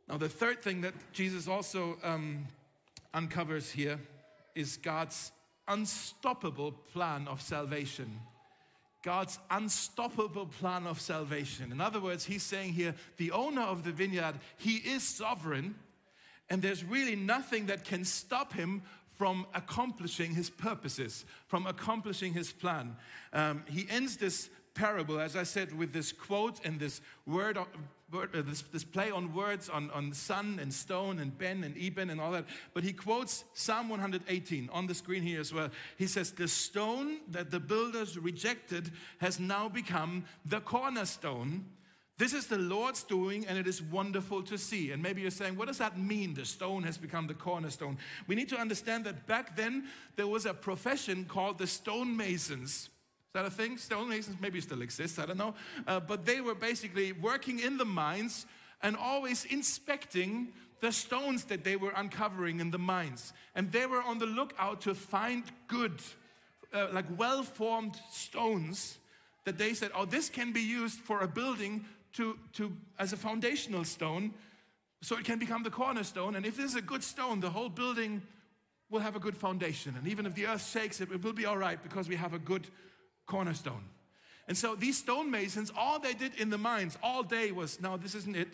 Now, 0.08 0.18
the 0.18 0.28
third 0.28 0.62
thing 0.62 0.82
that 0.82 0.94
Jesus 1.12 1.48
also 1.48 1.96
um, 2.02 2.46
uncovers 3.14 3.70
here 3.70 3.98
is 4.54 4.76
God's 4.76 5.32
unstoppable 5.66 6.72
plan 6.92 7.26
of 7.26 7.40
salvation. 7.40 8.20
God's 9.04 9.38
unstoppable 9.50 10.46
plan 10.46 10.86
of 10.86 10.98
salvation. 10.98 11.70
In 11.70 11.80
other 11.80 12.00
words, 12.00 12.24
he's 12.24 12.42
saying 12.42 12.72
here, 12.72 12.94
the 13.18 13.32
owner 13.32 13.60
of 13.60 13.84
the 13.84 13.92
vineyard, 13.92 14.36
he 14.56 14.76
is 14.76 15.02
sovereign, 15.02 15.74
and 16.48 16.62
there's 16.62 16.82
really 16.82 17.14
nothing 17.14 17.66
that 17.66 17.84
can 17.84 18.06
stop 18.06 18.54
him 18.54 18.82
from 19.18 19.46
accomplishing 19.54 20.34
his 20.34 20.48
purposes, 20.48 21.26
from 21.46 21.66
accomplishing 21.66 22.32
his 22.32 22.50
plan. 22.50 22.96
Um, 23.34 23.62
he 23.68 23.86
ends 23.90 24.16
this 24.16 24.48
parable, 24.74 25.20
as 25.20 25.36
I 25.36 25.44
said, 25.44 25.76
with 25.76 25.92
this 25.92 26.12
quote 26.12 26.64
and 26.64 26.78
this 26.78 27.00
word, 27.26 27.58
word 28.12 28.34
uh, 28.34 28.42
this, 28.42 28.62
this, 28.62 28.84
play 28.84 29.10
on 29.10 29.32
words 29.32 29.68
on, 29.68 29.90
on 29.90 30.12
son 30.12 30.58
and 30.60 30.72
stone 30.72 31.18
and 31.18 31.36
ben 31.38 31.64
and 31.64 31.76
eben 31.78 32.10
and 32.10 32.20
all 32.20 32.32
that. 32.32 32.44
But 32.74 32.84
he 32.84 32.92
quotes 32.92 33.44
Psalm 33.54 33.88
118 33.88 34.68
on 34.72 34.86
the 34.86 34.94
screen 34.94 35.22
here 35.22 35.40
as 35.40 35.52
well. 35.52 35.70
He 35.96 36.06
says, 36.06 36.32
The 36.32 36.48
stone 36.48 37.18
that 37.30 37.50
the 37.50 37.60
builders 37.60 38.18
rejected 38.18 38.90
has 39.18 39.38
now 39.38 39.68
become 39.68 40.24
the 40.44 40.60
cornerstone. 40.60 41.66
This 42.16 42.32
is 42.32 42.46
the 42.46 42.58
Lord's 42.58 43.02
doing, 43.02 43.44
and 43.48 43.58
it 43.58 43.66
is 43.66 43.82
wonderful 43.82 44.42
to 44.44 44.56
see. 44.56 44.92
And 44.92 45.02
maybe 45.02 45.20
you're 45.22 45.32
saying, 45.32 45.56
what 45.56 45.66
does 45.66 45.78
that 45.78 45.98
mean? 45.98 46.34
The 46.34 46.44
stone 46.44 46.84
has 46.84 46.96
become 46.96 47.26
the 47.26 47.34
cornerstone. 47.34 47.98
We 48.28 48.36
need 48.36 48.48
to 48.50 48.56
understand 48.56 49.04
that 49.06 49.26
back 49.26 49.56
then 49.56 49.86
there 50.14 50.28
was 50.28 50.46
a 50.46 50.54
profession 50.54 51.24
called 51.24 51.58
the 51.58 51.66
stonemasons 51.66 52.88
that 53.34 53.44
a 53.44 53.50
thing? 53.50 53.76
Stonemasons 53.76 54.40
maybe 54.40 54.60
still 54.60 54.80
exists, 54.80 55.18
I 55.18 55.26
don't 55.26 55.36
know. 55.36 55.54
Uh, 55.88 55.98
but 55.98 56.24
they 56.24 56.40
were 56.40 56.54
basically 56.54 57.12
working 57.12 57.58
in 57.58 57.76
the 57.76 57.84
mines 57.84 58.46
and 58.80 58.96
always 58.96 59.44
inspecting 59.44 60.52
the 60.80 60.92
stones 60.92 61.44
that 61.44 61.64
they 61.64 61.74
were 61.74 61.92
uncovering 61.96 62.60
in 62.60 62.70
the 62.70 62.78
mines. 62.78 63.32
And 63.56 63.72
they 63.72 63.86
were 63.86 64.02
on 64.02 64.18
the 64.20 64.26
lookout 64.26 64.82
to 64.82 64.94
find 64.94 65.42
good, 65.66 66.00
uh, 66.72 66.88
like 66.92 67.06
well 67.18 67.42
formed 67.42 67.96
stones 68.12 68.98
that 69.44 69.58
they 69.58 69.74
said, 69.74 69.90
oh, 69.96 70.04
this 70.04 70.28
can 70.28 70.52
be 70.52 70.60
used 70.60 71.00
for 71.00 71.20
a 71.20 71.28
building 71.28 71.84
to, 72.12 72.38
to, 72.52 72.72
as 73.00 73.12
a 73.12 73.16
foundational 73.16 73.84
stone 73.84 74.32
so 75.02 75.16
it 75.16 75.24
can 75.24 75.40
become 75.40 75.64
the 75.64 75.70
cornerstone. 75.70 76.36
And 76.36 76.46
if 76.46 76.56
this 76.56 76.66
is 76.66 76.76
a 76.76 76.82
good 76.82 77.02
stone, 77.02 77.40
the 77.40 77.50
whole 77.50 77.68
building 77.68 78.22
will 78.90 79.00
have 79.00 79.16
a 79.16 79.20
good 79.20 79.36
foundation. 79.36 79.96
And 79.98 80.06
even 80.06 80.24
if 80.24 80.36
the 80.36 80.46
earth 80.46 80.70
shakes 80.70 81.00
it, 81.00 81.10
it 81.10 81.24
will 81.24 81.32
be 81.32 81.46
all 81.46 81.58
right 81.58 81.82
because 81.82 82.08
we 82.08 82.14
have 82.14 82.32
a 82.32 82.38
good 82.38 82.68
cornerstone. 83.26 83.84
And 84.46 84.56
so 84.56 84.74
these 84.74 85.02
stonemasons, 85.02 85.72
all 85.76 85.98
they 85.98 86.12
did 86.12 86.34
in 86.36 86.50
the 86.50 86.58
mines 86.58 86.98
all 87.02 87.22
day 87.22 87.50
was, 87.50 87.80
no, 87.80 87.96
this 87.96 88.14
isn't 88.14 88.36
it. 88.36 88.48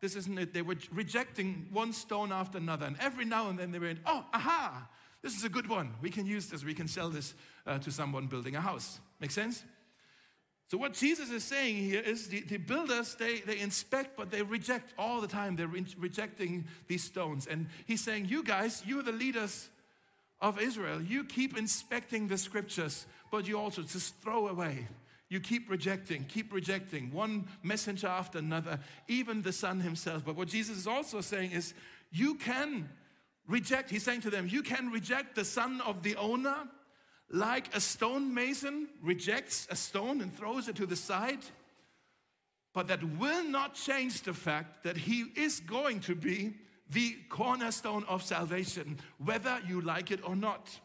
This 0.00 0.16
isn't 0.16 0.38
it. 0.38 0.52
They 0.52 0.62
were 0.62 0.76
rejecting 0.92 1.68
one 1.72 1.92
stone 1.92 2.32
after 2.32 2.58
another. 2.58 2.86
And 2.86 2.96
every 3.00 3.24
now 3.24 3.48
and 3.48 3.58
then 3.58 3.70
they 3.70 3.78
went, 3.78 4.00
oh, 4.06 4.24
aha, 4.32 4.88
this 5.22 5.36
is 5.36 5.44
a 5.44 5.48
good 5.48 5.68
one. 5.68 5.94
We 6.00 6.10
can 6.10 6.26
use 6.26 6.46
this. 6.46 6.64
We 6.64 6.74
can 6.74 6.88
sell 6.88 7.08
this 7.08 7.34
uh, 7.66 7.78
to 7.78 7.90
someone 7.90 8.26
building 8.26 8.56
a 8.56 8.60
house. 8.60 8.98
Make 9.20 9.30
sense? 9.30 9.62
So 10.68 10.78
what 10.78 10.94
Jesus 10.94 11.30
is 11.30 11.44
saying 11.44 11.76
here 11.76 12.00
is 12.00 12.28
the, 12.28 12.40
the 12.40 12.56
builders, 12.56 13.14
they, 13.16 13.40
they 13.40 13.58
inspect, 13.58 14.16
but 14.16 14.30
they 14.30 14.42
reject 14.42 14.94
all 14.98 15.20
the 15.20 15.28
time. 15.28 15.54
They're 15.54 15.66
re- 15.66 15.84
rejecting 15.98 16.66
these 16.88 17.04
stones. 17.04 17.46
And 17.46 17.66
he's 17.86 18.02
saying, 18.02 18.26
you 18.26 18.42
guys, 18.42 18.82
you're 18.86 19.02
the 19.02 19.12
leaders 19.12 19.68
of 20.40 20.58
Israel. 20.60 21.00
You 21.00 21.24
keep 21.24 21.56
inspecting 21.58 22.26
the 22.26 22.38
scriptures, 22.38 23.06
but 23.32 23.48
you 23.48 23.58
also 23.58 23.82
just 23.82 24.14
throw 24.22 24.46
away. 24.46 24.86
You 25.28 25.40
keep 25.40 25.70
rejecting, 25.70 26.24
keep 26.26 26.52
rejecting 26.52 27.10
one 27.10 27.48
messenger 27.62 28.06
after 28.06 28.38
another, 28.38 28.78
even 29.08 29.40
the 29.42 29.52
Son 29.52 29.80
himself. 29.80 30.24
But 30.24 30.36
what 30.36 30.48
Jesus 30.48 30.76
is 30.76 30.86
also 30.86 31.22
saying 31.22 31.52
is, 31.52 31.74
you 32.12 32.34
can 32.34 32.90
reject, 33.48 33.90
he's 33.90 34.02
saying 34.02 34.20
to 34.20 34.30
them, 34.30 34.46
you 34.48 34.62
can 34.62 34.90
reject 34.90 35.34
the 35.34 35.44
son 35.44 35.80
of 35.80 36.02
the 36.02 36.14
owner 36.16 36.68
like 37.30 37.74
a 37.74 37.80
stonemason 37.80 38.88
rejects 39.00 39.66
a 39.70 39.76
stone 39.76 40.20
and 40.20 40.32
throws 40.36 40.68
it 40.68 40.76
to 40.76 40.84
the 40.84 40.96
side. 40.96 41.38
But 42.74 42.88
that 42.88 43.02
will 43.18 43.44
not 43.44 43.74
change 43.74 44.22
the 44.22 44.34
fact 44.34 44.84
that 44.84 44.98
he 44.98 45.24
is 45.34 45.60
going 45.60 46.00
to 46.00 46.14
be 46.14 46.52
the 46.90 47.16
cornerstone 47.30 48.04
of 48.06 48.22
salvation, 48.22 48.98
whether 49.16 49.58
you 49.66 49.80
like 49.80 50.10
it 50.10 50.20
or 50.22 50.36
not. 50.36 50.78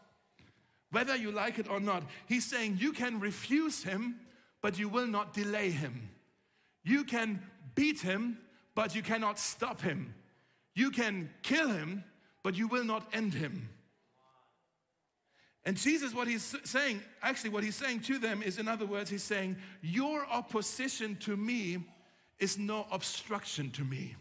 Whether 0.92 1.16
you 1.16 1.32
like 1.32 1.60
it 1.60 1.70
or 1.70 1.80
not. 1.80 2.04
He's 2.28 2.46
saying 2.46 2.78
you 2.80 2.94
can 2.94 3.20
refuse 3.20 3.84
him, 3.84 4.16
but 4.62 4.80
you 4.80 4.88
will 4.90 5.08
not 5.08 5.34
delay 5.34 5.70
him. 5.70 6.10
You 6.84 7.04
can 7.04 7.42
beat 7.76 8.00
him, 8.00 8.38
but 8.76 8.96
you 8.96 9.02
cannot 9.02 9.38
stop 9.38 9.82
him. 9.82 10.14
You 10.74 10.92
can 10.92 11.30
kill 11.42 11.70
him, 11.70 12.04
but 12.44 12.56
you 12.56 12.68
will 12.68 12.84
not 12.84 13.08
end 13.14 13.34
him. 13.34 13.70
And 15.66 15.76
Jesus, 15.76 16.14
what 16.14 16.30
he's 16.30 16.56
saying, 16.64 17.02
actually, 17.22 17.50
what 17.50 17.62
he's 17.62 17.76
saying 17.76 18.00
to 18.04 18.20
them 18.20 18.42
is, 18.42 18.58
in 18.58 18.70
other 18.70 18.86
words, 18.86 19.10
he's 19.10 19.24
saying, 19.24 19.58
Your 19.82 20.26
opposition 20.28 21.18
to 21.18 21.36
me 21.36 21.84
is 22.40 22.58
no 22.58 22.88
obstruction 22.90 23.72
to 23.72 23.84
me. 23.84 24.16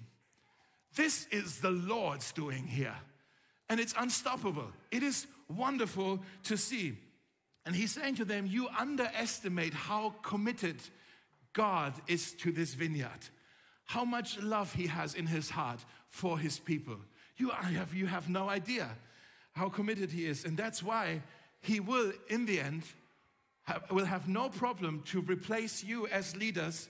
This 0.97 1.27
is 1.31 1.61
the 1.61 1.71
Lord's 1.71 2.33
doing 2.33 2.67
here. 2.67 2.97
And 3.69 3.81
it's 3.81 3.95
unstoppable. 3.99 4.69
It 4.91 5.03
is 5.03 5.27
wonderful 5.49 6.21
to 6.45 6.57
see. 6.57 6.97
And 7.65 7.75
he's 7.75 7.93
saying 7.93 8.17
to 8.17 8.25
them, 8.25 8.47
You 8.47 8.69
underestimate 8.79 9.75
how 9.75 10.15
committed 10.23 10.77
God 11.53 11.95
is 12.07 12.33
to 12.35 12.53
this 12.53 12.75
vineyard, 12.75 13.29
how 13.87 14.05
much 14.05 14.41
love 14.41 14.73
he 14.75 14.87
has 14.87 15.15
in 15.15 15.27
his 15.27 15.51
heart 15.51 15.85
for 16.09 16.39
his 16.39 16.59
people. 16.59 16.97
You 17.37 17.51
have, 17.51 17.93
you 17.95 18.07
have 18.07 18.29
no 18.29 18.49
idea 18.49 18.89
how 19.55 19.69
committed 19.69 20.11
he 20.13 20.27
is. 20.27 20.45
And 20.45 20.57
that's 20.57 20.83
why 20.83 21.23
he 21.61 21.81
will, 21.81 22.13
in 22.29 22.47
the 22.47 22.61
end, 22.61 22.85
have, 23.63 23.91
will 23.91 24.05
have 24.05 24.29
no 24.29 24.49
problem 24.49 25.03
to 25.07 25.21
replace 25.23 25.83
you 25.83 26.07
as 26.07 26.37
leaders 26.37 26.89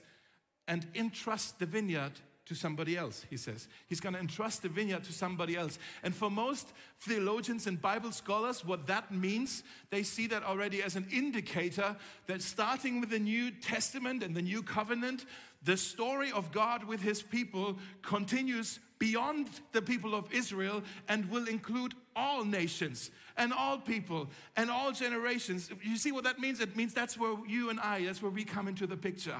and 0.67 0.85
entrust 0.93 1.59
the 1.59 1.65
vineyard 1.65 2.11
to 2.47 2.55
somebody 2.55 2.97
else, 2.97 3.25
he 3.29 3.37
says. 3.37 3.67
He's 3.87 3.99
going 3.99 4.13
to 4.13 4.19
entrust 4.19 4.61
the 4.61 4.69
vineyard 4.69 5.03
to 5.03 5.13
somebody 5.13 5.55
else. 5.55 5.77
And 6.03 6.15
for 6.15 6.31
most 6.31 6.73
theologians 7.01 7.67
and 7.67 7.81
Bible 7.81 8.11
scholars, 8.11 8.63
what 8.65 8.87
that 8.87 9.11
means, 9.11 9.63
they 9.89 10.03
see 10.03 10.27
that 10.27 10.43
already 10.43 10.81
as 10.81 10.95
an 10.95 11.07
indicator 11.11 11.95
that 12.27 12.41
starting 12.41 12.99
with 12.99 13.09
the 13.09 13.19
New 13.19 13.51
Testament 13.51 14.23
and 14.23 14.35
the 14.35 14.41
New 14.41 14.63
Covenant, 14.63 15.25
the 15.63 15.75
story 15.75 16.31
of 16.31 16.51
God 16.51 16.83
with 16.85 17.01
his 17.01 17.21
people 17.21 17.77
continues 18.01 18.79
beyond 18.99 19.49
the 19.73 19.81
people 19.81 20.15
of 20.15 20.31
Israel 20.31 20.81
and 21.07 21.29
will 21.29 21.47
include 21.47 21.93
all 22.15 22.45
nations 22.45 23.11
and 23.35 23.53
all 23.53 23.77
people 23.77 24.29
and 24.55 24.71
all 24.71 24.91
generations. 24.91 25.69
You 25.83 25.97
see 25.97 26.11
what 26.11 26.23
that 26.23 26.39
means? 26.39 26.61
It 26.61 26.75
means 26.75 26.93
that's 26.93 27.17
where 27.17 27.35
you 27.47 27.69
and 27.69 27.79
I, 27.79 28.05
that's 28.05 28.21
where 28.21 28.31
we 28.31 28.43
come 28.43 28.67
into 28.67 28.87
the 28.87 28.97
picture. 28.97 29.35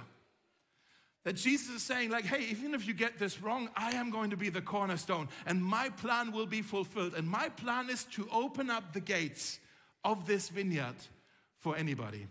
That 1.28 1.36
Jesus 1.36 1.68
is 1.76 1.84
saying, 1.84 2.10
like, 2.10 2.24
hey, 2.24 2.46
even 2.52 2.74
if 2.74 2.88
you 2.88 2.94
get 2.94 3.20
this 3.20 3.42
wrong, 3.42 3.68
I 3.76 3.92
am 3.92 4.12
going 4.12 4.30
to 4.30 4.38
be 4.38 4.48
the 4.48 4.62
cornerstone 4.62 5.28
and 5.46 5.62
my 5.62 5.90
plan 5.90 6.32
will 6.32 6.46
be 6.46 6.62
fulfilled. 6.62 7.16
And 7.16 7.28
my 7.28 7.50
plan 7.50 7.90
is 7.90 8.06
to 8.12 8.30
open 8.32 8.70
up 8.70 8.94
the 8.94 9.02
gates 9.02 9.60
of 10.06 10.26
this 10.26 10.48
vineyard 10.48 10.96
for 11.60 11.76
anybody. 11.76 12.28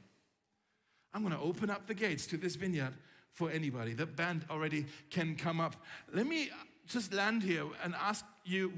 I'm 1.13 1.21
going 1.21 1.35
to 1.35 1.41
open 1.43 1.69
up 1.69 1.87
the 1.87 1.93
gates 1.93 2.27
to 2.29 2.39
this 2.39 2.55
vineyard 2.57 2.95
for 3.33 3.51
anybody. 3.51 3.93
The 3.93 4.07
band 4.07 4.47
already 4.49 4.87
can 5.11 5.37
come 5.37 5.61
up. 5.61 5.77
Let 6.15 6.27
me 6.27 6.49
just 6.87 7.13
land 7.13 7.43
here 7.43 7.67
and 7.85 7.95
ask 7.97 8.25
you 8.47 8.73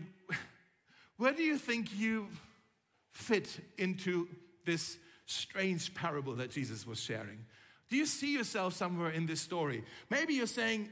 where 1.17 1.33
do 1.33 1.45
you 1.45 1.57
think 1.57 1.97
you 1.97 2.27
fit 3.13 3.61
into 3.79 4.27
this 4.67 4.99
strange 5.27 5.95
parable 5.95 6.35
that 6.35 6.51
Jesus 6.51 6.85
was 6.89 7.01
sharing? 7.01 7.45
Do 7.89 7.97
you 7.97 8.07
see 8.07 8.35
yourself 8.35 8.75
somewhere 8.75 9.11
in 9.11 9.27
this 9.27 9.41
story? 9.41 9.83
Maybe 10.11 10.35
you're 10.35 10.47
saying, 10.47 10.91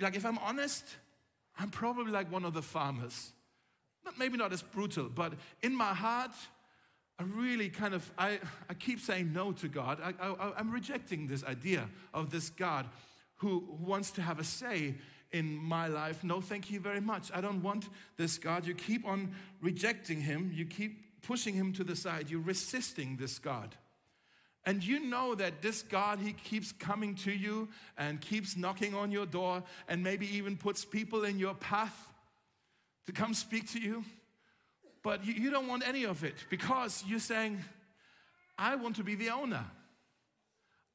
like, 0.00 0.16
if 0.16 0.26
I'm 0.26 0.38
honest, 0.38 0.84
I'm 1.58 1.70
probably 1.70 2.12
like 2.12 2.30
one 2.30 2.44
of 2.44 2.54
the 2.54 2.62
farmers. 2.62 3.32
Not, 4.04 4.18
maybe 4.18 4.36
not 4.36 4.52
as 4.52 4.62
brutal, 4.62 5.08
but 5.08 5.32
in 5.62 5.74
my 5.74 5.94
heart, 5.94 6.32
I 7.18 7.24
really 7.24 7.68
kind 7.68 7.94
of, 7.94 8.10
I, 8.16 8.38
I 8.68 8.74
keep 8.74 9.00
saying 9.00 9.32
no 9.32 9.52
to 9.52 9.68
God. 9.68 9.98
I, 10.02 10.12
I, 10.24 10.52
I'm 10.56 10.70
rejecting 10.70 11.26
this 11.26 11.42
idea 11.42 11.88
of 12.14 12.30
this 12.30 12.50
God 12.50 12.86
who 13.36 13.64
wants 13.80 14.10
to 14.12 14.22
have 14.22 14.38
a 14.38 14.44
say 14.44 14.94
in 15.32 15.56
my 15.56 15.88
life. 15.88 16.22
No, 16.22 16.40
thank 16.40 16.70
you 16.70 16.80
very 16.80 17.00
much. 17.00 17.30
I 17.34 17.40
don't 17.40 17.62
want 17.62 17.88
this 18.16 18.38
God. 18.38 18.66
You 18.66 18.74
keep 18.74 19.06
on 19.06 19.34
rejecting 19.60 20.20
him, 20.20 20.52
you 20.54 20.64
keep 20.64 21.22
pushing 21.22 21.54
him 21.54 21.72
to 21.74 21.84
the 21.84 21.96
side, 21.96 22.30
you're 22.30 22.40
resisting 22.40 23.16
this 23.16 23.38
God. 23.38 23.74
And 24.68 24.84
you 24.84 25.00
know 25.00 25.34
that 25.34 25.62
this 25.62 25.80
God, 25.80 26.18
He 26.18 26.34
keeps 26.34 26.72
coming 26.72 27.14
to 27.24 27.32
you 27.32 27.70
and 27.96 28.20
keeps 28.20 28.54
knocking 28.54 28.94
on 28.94 29.10
your 29.10 29.24
door 29.24 29.62
and 29.88 30.02
maybe 30.02 30.26
even 30.36 30.58
puts 30.58 30.84
people 30.84 31.24
in 31.24 31.38
your 31.38 31.54
path 31.54 32.12
to 33.06 33.12
come 33.12 33.32
speak 33.32 33.72
to 33.72 33.80
you, 33.80 34.04
but 35.02 35.24
you, 35.24 35.32
you 35.32 35.50
don't 35.50 35.68
want 35.68 35.88
any 35.88 36.04
of 36.04 36.22
it 36.22 36.34
because 36.50 37.02
you're 37.06 37.18
saying, 37.18 37.64
I 38.58 38.76
want 38.76 38.96
to 38.96 39.02
be 39.02 39.14
the 39.14 39.30
owner. 39.30 39.64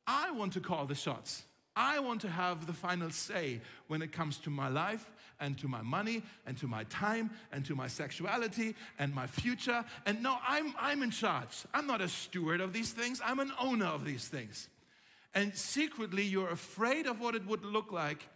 I 0.06 0.30
want 0.30 0.54
to 0.54 0.60
call 0.60 0.86
the 0.86 0.94
shots. 0.94 1.42
I 1.76 2.00
want 2.00 2.22
to 2.22 2.30
have 2.30 2.68
the 2.68 2.74
final 2.74 3.10
say 3.10 3.60
when 3.88 4.04
it 4.04 4.12
comes 4.12 4.38
to 4.42 4.52
my 4.52 4.68
life 4.68 5.10
and 5.40 5.58
to 5.60 5.68
my 5.68 5.82
money 5.82 6.24
and 6.46 6.58
to 6.58 6.68
my 6.68 6.84
time 6.86 7.32
and 7.52 7.66
to 7.66 7.76
my 7.76 7.88
sexuality 7.88 8.76
and 9.00 9.14
my 9.14 9.28
future. 9.28 9.84
And 10.06 10.22
no, 10.24 10.38
I'm, 10.48 10.74
I'm 10.80 11.04
in 11.04 11.12
charge. 11.12 11.66
I'm 11.74 11.88
not 11.88 12.02
a 12.02 12.10
steward 12.10 12.62
of 12.62 12.74
these 12.74 12.92
things, 12.92 13.22
I'm 13.24 13.40
an 13.40 13.52
owner 13.60 13.86
of 13.86 14.06
these 14.06 14.28
things. 14.28 14.70
And 15.36 15.56
secretly, 15.56 16.24
you're 16.24 16.52
afraid 16.52 17.08
of 17.08 17.20
what 17.20 17.36
it 17.36 17.46
would 17.48 17.66
look 17.66 17.92
like 17.92 18.28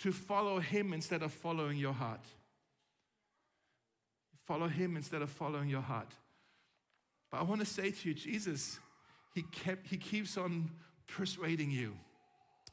to 0.00 0.12
follow 0.12 0.60
Him 0.60 0.92
instead 0.92 1.22
of 1.22 1.32
following 1.32 1.76
your 1.78 1.92
heart. 1.92 2.24
Follow 4.46 4.68
Him 4.68 4.96
instead 4.96 5.22
of 5.22 5.30
following 5.30 5.68
your 5.68 5.80
heart. 5.80 6.12
But 7.30 7.40
I 7.40 7.42
want 7.42 7.60
to 7.60 7.66
say 7.66 7.90
to 7.90 8.08
you, 8.08 8.14
Jesus, 8.14 8.78
He, 9.34 9.42
kept, 9.42 9.88
he 9.88 9.96
keeps 9.96 10.36
on 10.36 10.70
persuading 11.08 11.70
you 11.70 11.96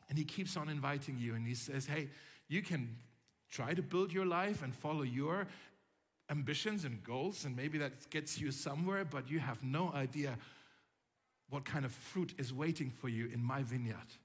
and 0.09 0.17
He 0.17 0.25
keeps 0.25 0.55
on 0.55 0.69
inviting 0.69 1.17
you. 1.17 1.33
And 1.33 1.47
He 1.47 1.55
says, 1.55 1.87
Hey, 1.87 2.09
you 2.47 2.61
can 2.61 2.95
try 3.53 3.73
to 3.73 3.83
build 3.83 4.11
your 4.11 4.25
life 4.25 4.63
and 4.63 4.73
follow 4.73 5.03
your 5.03 5.47
ambitions 6.29 6.85
and 6.85 7.03
goals, 7.03 7.45
and 7.45 7.55
maybe 7.55 7.77
that 7.77 8.09
gets 8.09 8.39
you 8.39 8.51
somewhere, 8.51 9.05
but 9.05 9.29
you 9.29 9.39
have 9.39 9.63
no 9.63 9.91
idea 9.93 10.37
what 11.49 11.63
kind 11.63 11.85
of 11.85 11.91
fruit 11.91 12.33
is 12.39 12.51
waiting 12.51 12.89
for 12.89 13.09
you 13.09 13.29
in 13.31 13.43
my 13.43 13.61
vineyard. 13.61 14.17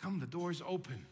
Come, 0.00 0.20
the 0.20 0.26
door 0.26 0.52
is 0.52 0.62
open. 0.66 1.04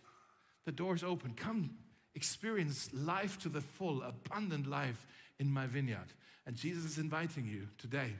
The 0.64 0.72
door 0.72 0.94
is 0.94 1.02
open. 1.02 1.34
Come, 1.34 1.70
experience 2.14 2.90
life 2.92 3.38
to 3.40 3.48
the 3.48 3.60
full, 3.60 4.02
abundant 4.02 4.68
life 4.68 5.04
in 5.40 5.50
my 5.50 5.66
vineyard. 5.66 6.12
And 6.46 6.54
Jesus 6.54 6.84
is 6.84 6.98
inviting 6.98 7.46
you 7.46 7.66
today. 7.78 8.12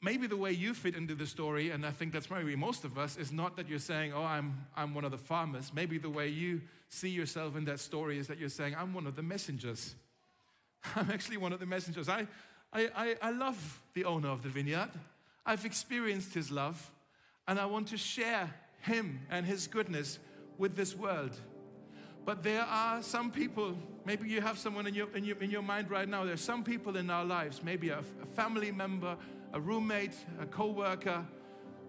Maybe 0.00 0.28
the 0.28 0.36
way 0.36 0.52
you 0.52 0.74
fit 0.74 0.94
into 0.94 1.14
the 1.16 1.26
story, 1.26 1.70
and 1.70 1.84
I 1.84 1.90
think 1.90 2.12
that's 2.12 2.30
maybe 2.30 2.54
most 2.54 2.84
of 2.84 2.96
us, 2.96 3.16
is 3.16 3.32
not 3.32 3.56
that 3.56 3.68
you're 3.68 3.80
saying, 3.80 4.12
Oh, 4.14 4.22
I'm, 4.22 4.66
I'm 4.76 4.94
one 4.94 5.04
of 5.04 5.10
the 5.10 5.18
farmers. 5.18 5.72
Maybe 5.74 5.98
the 5.98 6.10
way 6.10 6.28
you 6.28 6.60
see 6.88 7.08
yourself 7.08 7.56
in 7.56 7.64
that 7.64 7.80
story 7.80 8.18
is 8.18 8.28
that 8.28 8.38
you're 8.38 8.48
saying, 8.48 8.76
I'm 8.78 8.94
one 8.94 9.06
of 9.06 9.16
the 9.16 9.22
messengers. 9.22 9.94
I'm 10.96 11.10
actually 11.10 11.36
one 11.36 11.52
of 11.52 11.58
the 11.58 11.66
messengers. 11.66 12.08
I, 12.08 12.28
I, 12.72 12.88
I, 12.94 13.16
I 13.22 13.30
love 13.30 13.82
the 13.94 14.04
owner 14.04 14.28
of 14.28 14.42
the 14.42 14.48
vineyard. 14.48 14.90
I've 15.44 15.64
experienced 15.64 16.32
his 16.32 16.50
love, 16.50 16.92
and 17.48 17.58
I 17.58 17.66
want 17.66 17.88
to 17.88 17.96
share 17.96 18.54
him 18.82 19.20
and 19.30 19.44
his 19.44 19.66
goodness 19.66 20.18
with 20.58 20.76
this 20.76 20.94
world. 20.94 21.32
But 22.24 22.42
there 22.42 22.62
are 22.62 23.02
some 23.02 23.30
people, 23.30 23.74
maybe 24.04 24.28
you 24.28 24.42
have 24.42 24.58
someone 24.58 24.86
in 24.86 24.94
your, 24.94 25.08
in 25.16 25.24
your, 25.24 25.38
in 25.38 25.50
your 25.50 25.62
mind 25.62 25.90
right 25.90 26.08
now, 26.08 26.24
there's 26.24 26.42
some 26.42 26.62
people 26.62 26.96
in 26.96 27.08
our 27.08 27.24
lives, 27.24 27.62
maybe 27.64 27.88
a, 27.88 28.00
a 28.22 28.26
family 28.36 28.70
member, 28.70 29.16
a 29.52 29.60
roommate, 29.60 30.14
a 30.40 30.46
co 30.46 30.66
worker, 30.66 31.26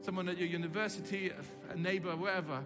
someone 0.02 0.30
at 0.30 0.38
your 0.38 0.48
university, 0.48 1.32
a 1.70 1.76
neighbor, 1.76 2.16
wherever, 2.16 2.64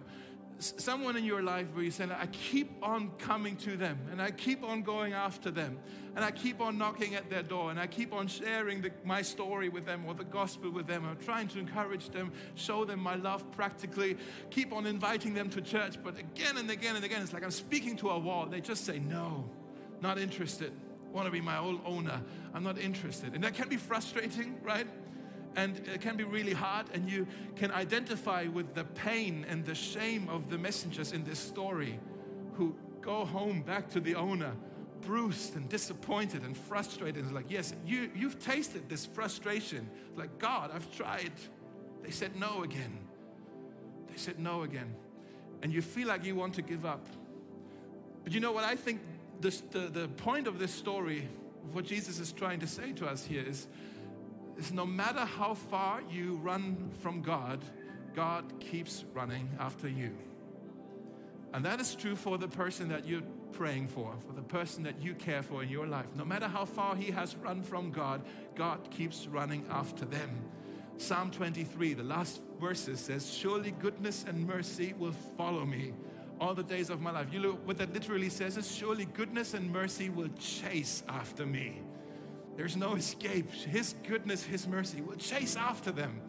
someone 0.58 1.16
in 1.16 1.24
your 1.24 1.42
life 1.42 1.74
where 1.74 1.84
you 1.84 1.90
say, 1.90 2.04
I 2.04 2.26
keep 2.26 2.70
on 2.82 3.10
coming 3.18 3.56
to 3.58 3.76
them 3.76 3.98
and 4.10 4.20
I 4.20 4.30
keep 4.30 4.62
on 4.62 4.82
going 4.82 5.12
after 5.12 5.50
them 5.50 5.78
and 6.14 6.24
I 6.24 6.30
keep 6.30 6.60
on 6.60 6.78
knocking 6.78 7.14
at 7.14 7.28
their 7.28 7.42
door 7.42 7.70
and 7.70 7.78
I 7.78 7.86
keep 7.86 8.12
on 8.12 8.28
sharing 8.28 8.80
the, 8.80 8.92
my 9.04 9.22
story 9.22 9.68
with 9.68 9.84
them 9.84 10.04
or 10.06 10.14
the 10.14 10.24
gospel 10.24 10.70
with 10.70 10.86
them. 10.86 11.04
I'm 11.04 11.18
trying 11.18 11.48
to 11.48 11.58
encourage 11.58 12.10
them, 12.10 12.32
show 12.54 12.84
them 12.84 13.00
my 13.00 13.16
love 13.16 13.50
practically, 13.52 14.16
keep 14.50 14.72
on 14.72 14.86
inviting 14.86 15.34
them 15.34 15.50
to 15.50 15.60
church. 15.60 15.96
But 16.02 16.18
again 16.18 16.56
and 16.56 16.70
again 16.70 16.96
and 16.96 17.04
again, 17.04 17.22
it's 17.22 17.32
like 17.32 17.44
I'm 17.44 17.50
speaking 17.50 17.96
to 17.98 18.10
a 18.10 18.18
wall. 18.18 18.46
They 18.46 18.60
just 18.60 18.84
say, 18.84 18.98
No, 18.98 19.44
not 20.00 20.18
interested. 20.18 20.72
Want 21.14 21.26
to 21.26 21.32
be 21.32 21.40
my 21.40 21.56
old 21.58 21.80
owner. 21.86 22.20
I'm 22.52 22.62
not 22.62 22.76
interested. 22.76 23.34
And 23.34 23.42
that 23.44 23.54
can 23.54 23.68
be 23.68 23.78
frustrating, 23.78 24.58
right? 24.62 24.86
and 25.56 25.80
it 25.92 26.00
can 26.00 26.16
be 26.16 26.24
really 26.24 26.52
hard 26.52 26.86
and 26.92 27.08
you 27.08 27.26
can 27.56 27.70
identify 27.70 28.46
with 28.46 28.74
the 28.74 28.84
pain 28.84 29.46
and 29.48 29.64
the 29.64 29.74
shame 29.74 30.28
of 30.28 30.50
the 30.50 30.58
messengers 30.58 31.12
in 31.12 31.24
this 31.24 31.38
story 31.38 31.98
who 32.54 32.74
go 33.00 33.24
home 33.24 33.62
back 33.62 33.88
to 33.90 34.00
the 34.00 34.14
owner 34.14 34.52
bruised 35.02 35.54
and 35.56 35.68
disappointed 35.68 36.42
and 36.42 36.56
frustrated 36.56 37.22
it's 37.22 37.32
like 37.32 37.50
yes 37.50 37.74
you, 37.86 38.10
you've 38.14 38.38
tasted 38.38 38.88
this 38.88 39.04
frustration 39.04 39.88
like 40.16 40.38
god 40.38 40.70
i've 40.74 40.90
tried 40.96 41.32
they 42.02 42.10
said 42.10 42.34
no 42.36 42.62
again 42.62 42.98
they 44.10 44.16
said 44.16 44.38
no 44.38 44.62
again 44.62 44.94
and 45.62 45.72
you 45.72 45.82
feel 45.82 46.08
like 46.08 46.24
you 46.24 46.34
want 46.34 46.54
to 46.54 46.62
give 46.62 46.86
up 46.86 47.06
but 48.22 48.32
you 48.32 48.40
know 48.40 48.52
what 48.52 48.64
i 48.64 48.74
think 48.74 49.00
this, 49.44 49.60
the, 49.70 49.80
the 49.80 50.08
point 50.08 50.46
of 50.46 50.58
this 50.58 50.72
story 50.72 51.28
what 51.72 51.84
jesus 51.84 52.18
is 52.18 52.32
trying 52.32 52.60
to 52.60 52.66
say 52.66 52.92
to 52.92 53.06
us 53.06 53.24
here 53.24 53.44
is 53.46 53.66
is 54.58 54.72
no 54.72 54.86
matter 54.86 55.24
how 55.24 55.54
far 55.54 56.00
you 56.10 56.36
run 56.36 56.90
from 57.00 57.22
God, 57.22 57.64
God 58.14 58.60
keeps 58.60 59.04
running 59.14 59.48
after 59.58 59.88
you. 59.88 60.16
And 61.52 61.64
that 61.64 61.80
is 61.80 61.94
true 61.94 62.16
for 62.16 62.38
the 62.38 62.48
person 62.48 62.88
that 62.88 63.06
you're 63.06 63.22
praying 63.52 63.88
for, 63.88 64.14
for 64.26 64.32
the 64.32 64.42
person 64.42 64.82
that 64.84 65.00
you 65.00 65.14
care 65.14 65.42
for 65.42 65.62
in 65.62 65.68
your 65.68 65.86
life. 65.86 66.06
No 66.16 66.24
matter 66.24 66.48
how 66.48 66.64
far 66.64 66.96
he 66.96 67.12
has 67.12 67.36
run 67.36 67.62
from 67.62 67.90
God, 67.90 68.22
God 68.56 68.90
keeps 68.90 69.26
running 69.26 69.64
after 69.70 70.04
them. 70.04 70.30
Psalm 70.96 71.30
23, 71.30 71.94
the 71.94 72.02
last 72.02 72.40
verses 72.60 73.00
says, 73.00 73.32
Surely 73.32 73.72
goodness 73.72 74.24
and 74.26 74.46
mercy 74.46 74.94
will 74.98 75.14
follow 75.36 75.64
me 75.64 75.92
all 76.40 76.54
the 76.54 76.62
days 76.62 76.90
of 76.90 77.00
my 77.00 77.10
life. 77.10 77.28
You 77.32 77.40
look 77.40 77.66
what 77.66 77.78
that 77.78 77.92
literally 77.92 78.28
says 78.28 78.56
is 78.56 78.74
surely 78.74 79.04
goodness 79.06 79.54
and 79.54 79.70
mercy 79.70 80.08
will 80.08 80.30
chase 80.38 81.02
after 81.08 81.46
me. 81.46 81.80
There's 82.56 82.76
no 82.76 82.94
escape. 82.94 83.50
His 83.50 83.94
goodness, 84.06 84.44
His 84.44 84.66
mercy 84.66 85.00
will 85.00 85.16
chase 85.16 85.56
after 85.56 85.90
them 85.90 86.20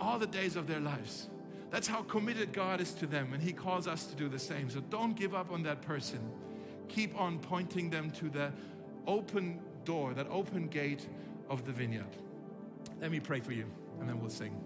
all 0.00 0.18
the 0.18 0.26
days 0.26 0.56
of 0.56 0.66
their 0.66 0.80
lives. 0.80 1.28
That's 1.70 1.88
how 1.88 2.02
committed 2.02 2.52
God 2.52 2.80
is 2.80 2.92
to 2.94 3.06
them, 3.06 3.32
and 3.32 3.42
He 3.42 3.52
calls 3.52 3.86
us 3.86 4.06
to 4.06 4.16
do 4.16 4.28
the 4.28 4.38
same. 4.38 4.70
So 4.70 4.80
don't 4.80 5.14
give 5.14 5.34
up 5.34 5.50
on 5.50 5.62
that 5.64 5.82
person. 5.82 6.20
Keep 6.88 7.20
on 7.20 7.38
pointing 7.38 7.90
them 7.90 8.10
to 8.12 8.28
the 8.28 8.52
open 9.06 9.60
door, 9.84 10.14
that 10.14 10.26
open 10.30 10.68
gate 10.68 11.06
of 11.50 11.64
the 11.66 11.72
vineyard. 11.72 12.04
Let 13.00 13.10
me 13.10 13.20
pray 13.20 13.40
for 13.40 13.52
you, 13.52 13.66
and 14.00 14.08
then 14.08 14.20
we'll 14.20 14.30
sing. 14.30 14.58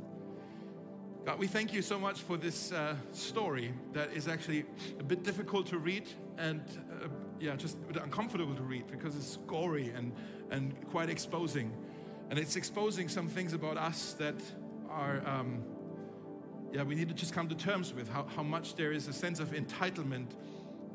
God, 1.24 1.38
we 1.38 1.46
thank 1.46 1.72
you 1.72 1.82
so 1.82 1.98
much 1.98 2.20
for 2.22 2.36
this 2.36 2.72
uh, 2.72 2.96
story 3.12 3.74
that 3.92 4.12
is 4.12 4.26
actually 4.26 4.64
a 4.98 5.02
bit 5.02 5.22
difficult 5.22 5.66
to 5.66 5.78
read 5.78 6.08
and, 6.38 6.62
uh, 6.90 7.08
yeah, 7.38 7.56
just 7.56 7.76
uncomfortable 8.02 8.54
to 8.54 8.62
read 8.62 8.86
because 8.90 9.14
it's 9.14 9.36
gory 9.46 9.90
and 9.90 10.12
and 10.50 10.74
quite 10.88 11.08
exposing. 11.08 11.72
And 12.28 12.38
it's 12.38 12.56
exposing 12.56 13.08
some 13.08 13.28
things 13.28 13.52
about 13.52 13.76
us 13.76 14.14
that 14.14 14.36
are, 14.88 15.22
um, 15.26 15.62
yeah, 16.72 16.82
we 16.82 16.94
need 16.94 17.08
to 17.08 17.14
just 17.14 17.32
come 17.32 17.48
to 17.48 17.54
terms 17.54 17.92
with 17.94 18.08
how, 18.08 18.26
how 18.36 18.42
much 18.42 18.76
there 18.76 18.92
is 18.92 19.08
a 19.08 19.12
sense 19.12 19.40
of 19.40 19.52
entitlement 19.52 20.26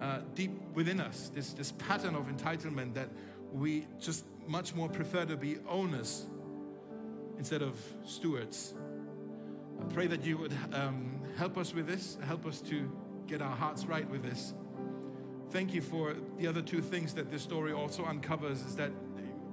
uh, 0.01 0.19
deep 0.33 0.51
within 0.73 0.99
us, 0.99 1.29
this, 1.33 1.53
this 1.53 1.71
pattern 1.73 2.15
of 2.15 2.27
entitlement 2.27 2.93
that 2.93 3.09
we 3.51 3.87
just 3.99 4.25
much 4.47 4.75
more 4.75 4.89
prefer 4.89 5.25
to 5.25 5.35
be 5.35 5.57
owners 5.67 6.25
instead 7.37 7.61
of 7.61 7.77
stewards. 8.05 8.73
I 9.79 9.93
pray 9.93 10.07
that 10.07 10.25
you 10.25 10.37
would 10.37 10.53
um, 10.73 11.21
help 11.37 11.57
us 11.57 11.73
with 11.73 11.87
this, 11.87 12.17
help 12.25 12.45
us 12.45 12.61
to 12.61 12.91
get 13.27 13.41
our 13.41 13.55
hearts 13.55 13.85
right 13.85 14.09
with 14.09 14.23
this. 14.23 14.53
Thank 15.51 15.73
you 15.73 15.81
for 15.81 16.15
the 16.37 16.47
other 16.47 16.61
two 16.61 16.81
things 16.81 17.13
that 17.13 17.31
this 17.31 17.41
story 17.41 17.71
also 17.71 18.03
uncovers 18.05 18.61
is 18.61 18.75
that 18.75 18.91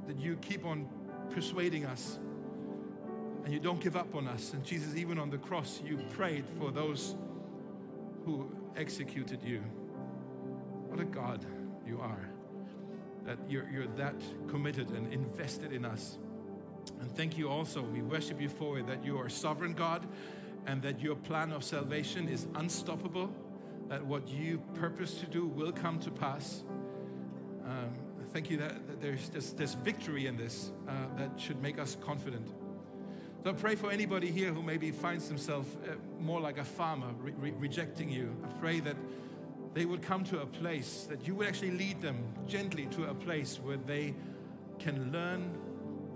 that 0.07 0.19
you 0.19 0.37
keep 0.37 0.65
on 0.65 0.89
persuading 1.31 1.85
us 1.85 2.19
and 3.45 3.53
you 3.53 3.61
don't 3.61 3.81
give 3.81 3.97
up 3.97 4.15
on 4.15 4.29
us. 4.29 4.53
And 4.53 4.65
Jesus, 4.65 4.97
even 4.97 5.19
on 5.19 5.31
the 5.31 5.39
cross, 5.39 5.81
you 5.85 5.99
prayed 6.11 6.45
for 6.59 6.71
those 6.71 7.17
who 8.25 8.51
executed 8.77 9.43
you. 9.43 9.61
What 10.89 11.01
a 11.01 11.05
God 11.05 11.45
you 11.87 12.01
are. 12.01 12.29
That 13.25 13.39
you're, 13.49 13.69
you're 13.71 13.87
that 13.97 14.15
committed 14.49 14.91
and 14.91 15.13
invested 15.13 15.73
in 15.73 15.85
us. 15.85 16.19
And 17.01 17.15
thank 17.17 17.37
you 17.37 17.49
also, 17.49 17.83
we 17.83 18.03
worship 18.03 18.41
you 18.41 18.49
for 18.49 18.79
it, 18.79 18.87
that 18.87 19.05
you 19.05 19.19
are 19.19 19.29
sovereign 19.29 19.75
God 19.75 20.07
and 20.67 20.83
that 20.83 21.01
your 21.01 21.17
plan 21.17 21.53
of 21.53 21.65
salvation 21.65 22.29
is 22.29 22.47
unstoppable, 22.55 23.31
that 23.89 24.05
what 24.05 24.29
you 24.29 24.59
purpose 24.75 25.15
to 25.15 25.27
do 25.27 25.47
will 25.47 25.73
come 25.73 25.99
to 26.01 26.11
pass. 26.11 26.63
Um, 27.65 27.91
thank 28.33 28.51
you 28.51 28.57
that, 28.59 28.87
that 28.87 29.01
there's 29.01 29.29
this, 29.29 29.51
this, 29.53 29.75
victory 29.75 30.27
in 30.27 30.37
this 30.37 30.71
uh, 30.89 30.93
that 31.17 31.41
should 31.41 31.61
make 31.61 31.79
us 31.79 31.97
confident. 32.01 32.49
So 33.45 33.51
I 33.51 33.53
pray 33.55 33.75
for 33.75 33.91
anybody 33.91 34.31
here 34.31 34.53
who 34.53 34.63
maybe 34.63 34.91
finds 34.93 35.29
themselves 35.29 35.69
uh, 35.85 35.95
more 36.21 36.41
like 36.41 36.59
a 36.59 36.65
farmer 36.65 37.09
re- 37.19 37.35
re- 37.39 37.55
rejecting 37.59 38.09
you. 38.09 38.35
I 38.45 38.49
pray 38.61 38.81
that 38.81 38.97
they 39.75 39.85
would 39.85 40.03
come 40.03 40.23
to 40.25 40.41
a 40.41 40.47
place 40.47 41.07
that 41.09 41.27
you 41.27 41.35
would 41.35 41.49
actually 41.49 41.73
lead 41.73 42.01
them 42.01 42.23
gently 42.47 42.87
to 42.93 43.05
a 43.07 43.15
place 43.15 43.59
where 43.63 43.79
they 43.79 44.15
can 44.79 45.11
learn 45.13 45.51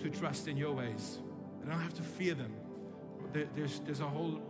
to 0.00 0.10
trust 0.10 0.48
in 0.48 0.56
your 0.56 0.72
ways. 0.72 1.18
They 1.62 1.70
don't 1.70 1.80
have 1.80 1.94
to 1.94 2.02
fear 2.02 2.34
them. 2.34 2.52
There, 3.32 3.46
there's, 3.54 3.80
there's 3.80 4.00
a 4.00 4.08
whole 4.08 4.40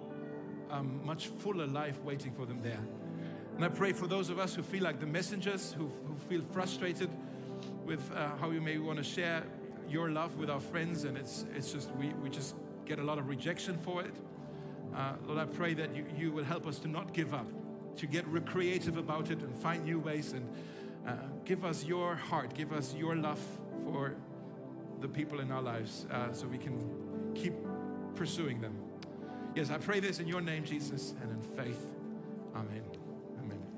um, 0.71 1.01
much 1.05 1.29
fuller 1.29 1.67
life 1.67 2.01
waiting 2.03 2.33
for 2.33 2.47
them 2.47 2.61
there. 2.63 2.81
And 3.57 3.65
I 3.65 3.69
pray 3.69 3.93
for 3.93 4.07
those 4.07 4.29
of 4.29 4.39
us 4.39 4.55
who 4.55 4.63
feel 4.63 4.83
like 4.83 5.01
the 5.01 5.07
messengers, 5.07 5.73
who, 5.73 5.91
who 6.07 6.15
feel 6.29 6.43
frustrated, 6.43 7.11
with 7.87 8.11
uh, 8.15 8.37
how 8.41 8.49
we 8.49 8.61
may 8.61 8.79
want 8.79 8.99
to 8.99 9.05
share 9.05 9.45
your 9.89 10.11
love 10.11 10.37
with 10.37 10.51
our 10.51 10.61
friends, 10.61 11.05
and 11.05 11.17
it's, 11.17 11.47
it's 11.55 11.73
just, 11.73 11.91
we, 11.97 12.09
we 12.15 12.29
just 12.29 12.57
get 12.85 12.99
a 12.99 13.03
lot 13.03 13.19
of 13.19 13.29
rejection 13.29 13.79
for 13.79 14.03
it. 14.03 14.15
Uh, 14.95 15.13
Lord, 15.27 15.39
I 15.39 15.45
pray 15.45 15.75
that 15.75 15.95
you, 15.95 16.05
you 16.17 16.33
will 16.33 16.45
help 16.45 16.67
us 16.67 16.79
to 16.81 16.89
not 16.89 17.13
give 17.13 17.33
up, 17.33 17.47
to 17.97 18.07
get 18.07 18.27
re- 18.27 18.41
creative 18.41 18.97
about 18.97 19.31
it 19.31 19.41
and 19.41 19.57
find 19.57 19.85
new 19.85 20.01
ways 20.01 20.33
and 20.33 20.49
uh, 21.07 21.13
give 21.45 21.65
us 21.65 21.85
your 21.85 22.17
heart, 22.17 22.55
give 22.55 22.73
us 22.73 22.95
your 22.95 23.15
love 23.15 23.41
for 23.85 24.17
the 25.01 25.09
people 25.09 25.41
in 25.41 25.51
our 25.53 25.63
lives 25.63 26.07
uh, 26.11 26.33
so 26.33 26.47
we 26.47 26.59
can 26.59 26.79
keep 27.35 27.55
pursuing 28.15 28.61
them. 28.61 28.75
Yes, 29.55 29.71
I 29.71 29.79
pray 29.79 30.01
this 30.01 30.19
in 30.19 30.29
your 30.29 30.41
name, 30.41 30.65
Jesus, 30.65 31.15
and 31.23 31.31
in 31.31 31.43
faith. 31.57 31.87
Amen. 32.55 33.06